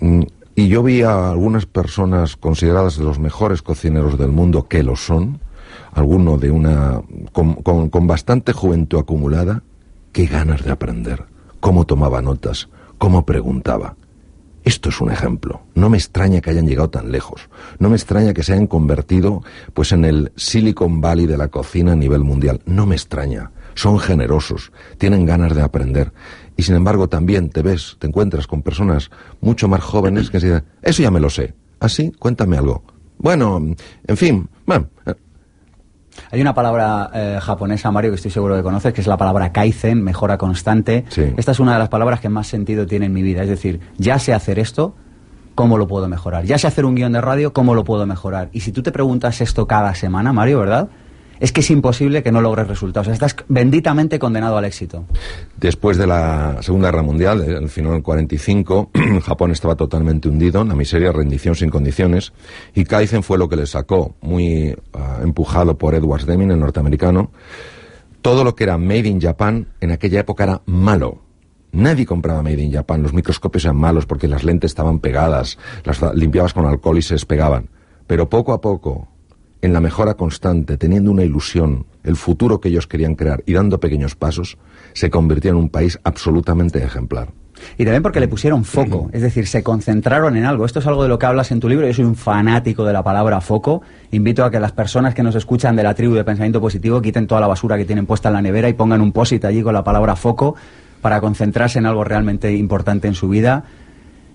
Mm, 0.00 0.22
y 0.54 0.68
yo 0.68 0.82
vi 0.82 1.02
a 1.02 1.30
algunas 1.30 1.66
personas 1.66 2.36
consideradas 2.36 2.96
de 2.96 3.04
los 3.04 3.18
mejores 3.18 3.60
cocineros 3.60 4.18
del 4.18 4.32
mundo, 4.32 4.68
que 4.68 4.82
lo 4.82 4.96
son, 4.96 5.40
alguno 5.92 6.38
de 6.38 6.50
una, 6.50 7.02
con, 7.32 7.56
con, 7.56 7.90
con 7.90 8.06
bastante 8.06 8.54
juventud 8.54 8.98
acumulada, 8.98 9.62
qué 10.12 10.24
ganas 10.24 10.64
de 10.64 10.70
aprender, 10.70 11.24
cómo 11.60 11.84
tomaba 11.84 12.22
notas, 12.22 12.70
cómo 12.98 13.24
preguntaba. 13.24 13.96
Esto 14.64 14.88
es 14.88 15.00
un 15.00 15.12
ejemplo. 15.12 15.62
No 15.76 15.88
me 15.88 15.96
extraña 15.96 16.40
que 16.40 16.50
hayan 16.50 16.66
llegado 16.66 16.90
tan 16.90 17.12
lejos. 17.12 17.48
No 17.78 17.88
me 17.88 17.94
extraña 17.94 18.34
que 18.34 18.42
se 18.42 18.52
hayan 18.52 18.66
convertido 18.66 19.44
pues 19.74 19.92
en 19.92 20.04
el 20.04 20.32
Silicon 20.34 21.00
Valley 21.00 21.26
de 21.26 21.36
la 21.36 21.48
cocina 21.48 21.92
a 21.92 21.96
nivel 21.96 22.24
mundial. 22.24 22.60
No 22.66 22.84
me 22.84 22.96
extraña. 22.96 23.52
Son 23.76 23.98
generosos, 24.00 24.72
tienen 24.98 25.24
ganas 25.24 25.54
de 25.54 25.62
aprender. 25.62 26.12
Y 26.56 26.62
sin 26.64 26.74
embargo 26.74 27.08
también 27.08 27.50
te 27.50 27.62
ves, 27.62 27.96
te 28.00 28.08
encuentras 28.08 28.48
con 28.48 28.62
personas 28.62 29.10
mucho 29.40 29.68
más 29.68 29.82
jóvenes 29.82 30.30
que 30.30 30.38
dicen, 30.38 30.64
eso 30.82 31.02
ya 31.02 31.10
me 31.12 31.20
lo 31.20 31.30
sé. 31.30 31.54
¿Así? 31.78 32.10
¿Ah, 32.12 32.16
Cuéntame 32.18 32.56
algo. 32.56 32.82
Bueno, 33.18 33.62
en 34.06 34.16
fin, 34.16 34.48
bueno, 34.66 34.88
hay 36.30 36.40
una 36.40 36.54
palabra 36.54 37.10
eh, 37.14 37.38
japonesa, 37.40 37.90
Mario, 37.90 38.10
que 38.10 38.16
estoy 38.16 38.30
seguro 38.30 38.56
que 38.56 38.62
conoces, 38.62 38.92
que 38.92 39.00
es 39.00 39.06
la 39.06 39.16
palabra 39.16 39.52
kaizen, 39.52 40.02
mejora 40.02 40.38
constante. 40.38 41.04
Sí. 41.08 41.32
Esta 41.36 41.52
es 41.52 41.60
una 41.60 41.74
de 41.74 41.78
las 41.78 41.88
palabras 41.88 42.20
que 42.20 42.28
más 42.28 42.46
sentido 42.46 42.86
tiene 42.86 43.06
en 43.06 43.12
mi 43.12 43.22
vida. 43.22 43.42
Es 43.42 43.48
decir, 43.48 43.80
ya 43.98 44.18
sé 44.18 44.34
hacer 44.34 44.58
esto, 44.58 44.94
¿cómo 45.54 45.78
lo 45.78 45.86
puedo 45.86 46.08
mejorar? 46.08 46.44
Ya 46.44 46.58
sé 46.58 46.66
hacer 46.66 46.84
un 46.84 46.94
guion 46.94 47.12
de 47.12 47.20
radio, 47.20 47.52
¿cómo 47.52 47.74
lo 47.74 47.84
puedo 47.84 48.06
mejorar? 48.06 48.48
Y 48.52 48.60
si 48.60 48.72
tú 48.72 48.82
te 48.82 48.92
preguntas 48.92 49.40
esto 49.40 49.66
cada 49.66 49.94
semana, 49.94 50.32
Mario, 50.32 50.60
¿verdad? 50.60 50.88
es 51.40 51.52
que 51.52 51.60
es 51.60 51.70
imposible 51.70 52.22
que 52.22 52.32
no 52.32 52.40
logres 52.40 52.66
resultados. 52.66 53.08
Estás 53.08 53.36
benditamente 53.48 54.18
condenado 54.18 54.56
al 54.56 54.64
éxito. 54.64 55.04
Después 55.56 55.96
de 55.96 56.06
la 56.06 56.58
Segunda 56.60 56.90
Guerra 56.90 57.02
Mundial, 57.02 57.42
en 57.42 57.64
el 57.64 57.68
final 57.68 57.92
del 57.92 58.02
45, 58.02 58.90
Japón 59.24 59.50
estaba 59.50 59.76
totalmente 59.76 60.28
hundido 60.28 60.62
en 60.62 60.68
la 60.68 60.74
miseria, 60.74 61.12
rendición 61.12 61.54
sin 61.54 61.70
condiciones, 61.70 62.32
y 62.74 62.84
Kaizen 62.84 63.22
fue 63.22 63.38
lo 63.38 63.48
que 63.48 63.56
le 63.56 63.66
sacó, 63.66 64.14
muy 64.20 64.76
empujado 65.22 65.78
por 65.78 65.94
Edward 65.94 66.24
Deming, 66.24 66.50
el 66.50 66.60
norteamericano. 66.60 67.30
Todo 68.22 68.44
lo 68.44 68.54
que 68.54 68.64
era 68.64 68.78
Made 68.78 69.08
in 69.08 69.20
Japan 69.20 69.68
en 69.80 69.92
aquella 69.92 70.20
época 70.20 70.44
era 70.44 70.62
malo. 70.66 71.22
Nadie 71.72 72.06
compraba 72.06 72.42
Made 72.42 72.62
in 72.62 72.72
Japan. 72.72 73.02
Los 73.02 73.12
microscopios 73.12 73.64
eran 73.64 73.76
malos 73.76 74.06
porque 74.06 74.28
las 74.28 74.44
lentes 74.44 74.70
estaban 74.70 74.98
pegadas, 74.98 75.58
las 75.84 76.00
limpiabas 76.14 76.54
con 76.54 76.66
alcohol 76.66 76.98
y 76.98 77.02
se 77.02 77.14
despegaban. 77.14 77.68
Pero 78.06 78.28
poco 78.28 78.52
a 78.52 78.60
poco, 78.60 79.08
en 79.62 79.72
la 79.72 79.80
mejora 79.80 80.14
constante, 80.14 80.76
teniendo 80.76 81.10
una 81.10 81.24
ilusión, 81.24 81.86
el 82.04 82.16
futuro 82.16 82.60
que 82.60 82.68
ellos 82.68 82.86
querían 82.86 83.14
crear 83.14 83.42
y 83.46 83.52
dando 83.52 83.80
pequeños 83.80 84.14
pasos, 84.14 84.58
se 84.92 85.10
convirtió 85.10 85.50
en 85.50 85.56
un 85.56 85.68
país 85.68 85.98
absolutamente 86.04 86.82
ejemplar. 86.82 87.32
Y 87.78 87.84
también 87.84 88.02
porque 88.02 88.20
le 88.20 88.28
pusieron 88.28 88.64
foco, 88.64 89.10
es 89.12 89.22
decir, 89.22 89.46
se 89.46 89.62
concentraron 89.62 90.36
en 90.36 90.44
algo. 90.44 90.64
Esto 90.64 90.78
es 90.78 90.86
algo 90.86 91.02
de 91.02 91.08
lo 91.08 91.18
que 91.18 91.26
hablas 91.26 91.50
en 91.52 91.60
tu 91.60 91.68
libro. 91.68 91.86
Yo 91.86 91.94
soy 91.94 92.04
un 92.04 92.16
fanático 92.16 92.84
de 92.84 92.92
la 92.92 93.02
palabra 93.02 93.40
foco. 93.40 93.82
Invito 94.10 94.44
a 94.44 94.50
que 94.50 94.60
las 94.60 94.72
personas 94.72 95.14
que 95.14 95.22
nos 95.22 95.34
escuchan 95.34 95.76
de 95.76 95.82
la 95.82 95.94
tribu 95.94 96.14
de 96.14 96.24
pensamiento 96.24 96.60
positivo 96.60 97.00
quiten 97.02 97.26
toda 97.26 97.40
la 97.40 97.46
basura 97.46 97.76
que 97.76 97.84
tienen 97.84 98.06
puesta 98.06 98.28
en 98.28 98.34
la 98.34 98.42
nevera 98.42 98.68
y 98.68 98.74
pongan 98.74 99.00
un 99.00 99.12
posit 99.12 99.44
allí 99.44 99.62
con 99.62 99.74
la 99.74 99.84
palabra 99.84 100.16
foco 100.16 100.56
para 101.00 101.20
concentrarse 101.20 101.78
en 101.78 101.86
algo 101.86 102.04
realmente 102.04 102.52
importante 102.52 103.08
en 103.08 103.14
su 103.14 103.28
vida. 103.28 103.64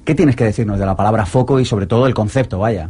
¿Qué 0.05 0.15
tienes 0.15 0.35
que 0.35 0.43
decirnos 0.43 0.79
de 0.79 0.85
la 0.85 0.95
palabra 0.95 1.25
foco 1.25 1.59
y 1.59 1.65
sobre 1.65 1.85
todo 1.85 2.07
el 2.07 2.13
concepto, 2.13 2.59
vaya? 2.59 2.89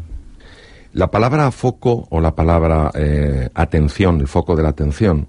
La 0.93 1.09
palabra 1.09 1.51
foco 1.51 2.07
o 2.09 2.19
la 2.19 2.35
palabra 2.35 2.91
eh, 2.93 3.49
atención, 3.53 4.19
el 4.19 4.27
foco 4.27 4.55
de 4.55 4.63
la 4.63 4.69
atención, 4.69 5.27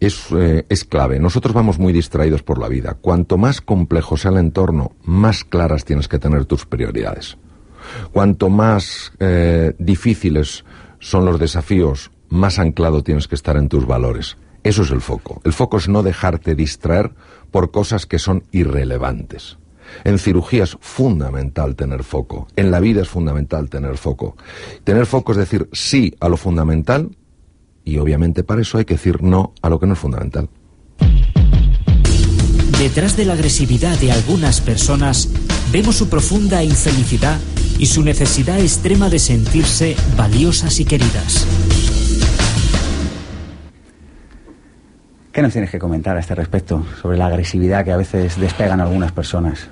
es, 0.00 0.26
eh, 0.32 0.64
es, 0.68 0.84
clave. 0.84 1.18
Nosotros 1.18 1.54
vamos 1.54 1.78
muy 1.78 1.92
distraídos 1.92 2.42
por 2.42 2.58
la 2.58 2.68
vida. 2.68 2.96
Cuanto 3.00 3.36
más 3.36 3.60
complejo 3.60 4.16
sea 4.16 4.30
el 4.30 4.38
entorno, 4.38 4.92
más 5.02 5.44
claras 5.44 5.84
tienes 5.84 6.08
que 6.08 6.18
tener 6.18 6.44
tus 6.44 6.66
prioridades. 6.66 7.36
Cuanto 8.12 8.48
más 8.48 9.12
eh, 9.18 9.74
difíciles 9.78 10.64
son 10.98 11.24
los 11.24 11.38
desafíos, 11.38 12.10
más 12.28 12.58
anclado 12.58 13.02
tienes 13.02 13.28
que 13.28 13.34
estar 13.34 13.56
en 13.56 13.68
tus 13.68 13.86
valores. 13.86 14.36
Eso 14.62 14.82
es 14.82 14.90
el 14.90 15.00
foco. 15.00 15.40
El 15.44 15.52
foco 15.52 15.78
es 15.78 15.88
no 15.88 16.02
dejarte 16.02 16.54
distraer 16.54 17.12
por 17.50 17.70
cosas 17.70 18.06
que 18.06 18.18
son 18.18 18.44
irrelevantes. 18.50 19.58
En 20.04 20.18
cirugía 20.18 20.64
es 20.64 20.76
fundamental 20.80 21.74
tener 21.76 22.04
foco. 22.04 22.48
En 22.56 22.70
la 22.70 22.80
vida 22.80 23.02
es 23.02 23.08
fundamental 23.08 23.70
tener 23.70 23.96
foco. 23.96 24.36
Tener 24.84 25.06
foco 25.06 25.32
es 25.32 25.38
decir 25.38 25.68
sí 25.72 26.14
a 26.20 26.28
lo 26.28 26.36
fundamental 26.36 27.16
y 27.88 27.98
obviamente 27.98 28.44
para 28.44 28.60
eso 28.60 28.76
hay 28.76 28.84
que 28.84 28.94
decir 28.94 29.22
no 29.22 29.54
a 29.62 29.70
lo 29.70 29.80
que 29.80 29.86
no 29.86 29.94
es 29.94 29.98
fundamental. 29.98 30.48
Detrás 32.78 33.16
de 33.16 33.24
la 33.24 33.32
agresividad 33.32 33.98
de 33.98 34.12
algunas 34.12 34.60
personas 34.60 35.28
vemos 35.72 35.96
su 35.96 36.08
profunda 36.08 36.62
infelicidad 36.62 37.38
y 37.78 37.86
su 37.86 38.02
necesidad 38.02 38.60
extrema 38.60 39.08
de 39.08 39.18
sentirse 39.18 39.96
valiosas 40.16 40.78
y 40.80 40.84
queridas. 40.84 41.46
¿Qué 45.32 45.42
nos 45.42 45.52
tienes 45.52 45.70
que 45.70 45.78
comentar 45.78 46.16
a 46.16 46.20
este 46.20 46.34
respecto 46.34 46.84
sobre 47.00 47.16
la 47.16 47.26
agresividad 47.26 47.84
que 47.84 47.92
a 47.92 47.96
veces 47.96 48.38
despegan 48.38 48.80
algunas 48.80 49.12
personas? 49.12 49.68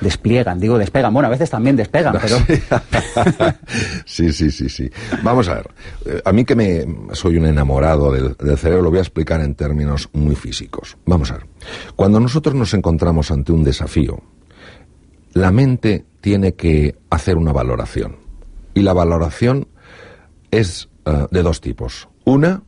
Despliegan, 0.00 0.58
digo 0.58 0.78
despegan, 0.78 1.12
bueno, 1.12 1.28
a 1.28 1.30
veces 1.30 1.50
también 1.50 1.76
despegan, 1.76 2.16
pero... 2.22 2.38
sí, 4.04 4.32
sí, 4.32 4.50
sí, 4.50 4.68
sí. 4.68 4.90
Vamos 5.22 5.48
a 5.48 5.54
ver, 5.54 5.70
eh, 6.04 6.22
a 6.24 6.32
mí 6.32 6.44
que 6.44 6.54
me 6.54 6.86
soy 7.12 7.36
un 7.36 7.46
enamorado 7.46 8.12
del, 8.12 8.36
del, 8.36 8.58
cerebro, 8.58 8.84
lo 8.84 8.90
voy 8.90 8.98
a 8.98 9.02
explicar 9.02 9.40
en 9.40 9.54
términos 9.54 10.08
muy 10.12 10.34
físicos. 10.34 10.96
Vamos 11.06 11.30
a 11.30 11.38
ver, 11.38 11.46
cuando 11.94 12.20
nosotros 12.20 12.54
nos 12.54 12.74
encontramos 12.74 13.30
ante 13.30 13.52
un 13.52 13.64
desafío, 13.64 14.22
la 15.32 15.50
mente 15.50 16.06
tiene 16.20 16.54
que 16.54 16.96
hacer 17.10 17.36
una 17.36 17.52
valoración. 17.52 18.16
Y 18.72 18.82
la 18.82 18.92
valoración 18.92 19.68
es 20.50 20.88
uh, 21.06 21.28
de 21.30 21.42
dos 21.42 21.60
tipos. 21.60 22.08
Una, 22.24 22.62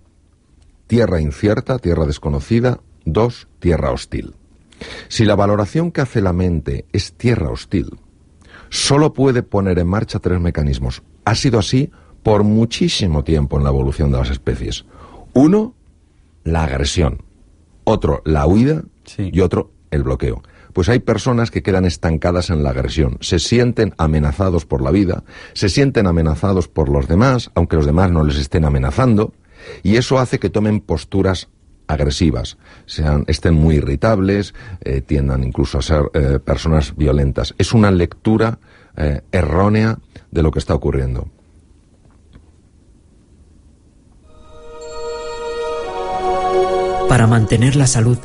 tierra 0.86 1.20
incierta, 1.20 1.78
tierra 1.78 2.06
desconocida. 2.06 2.80
Dos, 3.04 3.48
tierra 3.58 3.90
hostil. 3.90 4.34
Si 5.08 5.24
la 5.24 5.36
valoración 5.36 5.90
que 5.90 6.00
hace 6.00 6.20
la 6.20 6.32
mente 6.32 6.86
es 6.92 7.12
tierra 7.12 7.50
hostil, 7.50 7.98
solo 8.70 9.12
puede 9.12 9.42
poner 9.42 9.78
en 9.78 9.88
marcha 9.88 10.18
tres 10.18 10.40
mecanismos. 10.40 11.02
Ha 11.24 11.34
sido 11.34 11.58
así 11.58 11.90
por 12.22 12.44
muchísimo 12.44 13.24
tiempo 13.24 13.56
en 13.56 13.64
la 13.64 13.70
evolución 13.70 14.10
de 14.12 14.18
las 14.18 14.30
especies. 14.30 14.84
Uno, 15.34 15.74
la 16.44 16.64
agresión. 16.64 17.22
Otro, 17.84 18.22
la 18.24 18.46
huida. 18.46 18.82
Sí. 19.04 19.30
Y 19.32 19.40
otro, 19.40 19.70
el 19.90 20.02
bloqueo. 20.02 20.42
Pues 20.72 20.88
hay 20.88 20.98
personas 21.00 21.50
que 21.50 21.62
quedan 21.62 21.84
estancadas 21.84 22.50
en 22.50 22.62
la 22.62 22.70
agresión, 22.70 23.18
se 23.20 23.38
sienten 23.38 23.94
amenazados 23.96 24.66
por 24.66 24.82
la 24.82 24.90
vida, 24.90 25.24
se 25.54 25.68
sienten 25.68 26.06
amenazados 26.06 26.68
por 26.68 26.88
los 26.88 27.08
demás, 27.08 27.50
aunque 27.54 27.76
los 27.76 27.86
demás 27.86 28.10
no 28.10 28.22
les 28.22 28.36
estén 28.36 28.64
amenazando, 28.64 29.32
y 29.82 29.96
eso 29.96 30.18
hace 30.18 30.38
que 30.38 30.50
tomen 30.50 30.80
posturas 30.80 31.48
agresivas, 31.88 32.58
sean, 32.86 33.24
estén 33.26 33.54
muy 33.54 33.76
irritables, 33.76 34.54
eh, 34.82 35.00
tiendan 35.00 35.42
incluso 35.42 35.78
a 35.78 35.82
ser 35.82 36.02
eh, 36.14 36.38
personas 36.38 36.94
violentas. 36.96 37.54
Es 37.58 37.72
una 37.72 37.90
lectura 37.90 38.58
eh, 38.96 39.22
errónea 39.32 39.98
de 40.30 40.42
lo 40.42 40.52
que 40.52 40.58
está 40.58 40.74
ocurriendo. 40.74 41.28
Para 47.08 47.26
mantener 47.26 47.74
la 47.74 47.86
salud, 47.86 48.18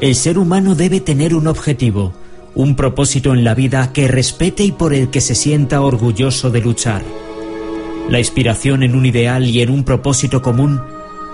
el 0.00 0.14
ser 0.16 0.38
humano 0.38 0.74
debe 0.74 1.00
tener 1.00 1.34
un 1.34 1.46
objetivo, 1.46 2.12
un 2.56 2.74
propósito 2.74 3.32
en 3.32 3.44
la 3.44 3.54
vida 3.54 3.92
que 3.92 4.08
respete 4.08 4.64
y 4.64 4.72
por 4.72 4.92
el 4.92 5.08
que 5.10 5.20
se 5.20 5.36
sienta 5.36 5.80
orgulloso 5.80 6.50
de 6.50 6.60
luchar. 6.60 7.02
La 8.08 8.18
inspiración 8.18 8.82
en 8.82 8.96
un 8.96 9.06
ideal 9.06 9.44
y 9.46 9.62
en 9.62 9.70
un 9.70 9.84
propósito 9.84 10.42
común 10.42 10.80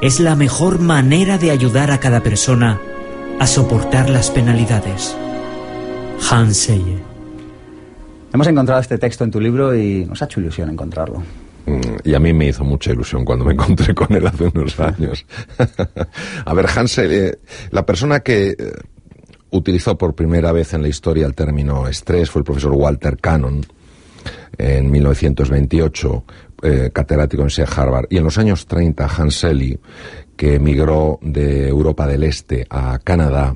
es 0.00 0.20
la 0.20 0.36
mejor 0.36 0.80
manera 0.80 1.38
de 1.38 1.50
ayudar 1.50 1.90
a 1.90 2.00
cada 2.00 2.22
persona 2.22 2.80
a 3.38 3.46
soportar 3.46 4.10
las 4.10 4.30
penalidades. 4.30 5.16
Hans 6.30 6.56
Selle. 6.56 6.98
Hemos 8.32 8.46
encontrado 8.46 8.80
este 8.80 8.98
texto 8.98 9.24
en 9.24 9.30
tu 9.30 9.40
libro 9.40 9.74
y 9.74 10.04
nos 10.04 10.20
ha 10.22 10.24
hecho 10.24 10.40
ilusión 10.40 10.70
encontrarlo. 10.70 11.22
Mm, 11.66 11.96
y 12.04 12.14
a 12.14 12.18
mí 12.18 12.32
me 12.32 12.48
hizo 12.48 12.64
mucha 12.64 12.92
ilusión 12.92 13.24
cuando 13.24 13.44
me 13.44 13.52
encontré 13.52 13.94
con 13.94 14.12
él 14.12 14.26
hace 14.26 14.44
unos 14.44 14.78
años. 14.80 15.24
a 16.44 16.54
ver, 16.54 16.66
Hansel, 16.66 17.12
eh, 17.12 17.38
la 17.70 17.86
persona 17.86 18.20
que 18.20 18.48
eh, 18.50 18.56
utilizó 19.50 19.96
por 19.96 20.14
primera 20.14 20.52
vez 20.52 20.74
en 20.74 20.82
la 20.82 20.88
historia 20.88 21.26
el 21.26 21.34
término 21.34 21.86
estrés 21.86 22.30
fue 22.30 22.40
el 22.40 22.44
profesor 22.44 22.72
Walter 22.72 23.16
Cannon 23.18 23.64
en 24.58 24.90
1928, 24.90 26.24
eh, 26.64 26.90
catedrático 26.92 27.42
en 27.42 27.50
SEA 27.50 27.66
Harvard. 27.66 28.06
Y 28.10 28.16
en 28.16 28.24
los 28.24 28.38
años 28.38 28.66
30, 28.66 29.06
Hanseli, 29.06 29.78
que 30.36 30.54
emigró 30.54 31.18
de 31.22 31.68
Europa 31.68 32.06
del 32.06 32.24
Este 32.24 32.66
a 32.70 32.98
Canadá, 32.98 33.54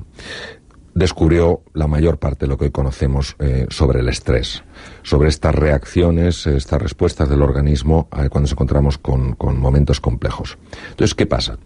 descubrió 0.93 1.61
la 1.73 1.87
mayor 1.87 2.17
parte 2.17 2.45
de 2.45 2.49
lo 2.49 2.57
que 2.57 2.65
hoy 2.65 2.71
conocemos 2.71 3.35
eh, 3.39 3.65
sobre 3.69 3.99
el 3.99 4.09
estrés 4.09 4.63
sobre 5.03 5.29
estas 5.29 5.55
reacciones, 5.55 6.45
estas 6.47 6.81
respuestas 6.81 7.29
del 7.29 7.41
organismo 7.41 8.07
eh, 8.11 8.29
cuando 8.29 8.41
nos 8.41 8.51
encontramos 8.51 8.97
con, 8.97 9.35
momentos 9.39 9.99
complejos. 9.99 10.57
Entonces, 10.91 11.15
¿qué 11.15 11.25
pasa? 11.25 11.57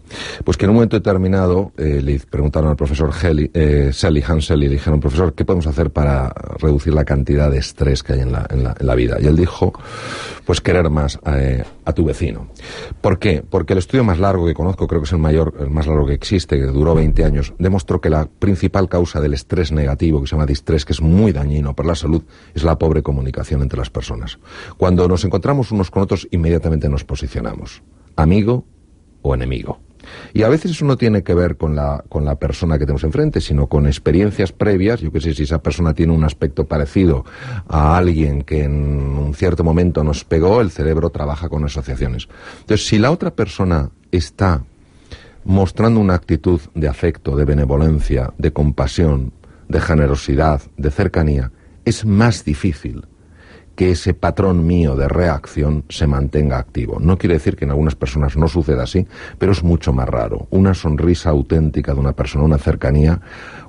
Pues 0.44 0.56
que 0.56 0.64
en 0.64 0.70
un 0.70 0.76
momento 0.76 0.96
determinado 0.96 1.72
eh, 1.76 2.00
le 2.02 2.18
preguntaron 2.18 2.70
al 2.70 2.76
profesor 2.76 3.10
Heli, 3.22 3.50
eh, 3.52 3.90
Sally 3.92 4.22
Hansel 4.26 4.62
y 4.62 4.68
le 4.68 4.74
dijeron, 4.74 5.00
profesor, 5.00 5.34
¿qué 5.34 5.44
podemos 5.44 5.66
hacer 5.66 5.90
para 5.90 6.32
reducir 6.58 6.94
la 6.94 7.04
cantidad 7.04 7.50
de 7.50 7.58
estrés 7.58 8.02
que 8.02 8.14
hay 8.14 8.20
en 8.20 8.32
la, 8.32 8.46
la, 8.78 8.94
vida? 8.94 9.18
Y 9.20 9.26
él 9.26 9.36
dijo, 9.36 9.72
pues 10.46 10.60
querer 10.60 10.88
más 10.90 11.18
a 11.84 11.92
tu 11.92 12.04
vecino. 12.04 12.48
¿Por 13.00 13.18
qué? 13.18 13.42
Porque 13.48 13.74
el 13.74 13.78
estudio 13.78 14.04
más 14.04 14.18
largo 14.18 14.46
que 14.46 14.54
conozco, 14.54 14.86
creo 14.86 15.00
que 15.00 15.06
es 15.06 15.12
el 15.12 15.18
mayor, 15.18 15.54
el 15.60 15.70
más 15.70 15.86
largo 15.86 16.06
que 16.06 16.14
existe, 16.14 16.56
que 16.56 16.64
duró 16.64 16.94
20 16.94 17.24
años, 17.24 17.52
demostró 17.58 18.00
que 18.00 18.10
la 18.10 18.26
principal 18.26 18.88
causa 18.88 19.20
del 19.20 19.34
estrés 19.34 19.72
negativo, 19.72 20.20
que 20.20 20.26
se 20.26 20.32
llama 20.32 20.46
distrés, 20.46 20.84
que 20.84 20.92
es 20.92 21.00
muy 21.00 21.32
dañino 21.32 21.74
para 21.74 21.88
la 21.88 21.94
salud, 21.94 22.22
es 22.54 22.64
la 22.64 22.78
pobre 22.78 23.02
comunicación 23.04 23.62
entre 23.62 23.78
las 23.78 23.90
personas. 23.90 24.40
Cuando 24.76 25.06
nos 25.06 25.24
encontramos 25.24 25.70
unos 25.70 25.92
con 25.92 26.02
otros, 26.02 26.26
inmediatamente 26.32 26.88
nos 26.88 27.04
posicionamos. 27.04 27.84
Amigo 28.16 28.64
o 29.22 29.32
enemigo. 29.32 29.78
Y 30.32 30.42
a 30.42 30.48
veces 30.48 30.72
eso 30.72 30.84
no 30.84 30.96
tiene 30.96 31.22
que 31.22 31.34
ver 31.34 31.56
con 31.56 31.76
la, 31.76 32.04
con 32.08 32.24
la 32.24 32.36
persona 32.36 32.78
que 32.78 32.84
tenemos 32.84 33.04
enfrente, 33.04 33.40
sino 33.40 33.68
con 33.68 33.86
experiencias 33.86 34.52
previas. 34.52 35.00
Yo 35.00 35.12
que 35.12 35.20
sé, 35.20 35.34
si 35.34 35.44
esa 35.44 35.62
persona 35.62 35.94
tiene 35.94 36.12
un 36.12 36.24
aspecto 36.24 36.66
parecido 36.66 37.24
a 37.68 37.96
alguien 37.96 38.42
que 38.42 38.64
en 38.64 38.72
un 38.74 39.34
cierto 39.34 39.64
momento 39.64 40.04
nos 40.04 40.24
pegó, 40.24 40.60
el 40.60 40.70
cerebro 40.70 41.10
trabaja 41.10 41.48
con 41.48 41.64
asociaciones. 41.64 42.28
Entonces, 42.60 42.86
si 42.86 42.98
la 42.98 43.10
otra 43.10 43.30
persona 43.30 43.90
está 44.10 44.64
mostrando 45.44 46.00
una 46.00 46.14
actitud 46.14 46.60
de 46.74 46.88
afecto, 46.88 47.36
de 47.36 47.44
benevolencia, 47.44 48.32
de 48.38 48.52
compasión, 48.52 49.32
de 49.68 49.80
generosidad, 49.80 50.62
de 50.76 50.90
cercanía, 50.90 51.50
es 51.84 52.04
más 52.04 52.44
difícil 52.44 53.06
que 53.76 53.90
ese 53.90 54.14
patrón 54.14 54.66
mío 54.66 54.94
de 54.94 55.08
reacción 55.08 55.84
se 55.88 56.06
mantenga 56.06 56.58
activo. 56.58 56.98
No 57.00 57.18
quiere 57.18 57.34
decir 57.34 57.56
que 57.56 57.64
en 57.64 57.72
algunas 57.72 57.96
personas 57.96 58.36
no 58.36 58.46
suceda 58.46 58.84
así, 58.84 59.06
pero 59.38 59.52
es 59.52 59.62
mucho 59.62 59.92
más 59.92 60.08
raro. 60.08 60.46
Una 60.50 60.74
sonrisa 60.74 61.30
auténtica 61.30 61.92
de 61.92 62.00
una 62.00 62.12
persona, 62.12 62.44
una 62.44 62.58
cercanía, 62.58 63.20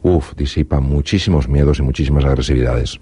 uff, 0.03 0.33
disipa 0.35 0.79
muchísimos 0.79 1.47
miedos 1.47 1.79
y 1.79 1.81
muchísimas 1.81 2.25
agresividades. 2.25 2.99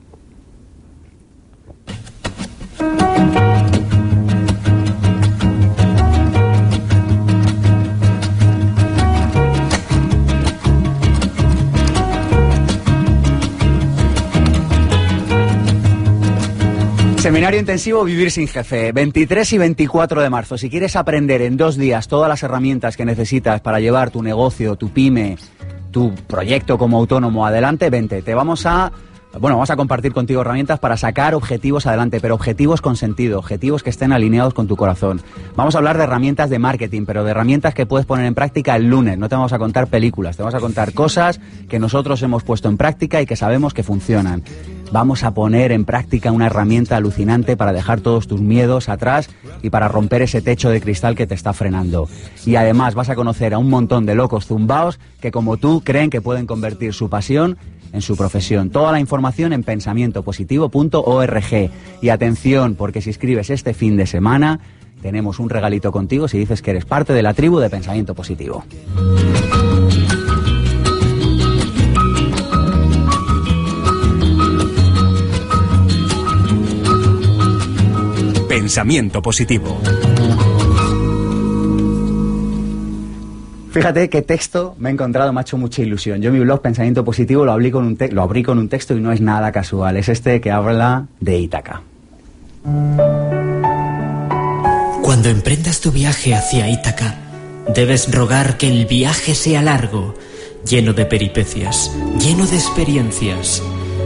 Seminario 17.34 17.60
intensivo 17.60 18.04
Vivir 18.04 18.30
sin 18.30 18.48
jefe, 18.48 18.92
23 18.92 19.54
y 19.54 19.58
24 19.58 20.22
de 20.22 20.30
marzo. 20.30 20.56
Si 20.56 20.70
quieres 20.70 20.96
aprender 20.96 21.42
en 21.42 21.58
dos 21.58 21.78
días 21.78 22.08
todas 22.08 22.30
las 22.30 22.44
herramientas 22.44 22.96
que 22.96 23.06
necesitas 23.06 23.60
para 23.60 23.80
llevar 23.80 24.12
tu 24.12 24.22
negocio, 24.22 24.76
tu 24.76 24.90
pyme, 24.90 25.40
tu 25.90 26.14
proyecto 26.28 26.78
como 26.78 27.00
autónomo 27.00 27.44
adelante, 27.48 27.90
vente. 27.90 28.22
Te 28.22 28.36
vamos 28.36 28.68
a 28.68 28.92
bueno, 29.40 29.56
vamos 29.56 29.72
a 29.72 29.76
compartir 29.76 30.14
contigo 30.14 30.42
herramientas 30.42 30.80
para 30.80 30.96
sacar 30.96 31.34
objetivos 31.34 31.88
adelante, 31.88 32.20
pero 32.20 32.36
objetivos 32.36 32.82
con 32.82 32.96
sentido, 32.96 33.40
objetivos 33.40 33.82
que 33.82 33.90
estén 33.90 34.14
alineados 34.14 34.54
con 34.54 34.68
tu 34.68 34.76
corazón. 34.76 35.22
Vamos 35.56 35.74
a 35.74 35.80
hablar 35.80 35.98
de 35.98 36.04
herramientas 36.04 36.52
de 36.52 36.60
marketing, 36.60 37.06
pero 37.06 37.24
de 37.24 37.32
herramientas 37.32 37.74
que 37.74 37.88
puedes 37.88 38.06
poner 38.06 38.28
en 38.28 38.36
práctica 38.36 38.76
el 38.76 38.90
lunes. 38.90 39.18
No 39.18 39.30
te 39.30 39.36
vamos 39.36 39.54
a 39.54 39.58
contar 39.58 39.88
películas, 39.88 40.38
te 40.38 40.44
vamos 40.44 40.54
a 40.54 40.60
contar 40.60 40.94
cosas 40.94 41.40
que 41.68 41.80
nosotros 41.80 42.22
hemos 42.22 42.44
puesto 42.44 42.70
en 42.70 42.78
práctica 42.78 43.22
y 43.22 43.26
que 43.26 43.36
sabemos 43.36 43.74
que 43.74 43.82
funcionan. 43.82 44.44
Vamos 44.92 45.24
a 45.24 45.34
poner 45.34 45.72
en 45.72 45.86
práctica 45.86 46.32
una 46.32 46.46
herramienta 46.46 46.98
alucinante 46.98 47.58
para 47.58 47.74
dejar 47.74 48.02
todos 48.02 48.28
tus 48.28 48.42
miedos 48.42 48.90
atrás 48.90 49.28
y 49.64 49.72
para 49.72 49.88
romper 49.88 50.22
ese 50.22 50.44
techo 50.44 50.70
de 50.70 50.82
cristal 50.82 51.16
que 51.16 51.26
te 51.26 51.34
está 51.34 51.52
frenando. 51.54 52.08
Y 52.46 52.58
además 52.58 52.94
vas 52.94 53.10
a 53.10 53.16
conocer 53.16 53.56
a 53.56 53.58
un 53.58 53.72
montón 53.72 54.06
de 54.06 54.14
locos 54.14 54.46
zumbaos 54.46 55.00
que 55.20 55.32
como 55.32 55.58
tú 55.58 55.82
creen 55.84 56.12
que 56.12 56.22
pueden 56.22 56.46
convertir 56.46 56.94
su 56.94 57.10
pasión 57.10 57.58
en 57.94 58.02
su 58.02 58.18
profesión. 58.18 58.72
Toda 58.72 58.91
la 58.91 59.00
información 59.00 59.54
en 59.54 59.64
pensamientopositivo.org. 59.64 61.72
Y 62.02 62.10
atención, 62.10 62.76
porque 62.76 63.02
si 63.02 63.12
escribes 63.12 63.50
este 63.50 63.74
fin 63.74 63.96
de 63.96 64.08
semana, 64.08 64.60
tenemos 65.02 65.39
un 65.39 65.50
regalito 65.50 65.91
contigo 65.91 66.28
si 66.28 66.39
dices 66.39 66.62
que 66.62 66.72
eres 66.72 66.86
parte 66.86 67.14
de 67.14 67.22
la 67.22 67.34
tribu 67.34 67.60
de 67.60 67.70
Pensamiento 67.70 68.16
Positivo. 68.16 68.66
Pensamiento 78.50 79.22
Positivo. 79.22 79.80
Fíjate 83.74 84.08
qué 84.08 84.22
texto 84.22 84.76
me 84.78 84.90
he 84.90 84.94
encontrado, 84.94 85.34
me 85.34 85.40
ha 85.40 85.42
hecho 85.42 85.58
mucha 85.58 85.82
ilusión. 85.82 86.22
Yo 86.22 86.32
mi 86.32 86.40
blog 86.40 86.62
Pensamiento 86.62 87.04
Positivo 87.04 87.44
lo 87.44 87.52
abrí 87.52 87.72
con 87.72 87.86
un, 87.86 87.98
lo 88.12 88.22
abrí 88.22 88.44
con 88.44 88.60
un 88.60 88.70
texto 88.70 88.96
y 88.96 89.02
no 89.02 89.12
es 89.12 89.20
nada 89.20 89.52
casual. 89.52 89.98
Es 89.98 90.10
este 90.10 90.40
que 90.40 90.52
habla 90.52 91.08
de 91.20 91.40
Ítaca. 91.40 91.82
Cuando 95.02 95.30
emprendas 95.30 95.82
tu 95.82 95.92
viaje 95.92 96.36
hacia 96.36 96.70
Ítaca, 96.70 97.16
debes 97.74 98.14
rogar 98.14 98.58
que 98.58 98.70
el 98.70 98.86
viaje 98.86 99.34
sea 99.34 99.64
largo, 99.64 100.14
lleno 100.70 100.94
de 100.94 101.08
peripecias, 101.08 101.92
lleno 102.20 102.46
de 102.46 102.58
experiencias. 102.58 103.64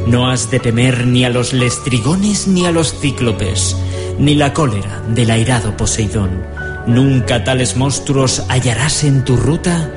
No 0.08 0.32
has 0.32 0.50
de 0.50 0.62
temer 0.62 1.06
ni 1.06 1.26
a 1.26 1.30
los 1.30 1.52
lestrigones 1.52 2.48
ni 2.48 2.66
a 2.66 2.72
los 2.72 2.98
cíclopes, 3.02 3.76
ni 4.18 4.36
la 4.36 4.54
cólera 4.54 5.04
del 5.10 5.30
airado 5.30 5.76
Poseidón 5.76 6.57
Nunca 6.88 7.44
tales 7.44 7.76
monstruos 7.76 8.44
hallarás 8.48 9.04
en 9.04 9.26
tu 9.26 9.36
ruta 9.36 9.92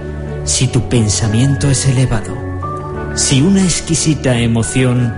si 0.45 0.67
tu 0.67 0.89
pensamiento 0.89 1.71
es 1.71 1.87
elevado. 1.87 2.37
Si 3.15 3.41
una 3.43 3.63
exquisita 3.63 4.37
emoción 4.41 5.15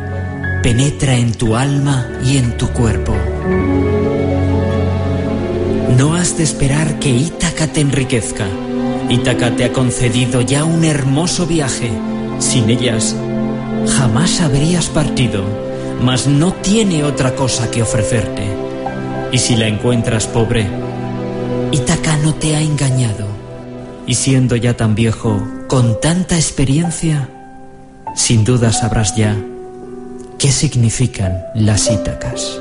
penetra 0.63 1.17
en 1.17 1.33
tu 1.33 1.57
alma 1.57 2.07
y 2.23 2.37
en 2.37 2.59
tu 2.59 2.69
cuerpo. 2.69 3.15
No 5.97 6.15
has 6.15 6.37
de 6.37 6.45
esperar 6.45 6.99
que 6.99 7.09
Ítaca 7.09 7.67
te 7.67 7.81
enriquezca. 7.81 8.47
Ítaca 9.09 9.57
te 9.57 9.65
ha 9.65 9.73
concedido 9.73 10.43
ya 10.43 10.65
un 10.65 10.85
hermoso 10.85 11.47
viaje. 11.47 11.91
Sin 12.39 12.69
ellas, 12.69 13.17
jamás 13.97 14.43
habrías 14.43 14.89
partido, 14.91 15.43
mas 16.03 16.27
no 16.27 16.53
tiene 16.53 17.03
otra 17.03 17.35
cosa 17.35 17.71
que 17.71 17.83
ofrecerte. 17.83 18.43
Y 19.33 19.39
si 19.39 19.57
la 19.57 19.69
encuentras 19.69 20.27
pobre, 20.27 20.82
Itaca 21.73 22.19
no 22.19 22.35
te 22.35 22.55
ha 22.55 22.61
engañado. 22.61 23.27
Y 24.07 24.15
siendo 24.15 24.57
ya 24.57 24.77
tan 24.77 24.95
viejo, 24.95 25.43
con 25.69 25.99
tanta 26.03 26.37
experiencia, 26.37 27.31
sin 28.15 28.45
duda 28.45 28.73
sabrás 28.73 29.17
ya 29.17 29.35
qué 30.39 30.53
significan 30.53 31.43
las 31.55 31.91
Ítacas. 31.91 32.61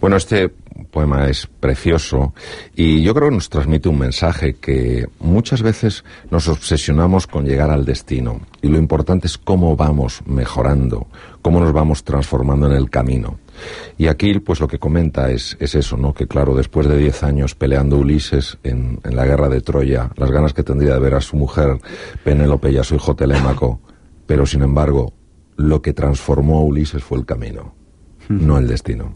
Bueno, 0.00 0.16
este 0.16 0.50
poema 0.90 1.28
es 1.28 1.46
precioso 1.46 2.34
y 2.74 3.00
yo 3.02 3.14
creo 3.14 3.28
que 3.28 3.36
nos 3.36 3.48
transmite 3.48 3.88
un 3.88 3.98
mensaje 3.98 4.54
que 4.54 5.06
muchas 5.20 5.62
veces 5.62 6.04
nos 6.30 6.48
obsesionamos 6.48 7.26
con 7.28 7.44
llegar 7.44 7.70
al 7.70 7.84
destino 7.84 8.40
y 8.60 8.68
lo 8.68 8.78
importante 8.78 9.28
es 9.28 9.38
cómo 9.38 9.76
vamos 9.76 10.20
mejorando, 10.26 11.06
cómo 11.42 11.60
nos 11.60 11.72
vamos 11.72 12.02
transformando 12.02 12.66
en 12.66 12.76
el 12.76 12.90
camino. 12.90 13.43
Y 13.98 14.08
aquí, 14.08 14.38
pues 14.40 14.60
lo 14.60 14.68
que 14.68 14.78
comenta 14.78 15.30
es, 15.30 15.56
es 15.60 15.74
eso, 15.74 15.96
¿no? 15.96 16.12
Que 16.12 16.26
claro, 16.26 16.54
después 16.54 16.88
de 16.88 16.96
diez 16.96 17.22
años 17.22 17.54
peleando 17.54 17.98
Ulises 17.98 18.58
en, 18.62 19.00
en, 19.04 19.16
la 19.16 19.24
guerra 19.24 19.48
de 19.48 19.60
Troya, 19.60 20.10
las 20.16 20.30
ganas 20.30 20.52
que 20.52 20.62
tendría 20.62 20.94
de 20.94 21.00
ver 21.00 21.14
a 21.14 21.20
su 21.20 21.36
mujer 21.36 21.78
Penélope 22.22 22.70
y 22.70 22.78
a 22.78 22.84
su 22.84 22.94
hijo 22.96 23.14
Telémaco, 23.14 23.80
pero 24.26 24.46
sin 24.46 24.62
embargo, 24.62 25.12
lo 25.56 25.82
que 25.82 25.92
transformó 25.92 26.58
a 26.58 26.64
Ulises 26.64 27.02
fue 27.02 27.18
el 27.18 27.26
camino, 27.26 27.74
no 28.28 28.58
el 28.58 28.66
destino. 28.66 29.14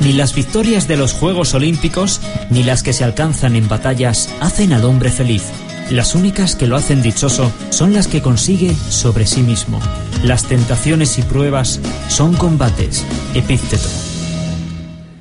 Ni 0.00 0.12
las 0.12 0.34
victorias 0.34 0.86
de 0.86 0.98
los 0.98 1.14
Juegos 1.14 1.54
Olímpicos, 1.54 2.20
ni 2.50 2.62
las 2.62 2.82
que 2.82 2.92
se 2.92 3.04
alcanzan 3.04 3.56
en 3.56 3.68
batallas, 3.68 4.28
hacen 4.40 4.72
al 4.72 4.84
hombre 4.84 5.10
feliz. 5.10 5.50
Las 5.90 6.14
únicas 6.14 6.56
que 6.56 6.66
lo 6.66 6.76
hacen 6.76 7.02
dichoso 7.02 7.52
son 7.68 7.92
las 7.92 8.08
que 8.08 8.22
consigue 8.22 8.74
sobre 8.74 9.26
sí 9.26 9.42
mismo. 9.42 9.78
Las 10.24 10.48
tentaciones 10.48 11.18
y 11.18 11.22
pruebas 11.22 11.78
son 12.08 12.34
combates. 12.34 13.04
Epícteto. 13.34 13.88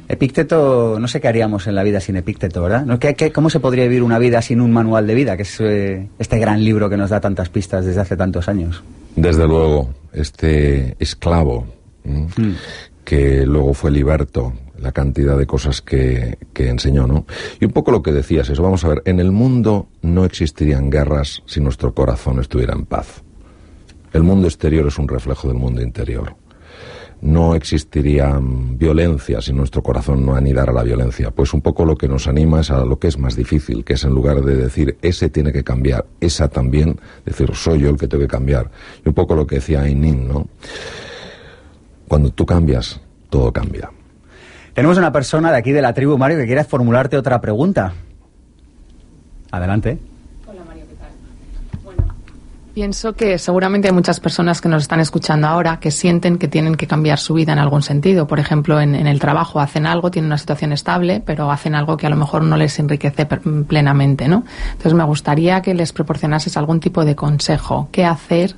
Epícteto, 0.07 0.97
no 0.99 1.07
sé 1.09 1.19
qué 1.19 1.27
haríamos 1.27 1.67
en 1.67 1.75
la 1.75 1.83
vida 1.83 1.99
sin 1.99 2.15
Epícteto, 2.15 2.61
¿verdad? 2.61 2.85
¿No? 2.85 2.97
¿Qué, 2.97 3.13
qué, 3.13 3.31
cómo 3.31 3.49
se 3.49 3.59
podría 3.59 3.83
vivir 3.83 4.03
una 4.03 4.19
vida 4.19 4.41
sin 4.41 4.61
un 4.61 4.71
manual 4.71 5.05
de 5.05 5.15
vida, 5.15 5.35
que 5.35 5.43
es 5.43 5.59
eh, 5.59 6.07
este 6.17 6.39
gran 6.39 6.63
libro 6.63 6.89
que 6.89 6.95
nos 6.95 7.09
da 7.09 7.19
tantas 7.19 7.49
pistas 7.49 7.85
desde 7.85 7.99
hace 7.99 8.15
tantos 8.15 8.47
años? 8.47 8.83
Desde 9.17 9.45
luego, 9.45 9.93
este 10.13 10.95
esclavo 10.97 11.67
mm. 12.05 12.25
que 13.03 13.45
luego 13.45 13.73
fue 13.73 13.91
liberto, 13.91 14.53
la 14.83 14.91
cantidad 14.91 15.37
de 15.37 15.47
cosas 15.47 15.81
que, 15.81 16.37
que, 16.53 16.69
enseñó, 16.69 17.07
¿no? 17.07 17.25
Y 17.59 17.65
un 17.65 17.71
poco 17.71 17.91
lo 17.91 18.03
que 18.03 18.11
decías, 18.11 18.49
eso, 18.49 18.61
vamos 18.61 18.83
a 18.83 18.89
ver, 18.89 19.01
en 19.05 19.19
el 19.19 19.31
mundo 19.31 19.87
no 20.01 20.25
existirían 20.25 20.89
guerras 20.89 21.41
si 21.45 21.61
nuestro 21.61 21.93
corazón 21.93 22.39
estuviera 22.39 22.73
en 22.73 22.85
paz. 22.85 23.23
El 24.11 24.23
mundo 24.23 24.47
exterior 24.47 24.85
es 24.87 24.99
un 24.99 25.07
reflejo 25.07 25.47
del 25.47 25.57
mundo 25.57 25.81
interior 25.81 26.35
no 27.23 27.55
existiría 27.55 28.37
violencia 28.41 29.41
si 29.41 29.53
nuestro 29.53 29.81
corazón 29.81 30.25
no 30.25 30.35
anidara 30.35 30.73
la 30.73 30.83
violencia. 30.83 31.31
Pues 31.31 31.53
un 31.53 31.61
poco 31.61 31.85
lo 31.85 31.95
que 31.95 32.09
nos 32.09 32.27
anima 32.27 32.59
es 32.59 32.69
a 32.69 32.83
lo 32.83 32.99
que 32.99 33.07
es 33.07 33.17
más 33.17 33.35
difícil, 33.35 33.85
que 33.85 33.93
es 33.93 34.03
en 34.03 34.11
lugar 34.13 34.41
de 34.41 34.55
decir 34.57 34.97
ese 35.01 35.29
tiene 35.29 35.53
que 35.53 35.63
cambiar, 35.63 36.05
esa 36.19 36.49
también, 36.49 36.99
decir 37.25 37.49
soy 37.55 37.79
yo 37.79 37.89
el 37.89 37.97
que 37.97 38.07
tengo 38.07 38.23
que 38.23 38.27
cambiar. 38.27 38.69
Y 39.05 39.09
un 39.09 39.15
poco 39.15 39.35
lo 39.35 39.47
que 39.47 39.55
decía 39.55 39.81
Ainin, 39.81 40.27
¿no? 40.27 40.47
Cuando 42.09 42.29
tú 42.29 42.45
cambias, 42.45 42.99
todo 43.29 43.53
cambia. 43.53 43.89
Tenemos 44.73 44.97
una 44.97 45.11
persona 45.11 45.51
de 45.51 45.57
aquí 45.57 45.71
de 45.71 45.81
la 45.81 45.93
tribu, 45.93 46.17
Mario, 46.17 46.37
que 46.37 46.45
quiere 46.45 46.63
formularte 46.63 47.17
otra 47.17 47.39
pregunta. 47.39 47.93
Adelante. 49.51 49.99
Pienso 52.73 53.13
que 53.13 53.37
seguramente 53.37 53.87
hay 53.87 53.93
muchas 53.93 54.19
personas 54.19 54.59
que 54.59 54.67
nos 54.67 54.81
están 54.81 54.99
escuchando 54.99 55.45
ahora 55.45 55.77
que 55.79 55.91
sienten 55.91 56.39
que 56.39 56.47
tienen 56.47 56.73
que 56.73 56.87
cambiar 56.87 57.19
su 57.19 57.35
vida 57.35 57.53
en 57.53 57.59
algún 57.59 57.83
sentido. 57.83 58.25
Por 58.25 58.39
ejemplo, 58.39 58.81
en, 58.81 58.95
en, 58.95 59.05
el 59.05 59.19
trabajo 59.19 59.59
hacen 59.59 59.85
algo, 59.85 60.09
tienen 60.09 60.29
una 60.29 60.39
situación 60.39 60.71
estable, 60.71 61.21
pero 61.23 61.51
hacen 61.51 61.75
algo 61.75 61.97
que 61.97 62.07
a 62.07 62.09
lo 62.09 62.15
mejor 62.15 62.41
no 62.41 62.57
les 62.57 62.79
enriquece 62.79 63.27
plenamente, 63.27 64.27
¿no? 64.27 64.43
Entonces 64.71 64.95
me 64.95 65.03
gustaría 65.03 65.61
que 65.61 65.75
les 65.75 65.93
proporcionases 65.93 66.57
algún 66.57 66.79
tipo 66.79 67.05
de 67.05 67.15
consejo. 67.15 67.89
¿Qué 67.91 68.05
hacer 68.05 68.55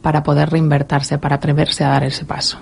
para 0.00 0.22
poder 0.22 0.48
reinvertirse, 0.48 1.18
para 1.18 1.36
atreverse 1.36 1.84
a 1.84 1.88
dar 1.88 2.04
ese 2.04 2.24
paso? 2.24 2.58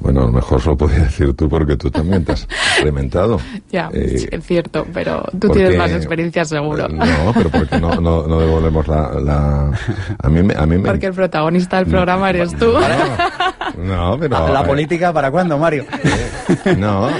Bueno, 0.00 0.22
a 0.22 0.26
lo 0.26 0.32
mejor 0.32 0.60
solo 0.60 0.76
podía 0.76 1.00
decir 1.00 1.32
tú 1.34 1.48
porque 1.48 1.76
tú 1.76 1.90
también 1.90 2.24
te 2.24 2.32
has 2.32 2.42
experimentado. 2.72 3.40
ya, 3.70 3.88
eh, 3.92 4.28
es 4.30 4.44
cierto, 4.44 4.86
pero 4.92 5.22
tú 5.32 5.48
porque, 5.48 5.60
tienes 5.60 5.78
más 5.78 5.90
experiencia 5.92 6.44
seguro. 6.44 6.88
No, 6.88 7.32
pero 7.34 7.50
porque 7.50 7.80
no, 7.80 7.94
no, 8.00 8.26
no 8.26 8.38
devolvemos 8.38 8.86
la, 8.88 9.12
la, 9.20 9.70
A, 10.18 10.28
mí, 10.28 10.52
a 10.54 10.66
mí 10.66 10.78
me... 10.78 10.88
Porque 10.88 11.06
el 11.06 11.14
protagonista 11.14 11.78
del 11.78 11.86
programa 11.86 12.30
eres 12.30 12.54
tú. 12.56 12.72
No, 13.76 14.16
pero... 14.18 14.52
¿La 14.52 14.64
política 14.64 15.12
para 15.12 15.30
cuándo, 15.30 15.58
Mario? 15.58 15.84
no, 16.78 17.10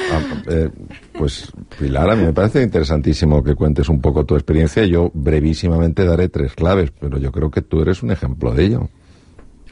eh, 0.48 0.70
pues 1.12 1.52
Pilar, 1.78 2.10
a 2.10 2.16
mí 2.16 2.24
me 2.24 2.32
parece 2.32 2.62
interesantísimo 2.62 3.42
que 3.42 3.54
cuentes 3.54 3.88
un 3.88 4.00
poco 4.00 4.24
tu 4.24 4.34
experiencia. 4.34 4.84
Yo 4.86 5.10
brevísimamente 5.12 6.04
daré 6.04 6.28
tres 6.28 6.54
claves, 6.54 6.92
pero 6.98 7.18
yo 7.18 7.32
creo 7.32 7.50
que 7.50 7.62
tú 7.62 7.82
eres 7.82 8.02
un 8.02 8.10
ejemplo 8.10 8.52
de 8.52 8.64
ello. 8.64 8.88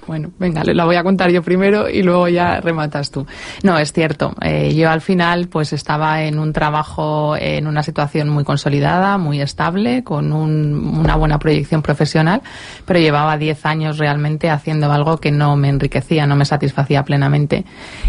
Bueno, 0.06 0.30
venga, 0.38 0.62
la 0.64 0.84
voy 0.84 0.96
a 0.96 1.02
contar 1.02 1.30
yo 1.30 1.42
primero 1.42 1.88
y 1.88 2.02
luego 2.02 2.28
ya 2.28 2.60
rematas 2.60 3.10
tú. 3.10 3.26
No, 3.62 3.78
es 3.78 3.92
cierto. 3.92 4.34
Eh, 4.40 4.74
yo 4.74 4.90
al 4.90 5.00
final 5.00 5.48
pues 5.48 5.72
estaba 5.72 6.22
en 6.22 6.38
un 6.38 6.52
trabajo, 6.52 7.36
en 7.36 7.66
una 7.66 7.82
situación 7.82 8.28
muy 8.28 8.44
consolidada, 8.44 9.16
muy 9.16 9.40
estable, 9.40 10.04
con 10.04 10.32
un, 10.32 10.98
una 10.98 11.16
buena 11.16 11.38
proyección 11.38 11.80
profesional, 11.80 12.42
pero 12.84 13.00
llevaba 13.00 13.38
10 13.38 13.64
años 13.66 13.98
realmente 13.98 14.50
haciendo 14.50 14.92
algo 14.92 15.18
que 15.18 15.30
no 15.30 15.56
me 15.56 15.70
enriquecía, 15.70 16.26
no 16.26 16.36
me 16.36 16.44
satisfacía 16.44 17.02
plenamente. 17.02 17.64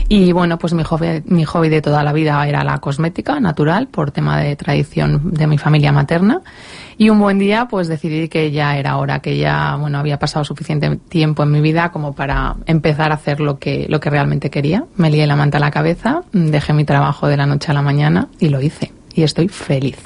Y 0.10 0.34
bueno, 0.34 0.58
pues 0.58 0.74
mi 0.74 0.84
hobby, 0.84 1.24
mi 1.26 1.46
hobby 1.46 1.70
de 1.70 1.82
toda 1.82 2.04
la 2.04 2.12
vida 2.12 2.46
era 2.46 2.64
la 2.64 2.80
cosmética 2.80 3.40
natural, 3.40 3.88
por 3.88 4.12
tema 4.12 4.40
de 4.40 4.56
tradición 4.56 5.32
de 5.32 5.48
mi 5.48 5.58
familia 5.58 5.92
materna. 5.92 6.42
Y 6.98 7.10
un 7.10 7.20
buen 7.20 7.40
día, 7.40 7.68
pues 7.70 7.88
decidí 7.88 8.30
que 8.30 8.52
ya 8.52 8.78
era 8.78 8.98
hora, 8.98 9.20
que 9.20 9.38
ya, 9.38 9.76
bueno, 9.76 9.98
había 9.98 10.18
pasado 10.18 10.46
suficiente 10.46 10.98
tiempo 11.10 11.44
en 11.44 11.52
mi 11.52 11.62
vida 11.62 11.92
como 11.92 12.14
para 12.14 12.56
empezar 12.66 13.12
a 13.12 13.16
hacer 13.16 13.40
lo 13.40 13.60
que, 13.60 13.86
lo 13.90 14.00
que 14.00 14.10
realmente 14.10 14.50
quería. 14.50 14.86
Me 14.96 15.10
lié 15.10 15.28
la 15.28 15.36
manta 15.36 15.58
a 15.58 15.62
la 15.62 15.72
cabeza, 15.72 16.24
dejé 16.32 16.74
mi 16.74 16.86
trabajo 16.86 17.28
de 17.28 17.38
la 17.38 17.46
noche 17.46 17.72
a 17.72 17.74
la 17.74 17.82
mañana 17.82 18.30
y 18.40 18.50
lo 18.50 18.62
hice. 18.62 18.94
Y 19.14 19.24
estoy 19.24 19.48
feliz. 19.50 19.98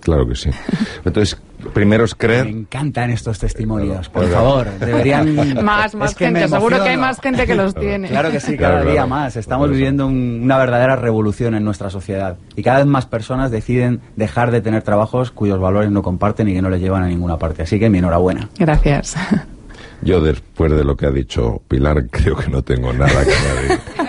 Claro 0.00 0.26
que 0.26 0.34
sí. 0.34 0.50
Entonces, 1.04 1.38
primero 1.72 2.04
es 2.04 2.14
creer. 2.14 2.44
Me 2.44 2.50
encantan 2.50 3.10
estos 3.10 3.38
testimonios, 3.38 4.08
por 4.08 4.28
favor. 4.28 4.68
Deberían. 4.78 5.34
Más, 5.64 5.94
más 5.94 6.14
gente. 6.14 6.48
Seguro 6.48 6.82
que 6.82 6.90
hay 6.90 6.96
más 6.96 7.20
gente 7.20 7.46
que 7.46 7.54
los 7.54 7.74
tiene. 7.74 8.08
Claro 8.08 8.30
que 8.30 8.40
sí, 8.40 8.56
cada 8.56 8.74
claro, 8.74 8.84
día 8.86 8.94
claro. 8.94 9.08
más. 9.08 9.36
Estamos 9.36 9.70
viviendo 9.70 10.06
un, 10.06 10.40
una 10.42 10.58
verdadera 10.58 10.96
revolución 10.96 11.54
en 11.54 11.64
nuestra 11.64 11.90
sociedad. 11.90 12.36
Y 12.54 12.62
cada 12.62 12.78
vez 12.78 12.86
más 12.86 13.06
personas 13.06 13.50
deciden 13.50 14.00
dejar 14.16 14.50
de 14.50 14.60
tener 14.60 14.82
trabajos 14.82 15.30
cuyos 15.30 15.58
valores 15.58 15.90
no 15.90 16.02
comparten 16.02 16.48
y 16.48 16.54
que 16.54 16.62
no 16.62 16.70
les 16.70 16.80
llevan 16.80 17.02
a 17.02 17.08
ninguna 17.08 17.38
parte. 17.38 17.62
Así 17.62 17.78
que 17.78 17.90
mi 17.90 17.98
enhorabuena. 17.98 18.48
Gracias. 18.58 19.16
Yo, 20.02 20.20
después 20.20 20.72
de 20.72 20.84
lo 20.84 20.96
que 20.96 21.06
ha 21.06 21.10
dicho 21.10 21.62
Pilar, 21.68 22.06
creo 22.10 22.36
que 22.36 22.48
no 22.48 22.62
tengo 22.62 22.92
nada 22.92 23.24
que 23.24 23.32
añadir. 23.32 23.80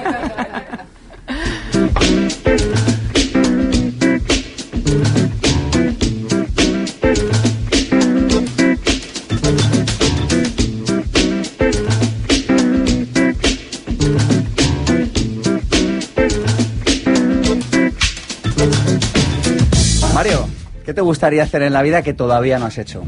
¿Qué 20.87 20.93
te 20.93 21.01
gustaría 21.01 21.43
hacer 21.43 21.63
en 21.63 21.73
la 21.73 21.81
vida 21.81 22.01
que 22.01 22.13
todavía 22.13 22.57
no 22.59 22.65
has 22.65 22.77
hecho? 22.77 23.03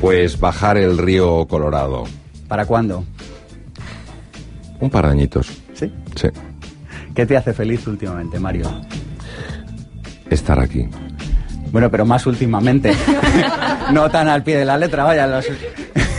Pues 0.00 0.40
bajar 0.40 0.76
el 0.76 0.98
río 0.98 1.46
Colorado. 1.46 2.02
¿Para 2.48 2.66
cuándo? 2.66 3.04
Un 4.80 4.90
par 4.90 5.04
de 5.04 5.12
añitos. 5.12 5.46
¿Sí? 5.74 5.92
Sí. 6.16 6.30
¿Qué 7.14 7.26
te 7.26 7.36
hace 7.36 7.52
feliz 7.52 7.86
últimamente, 7.86 8.40
Mario? 8.40 8.68
Estar 10.28 10.58
aquí. 10.58 10.88
Bueno, 11.70 11.88
pero 11.92 12.04
más 12.04 12.26
últimamente. 12.26 12.92
no 13.92 14.10
tan 14.10 14.26
al 14.26 14.42
pie 14.42 14.58
de 14.58 14.64
la 14.64 14.76
letra, 14.76 15.04
vaya. 15.04 15.28
Los... 15.28 15.46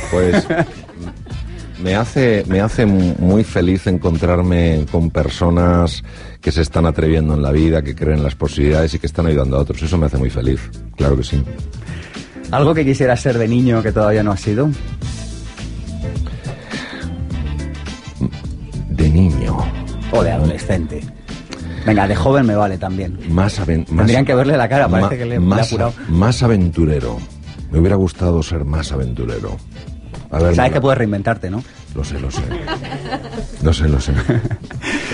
Pues 0.10 0.48
me 1.82 1.96
hace, 1.96 2.44
me 2.48 2.62
hace 2.62 2.86
muy 2.86 3.44
feliz 3.44 3.88
encontrarme 3.88 4.86
con 4.92 5.10
personas 5.10 6.04
que 6.42 6.52
se 6.52 6.62
están 6.62 6.86
atreviendo 6.86 7.34
en 7.34 7.42
la 7.42 7.52
vida, 7.52 7.82
que 7.82 7.96
creen 7.96 8.18
en 8.18 8.24
las 8.24 8.36
posibilidades 8.36 8.94
y 8.94 9.00
que 9.00 9.08
están 9.08 9.26
ayudando 9.26 9.58
a 9.58 9.62
otros. 9.62 9.82
Eso 9.82 9.98
me 9.98 10.06
hace 10.08 10.18
muy 10.18 10.30
feliz, 10.30 10.60
claro 10.96 11.18
que 11.18 11.24
sí. 11.24 11.44
¿Algo 12.52 12.74
que 12.74 12.84
quisieras 12.84 13.22
ser 13.22 13.38
de 13.38 13.48
niño 13.48 13.82
que 13.84 13.92
todavía 13.92 14.24
no 14.24 14.32
has 14.32 14.42
sido? 14.42 14.70
De 18.90 19.10
niño. 19.10 19.58
O 20.12 20.24
de 20.24 20.32
adolescente. 20.32 21.02
Venga, 21.86 22.08
de 22.08 22.16
joven 22.16 22.46
me 22.46 22.56
vale 22.56 22.78
también. 22.78 23.18
Más, 23.30 23.60
aven 23.60 23.82
más 23.90 23.98
Tendrían 23.98 24.26
que 24.26 24.36
verle 24.36 24.58
la 24.58 24.68
cara, 24.68 24.90
parece 24.90 25.18
que 25.18 25.26
le, 25.26 25.40
más, 25.40 25.58
le 25.58 25.62
ha 25.62 25.66
apurado. 25.66 25.94
Más 26.10 26.44
aventurero. 26.44 27.18
Me 27.72 27.80
hubiera 27.80 27.96
gustado 27.96 28.42
ser 28.44 28.66
más 28.66 28.92
aventurero. 28.92 29.58
A 30.32 30.38
ver, 30.40 30.56
Sabes 30.56 30.74
que 30.74 30.82
puedes 30.82 30.98
reinventarte, 30.98 31.50
¿no? 31.50 31.64
Lo 31.96 32.04
sé, 32.04 32.20
lo 32.20 32.30
sé. 32.30 32.42
Lo 33.64 33.74
sé, 33.74 33.90
lo 33.90 34.00
sé. 34.00 34.14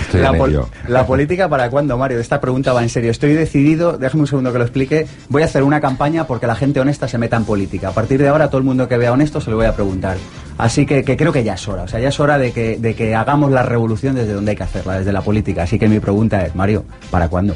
Estoy 0.02 0.20
la, 0.20 0.28
en 0.28 0.36
pol 0.38 0.50
ello. 0.50 0.68
la 0.88 1.06
política 1.06 1.48
para 1.48 1.70
cuándo, 1.70 1.96
Mario? 1.96 2.20
Esta 2.20 2.38
pregunta 2.38 2.74
va 2.74 2.82
en 2.82 2.90
serio. 2.90 3.10
Estoy 3.10 3.32
decidido, 3.32 3.96
déjame 3.96 4.22
un 4.22 4.26
segundo 4.26 4.52
que 4.52 4.58
lo 4.58 4.64
explique. 4.64 5.06
Voy 5.30 5.40
a 5.42 5.46
hacer 5.46 5.62
una 5.62 5.80
campaña 5.80 6.26
porque 6.26 6.46
la 6.46 6.54
gente 6.54 6.78
honesta 6.80 7.08
se 7.08 7.16
meta 7.16 7.36
en 7.38 7.44
política. 7.44 7.88
A 7.88 7.92
partir 7.92 8.20
de 8.20 8.28
ahora, 8.28 8.48
todo 8.48 8.58
el 8.58 8.64
mundo 8.64 8.88
que 8.88 8.98
vea 8.98 9.12
honesto 9.12 9.40
se 9.40 9.50
lo 9.50 9.56
voy 9.56 9.66
a 9.66 9.74
preguntar. 9.74 10.18
Así 10.58 10.84
que, 10.84 11.02
que 11.02 11.16
creo 11.16 11.32
que 11.32 11.44
ya 11.44 11.54
es 11.54 11.66
hora. 11.66 11.84
O 11.84 11.88
sea, 11.88 11.98
ya 11.98 12.08
es 12.10 12.20
hora 12.20 12.36
de 12.36 12.52
que, 12.52 12.76
de 12.76 12.94
que 12.94 13.14
hagamos 13.14 13.50
la 13.50 13.62
revolución 13.62 14.14
desde 14.14 14.34
donde 14.34 14.50
hay 14.50 14.56
que 14.56 14.64
hacerla, 14.64 14.98
desde 14.98 15.12
la 15.12 15.22
política. 15.22 15.62
Así 15.62 15.78
que 15.78 15.88
mi 15.88 15.98
pregunta 15.98 16.44
es, 16.44 16.54
Mario, 16.54 16.84
¿para 17.10 17.28
cuándo? 17.28 17.54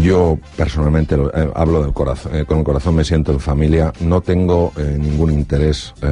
Yo 0.00 0.38
personalmente 0.56 1.16
eh, 1.16 1.50
hablo 1.54 1.82
del 1.82 1.92
corazón, 1.92 2.34
eh, 2.36 2.44
con 2.44 2.58
el 2.58 2.64
corazón 2.64 2.94
me 2.94 3.04
siento 3.04 3.32
en 3.32 3.40
familia. 3.40 3.92
No 4.00 4.20
tengo 4.20 4.72
eh, 4.76 4.96
ningún 4.98 5.32
interés 5.32 5.92
eh, 6.02 6.08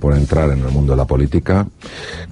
por 0.00 0.14
entrar 0.14 0.50
en 0.50 0.60
el 0.60 0.70
mundo 0.70 0.92
de 0.92 0.96
la 0.96 1.04
política. 1.04 1.66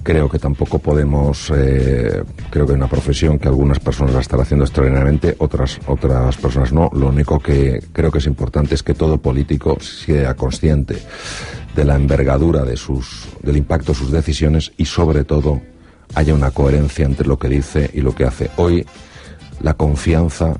Creo 0.01 0.27
que 0.27 0.39
tampoco 0.39 0.79
podemos. 0.79 1.47
creo 1.47 2.65
que 2.65 2.71
es 2.71 2.77
una 2.77 2.87
profesión 2.87 3.37
que 3.37 3.47
algunas 3.47 3.79
personas 3.79 4.15
la 4.15 4.21
están 4.21 4.39
haciendo 4.39 4.65
extraordinariamente, 4.65 5.35
otras 5.39 5.79
otras 5.85 6.35
personas 6.37 6.73
no. 6.73 6.89
Lo 6.93 7.09
único 7.09 7.39
que 7.39 7.83
creo 7.91 8.11
que 8.11 8.17
es 8.17 8.25
importante 8.25 8.73
es 8.73 8.81
que 8.81 8.93
todo 8.93 9.19
político 9.19 9.77
sea 9.79 10.35
consciente 10.35 10.97
de 11.75 11.85
la 11.85 11.95
envergadura 11.95 12.63
de 12.63 12.75
sus, 12.75 13.27
del 13.43 13.57
impacto 13.57 13.91
de 13.91 13.99
sus 13.99 14.11
decisiones 14.11 14.71
y 14.77 14.85
sobre 14.85 15.23
todo 15.23 15.61
haya 16.15 16.33
una 16.33 16.51
coherencia 16.51 17.05
entre 17.05 17.27
lo 17.27 17.37
que 17.37 17.49
dice 17.49 17.91
y 17.93 18.01
lo 18.01 18.15
que 18.15 18.25
hace. 18.25 18.49
Hoy 18.57 18.85
la 19.61 19.73
confianza 19.73 20.59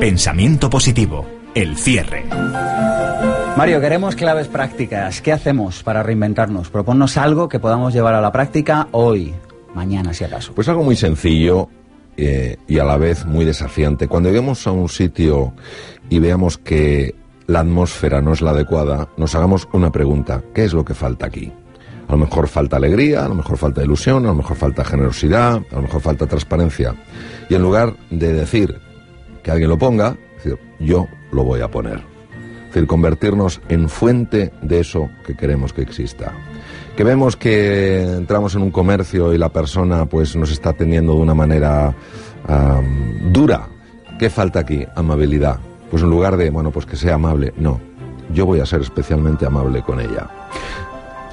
Pensamiento 0.00 0.70
positivo. 0.70 1.26
El 1.54 1.76
cierre. 1.76 2.24
Mario, 3.56 3.80
queremos 3.80 4.16
claves 4.16 4.48
prácticas. 4.48 5.20
¿Qué 5.20 5.32
hacemos 5.32 5.82
para 5.82 6.02
reinventarnos? 6.02 6.70
Proponnos 6.70 7.16
algo 7.16 7.48
que 7.48 7.58
podamos 7.58 7.92
llevar 7.92 8.14
a 8.14 8.20
la 8.20 8.32
práctica 8.32 8.88
hoy, 8.92 9.34
mañana, 9.74 10.12
si 10.14 10.24
acaso. 10.24 10.54
Pues 10.54 10.68
algo 10.68 10.82
muy 10.82 10.96
sencillo 10.96 11.68
eh, 12.16 12.56
y 12.66 12.78
a 12.78 12.84
la 12.84 12.96
vez 12.96 13.26
muy 13.26 13.44
desafiante. 13.44 14.08
Cuando 14.08 14.30
lleguemos 14.30 14.66
a 14.66 14.72
un 14.72 14.88
sitio 14.88 15.52
y 16.08 16.18
veamos 16.18 16.56
que 16.58 17.14
la 17.46 17.60
atmósfera 17.60 18.20
no 18.20 18.32
es 18.32 18.42
la 18.42 18.50
adecuada, 18.50 19.08
nos 19.16 19.34
hagamos 19.34 19.68
una 19.72 19.90
pregunta. 19.90 20.42
¿Qué 20.54 20.64
es 20.64 20.72
lo 20.72 20.84
que 20.84 20.94
falta 20.94 21.26
aquí? 21.26 21.52
A 22.08 22.12
lo 22.12 22.18
mejor 22.18 22.48
falta 22.48 22.76
alegría, 22.76 23.24
a 23.24 23.28
lo 23.28 23.34
mejor 23.34 23.56
falta 23.56 23.82
ilusión, 23.82 24.24
a 24.24 24.28
lo 24.28 24.34
mejor 24.34 24.56
falta 24.56 24.84
generosidad, 24.84 25.62
a 25.70 25.74
lo 25.74 25.82
mejor 25.82 26.00
falta 26.00 26.26
transparencia. 26.26 26.94
Y 27.48 27.54
en 27.54 27.62
lugar 27.62 27.94
de 28.10 28.32
decir 28.32 28.78
que 29.42 29.50
alguien 29.50 29.70
lo 29.70 29.78
ponga, 29.78 30.16
yo 30.78 31.06
lo 31.32 31.44
voy 31.44 31.60
a 31.60 31.70
poner. 31.70 32.02
Es 32.68 32.74
decir, 32.74 32.86
convertirnos 32.86 33.60
en 33.68 33.88
fuente 33.88 34.52
de 34.62 34.80
eso 34.80 35.08
que 35.24 35.36
queremos 35.36 35.72
que 35.72 35.82
exista. 35.82 36.32
Que 36.96 37.04
vemos 37.04 37.36
que 37.36 38.02
entramos 38.02 38.54
en 38.54 38.62
un 38.62 38.70
comercio 38.70 39.32
y 39.32 39.38
la 39.38 39.48
persona 39.48 40.06
pues 40.06 40.36
nos 40.36 40.50
está 40.50 40.70
atendiendo 40.70 41.14
de 41.14 41.20
una 41.20 41.34
manera 41.34 41.94
dura. 43.32 43.68
¿Qué 44.18 44.30
falta 44.30 44.60
aquí? 44.60 44.86
Amabilidad. 44.94 45.58
Pues 45.90 46.02
en 46.02 46.10
lugar 46.10 46.36
de, 46.36 46.50
bueno, 46.50 46.70
pues 46.70 46.86
que 46.86 46.96
sea 46.96 47.14
amable, 47.14 47.52
no. 47.56 47.80
Yo 48.30 48.44
voy 48.44 48.60
a 48.60 48.66
ser 48.66 48.80
especialmente 48.80 49.46
amable 49.46 49.82
con 49.82 50.00
ella. 50.00 50.28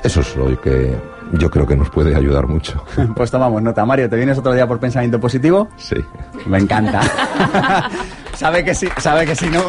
Eso 0.03 0.21
es 0.21 0.35
lo 0.35 0.59
que 0.61 0.95
yo 1.33 1.49
creo 1.49 1.65
que 1.65 1.75
nos 1.75 1.89
puede 1.89 2.15
ayudar 2.15 2.47
mucho. 2.47 2.83
Pues 3.15 3.31
tomamos 3.31 3.61
nota. 3.61 3.85
Mario, 3.85 4.09
¿te 4.09 4.15
vienes 4.15 4.37
otro 4.37 4.53
día 4.53 4.67
por 4.67 4.79
pensamiento 4.79 5.19
positivo? 5.19 5.67
Sí. 5.77 5.95
Me 6.45 6.59
encanta. 6.59 7.01
sabe 8.35 8.63
que 8.63 8.75
sí, 8.75 8.87
sabe 8.97 9.25
que 9.25 9.35
sí, 9.35 9.49
¿no? 9.49 9.61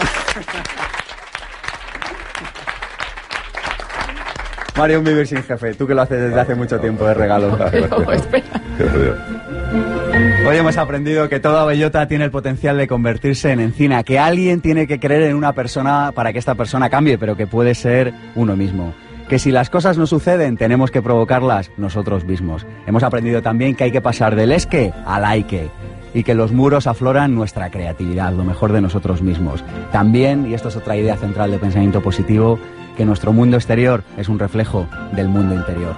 Mario, 4.76 4.98
un 4.98 5.04
vivir 5.04 5.26
sin 5.26 5.42
jefe. 5.42 5.74
Tú 5.74 5.86
que 5.86 5.94
lo 5.94 6.02
haces 6.02 6.20
desde 6.20 6.40
hace 6.40 6.54
mucho 6.54 6.80
tiempo 6.80 7.06
de 7.06 7.14
regalo. 7.14 7.56
Hoy 10.46 10.58
hemos 10.58 10.76
aprendido 10.76 11.30
que 11.30 11.40
toda 11.40 11.64
bellota 11.64 12.06
tiene 12.06 12.26
el 12.26 12.30
potencial 12.30 12.76
de 12.76 12.86
convertirse 12.86 13.50
en 13.50 13.60
encina, 13.60 14.02
que 14.02 14.18
alguien 14.18 14.60
tiene 14.60 14.86
que 14.86 15.00
creer 15.00 15.22
en 15.22 15.36
una 15.36 15.54
persona 15.54 16.12
para 16.14 16.34
que 16.34 16.38
esta 16.38 16.54
persona 16.54 16.90
cambie, 16.90 17.16
pero 17.16 17.34
que 17.34 17.46
puede 17.46 17.74
ser 17.74 18.12
uno 18.34 18.54
mismo. 18.54 18.92
Que 19.26 19.38
si 19.38 19.50
las 19.50 19.70
cosas 19.70 19.96
no 19.96 20.06
suceden, 20.06 20.58
tenemos 20.58 20.90
que 20.90 21.00
provocarlas 21.00 21.70
nosotros 21.78 22.26
mismos. 22.26 22.66
Hemos 22.86 23.02
aprendido 23.02 23.40
también 23.40 23.74
que 23.74 23.84
hay 23.84 23.90
que 23.90 24.02
pasar 24.02 24.36
del 24.36 24.52
esque 24.52 24.92
al 25.06 25.24
aike 25.24 25.70
y 26.12 26.24
que 26.24 26.34
los 26.34 26.52
muros 26.52 26.86
afloran 26.86 27.34
nuestra 27.34 27.70
creatividad, 27.70 28.34
lo 28.34 28.44
mejor 28.44 28.72
de 28.72 28.82
nosotros 28.82 29.22
mismos. 29.22 29.64
También, 29.92 30.46
y 30.46 30.52
esto 30.52 30.68
es 30.68 30.76
otra 30.76 30.94
idea 30.94 31.16
central 31.16 31.52
de 31.52 31.58
pensamiento 31.58 32.02
positivo, 32.02 32.58
que 32.98 33.06
nuestro 33.06 33.32
mundo 33.32 33.56
exterior 33.56 34.04
es 34.18 34.28
un 34.28 34.38
reflejo 34.38 34.86
del 35.12 35.28
mundo 35.28 35.54
interior. 35.54 35.94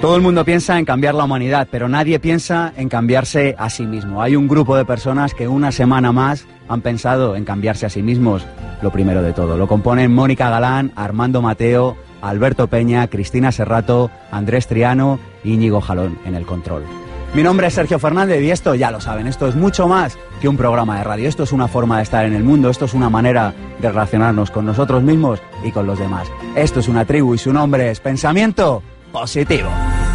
Todo 0.00 0.14
el 0.14 0.22
mundo 0.22 0.44
piensa 0.44 0.78
en 0.78 0.84
cambiar 0.84 1.14
la 1.14 1.24
humanidad, 1.24 1.68
pero 1.70 1.88
nadie 1.88 2.20
piensa 2.20 2.72
en 2.76 2.90
cambiarse 2.90 3.56
a 3.58 3.70
sí 3.70 3.86
mismo. 3.86 4.20
Hay 4.20 4.36
un 4.36 4.46
grupo 4.46 4.76
de 4.76 4.84
personas 4.84 5.32
que 5.32 5.48
una 5.48 5.72
semana 5.72 6.12
más 6.12 6.46
han 6.68 6.82
pensado 6.82 7.34
en 7.34 7.46
cambiarse 7.46 7.86
a 7.86 7.90
sí 7.90 8.02
mismos, 8.02 8.46
lo 8.82 8.92
primero 8.92 9.22
de 9.22 9.32
todo. 9.32 9.56
Lo 9.56 9.66
componen 9.66 10.12
Mónica 10.12 10.50
Galán, 10.50 10.92
Armando 10.96 11.40
Mateo, 11.40 11.96
Alberto 12.20 12.66
Peña, 12.66 13.08
Cristina 13.08 13.52
Serrato, 13.52 14.10
Andrés 14.30 14.66
Triano 14.66 15.18
y 15.42 15.54
Íñigo 15.54 15.80
Jalón 15.80 16.18
en 16.26 16.34
el 16.34 16.44
control. 16.44 16.84
Mi 17.34 17.42
nombre 17.42 17.66
es 17.66 17.74
Sergio 17.74 17.98
Fernández 17.98 18.42
y 18.42 18.50
esto 18.50 18.74
ya 18.74 18.90
lo 18.90 19.00
saben, 19.00 19.26
esto 19.26 19.48
es 19.48 19.56
mucho 19.56 19.88
más 19.88 20.16
que 20.40 20.48
un 20.48 20.58
programa 20.58 20.98
de 20.98 21.04
radio, 21.04 21.28
esto 21.28 21.42
es 21.42 21.52
una 21.52 21.68
forma 21.68 21.96
de 21.96 22.02
estar 22.02 22.26
en 22.26 22.34
el 22.34 22.44
mundo, 22.44 22.68
esto 22.68 22.84
es 22.84 22.94
una 22.94 23.08
manera 23.08 23.54
de 23.78 23.88
relacionarnos 23.88 24.50
con 24.50 24.66
nosotros 24.66 25.02
mismos 25.02 25.40
y 25.64 25.72
con 25.72 25.86
los 25.86 25.98
demás. 25.98 26.28
Esto 26.54 26.80
es 26.80 26.88
una 26.88 27.06
tribu 27.06 27.34
y 27.34 27.38
su 27.38 27.52
nombre 27.52 27.90
es 27.90 28.00
Pensamiento 28.00 28.82
positivo. 29.16 30.05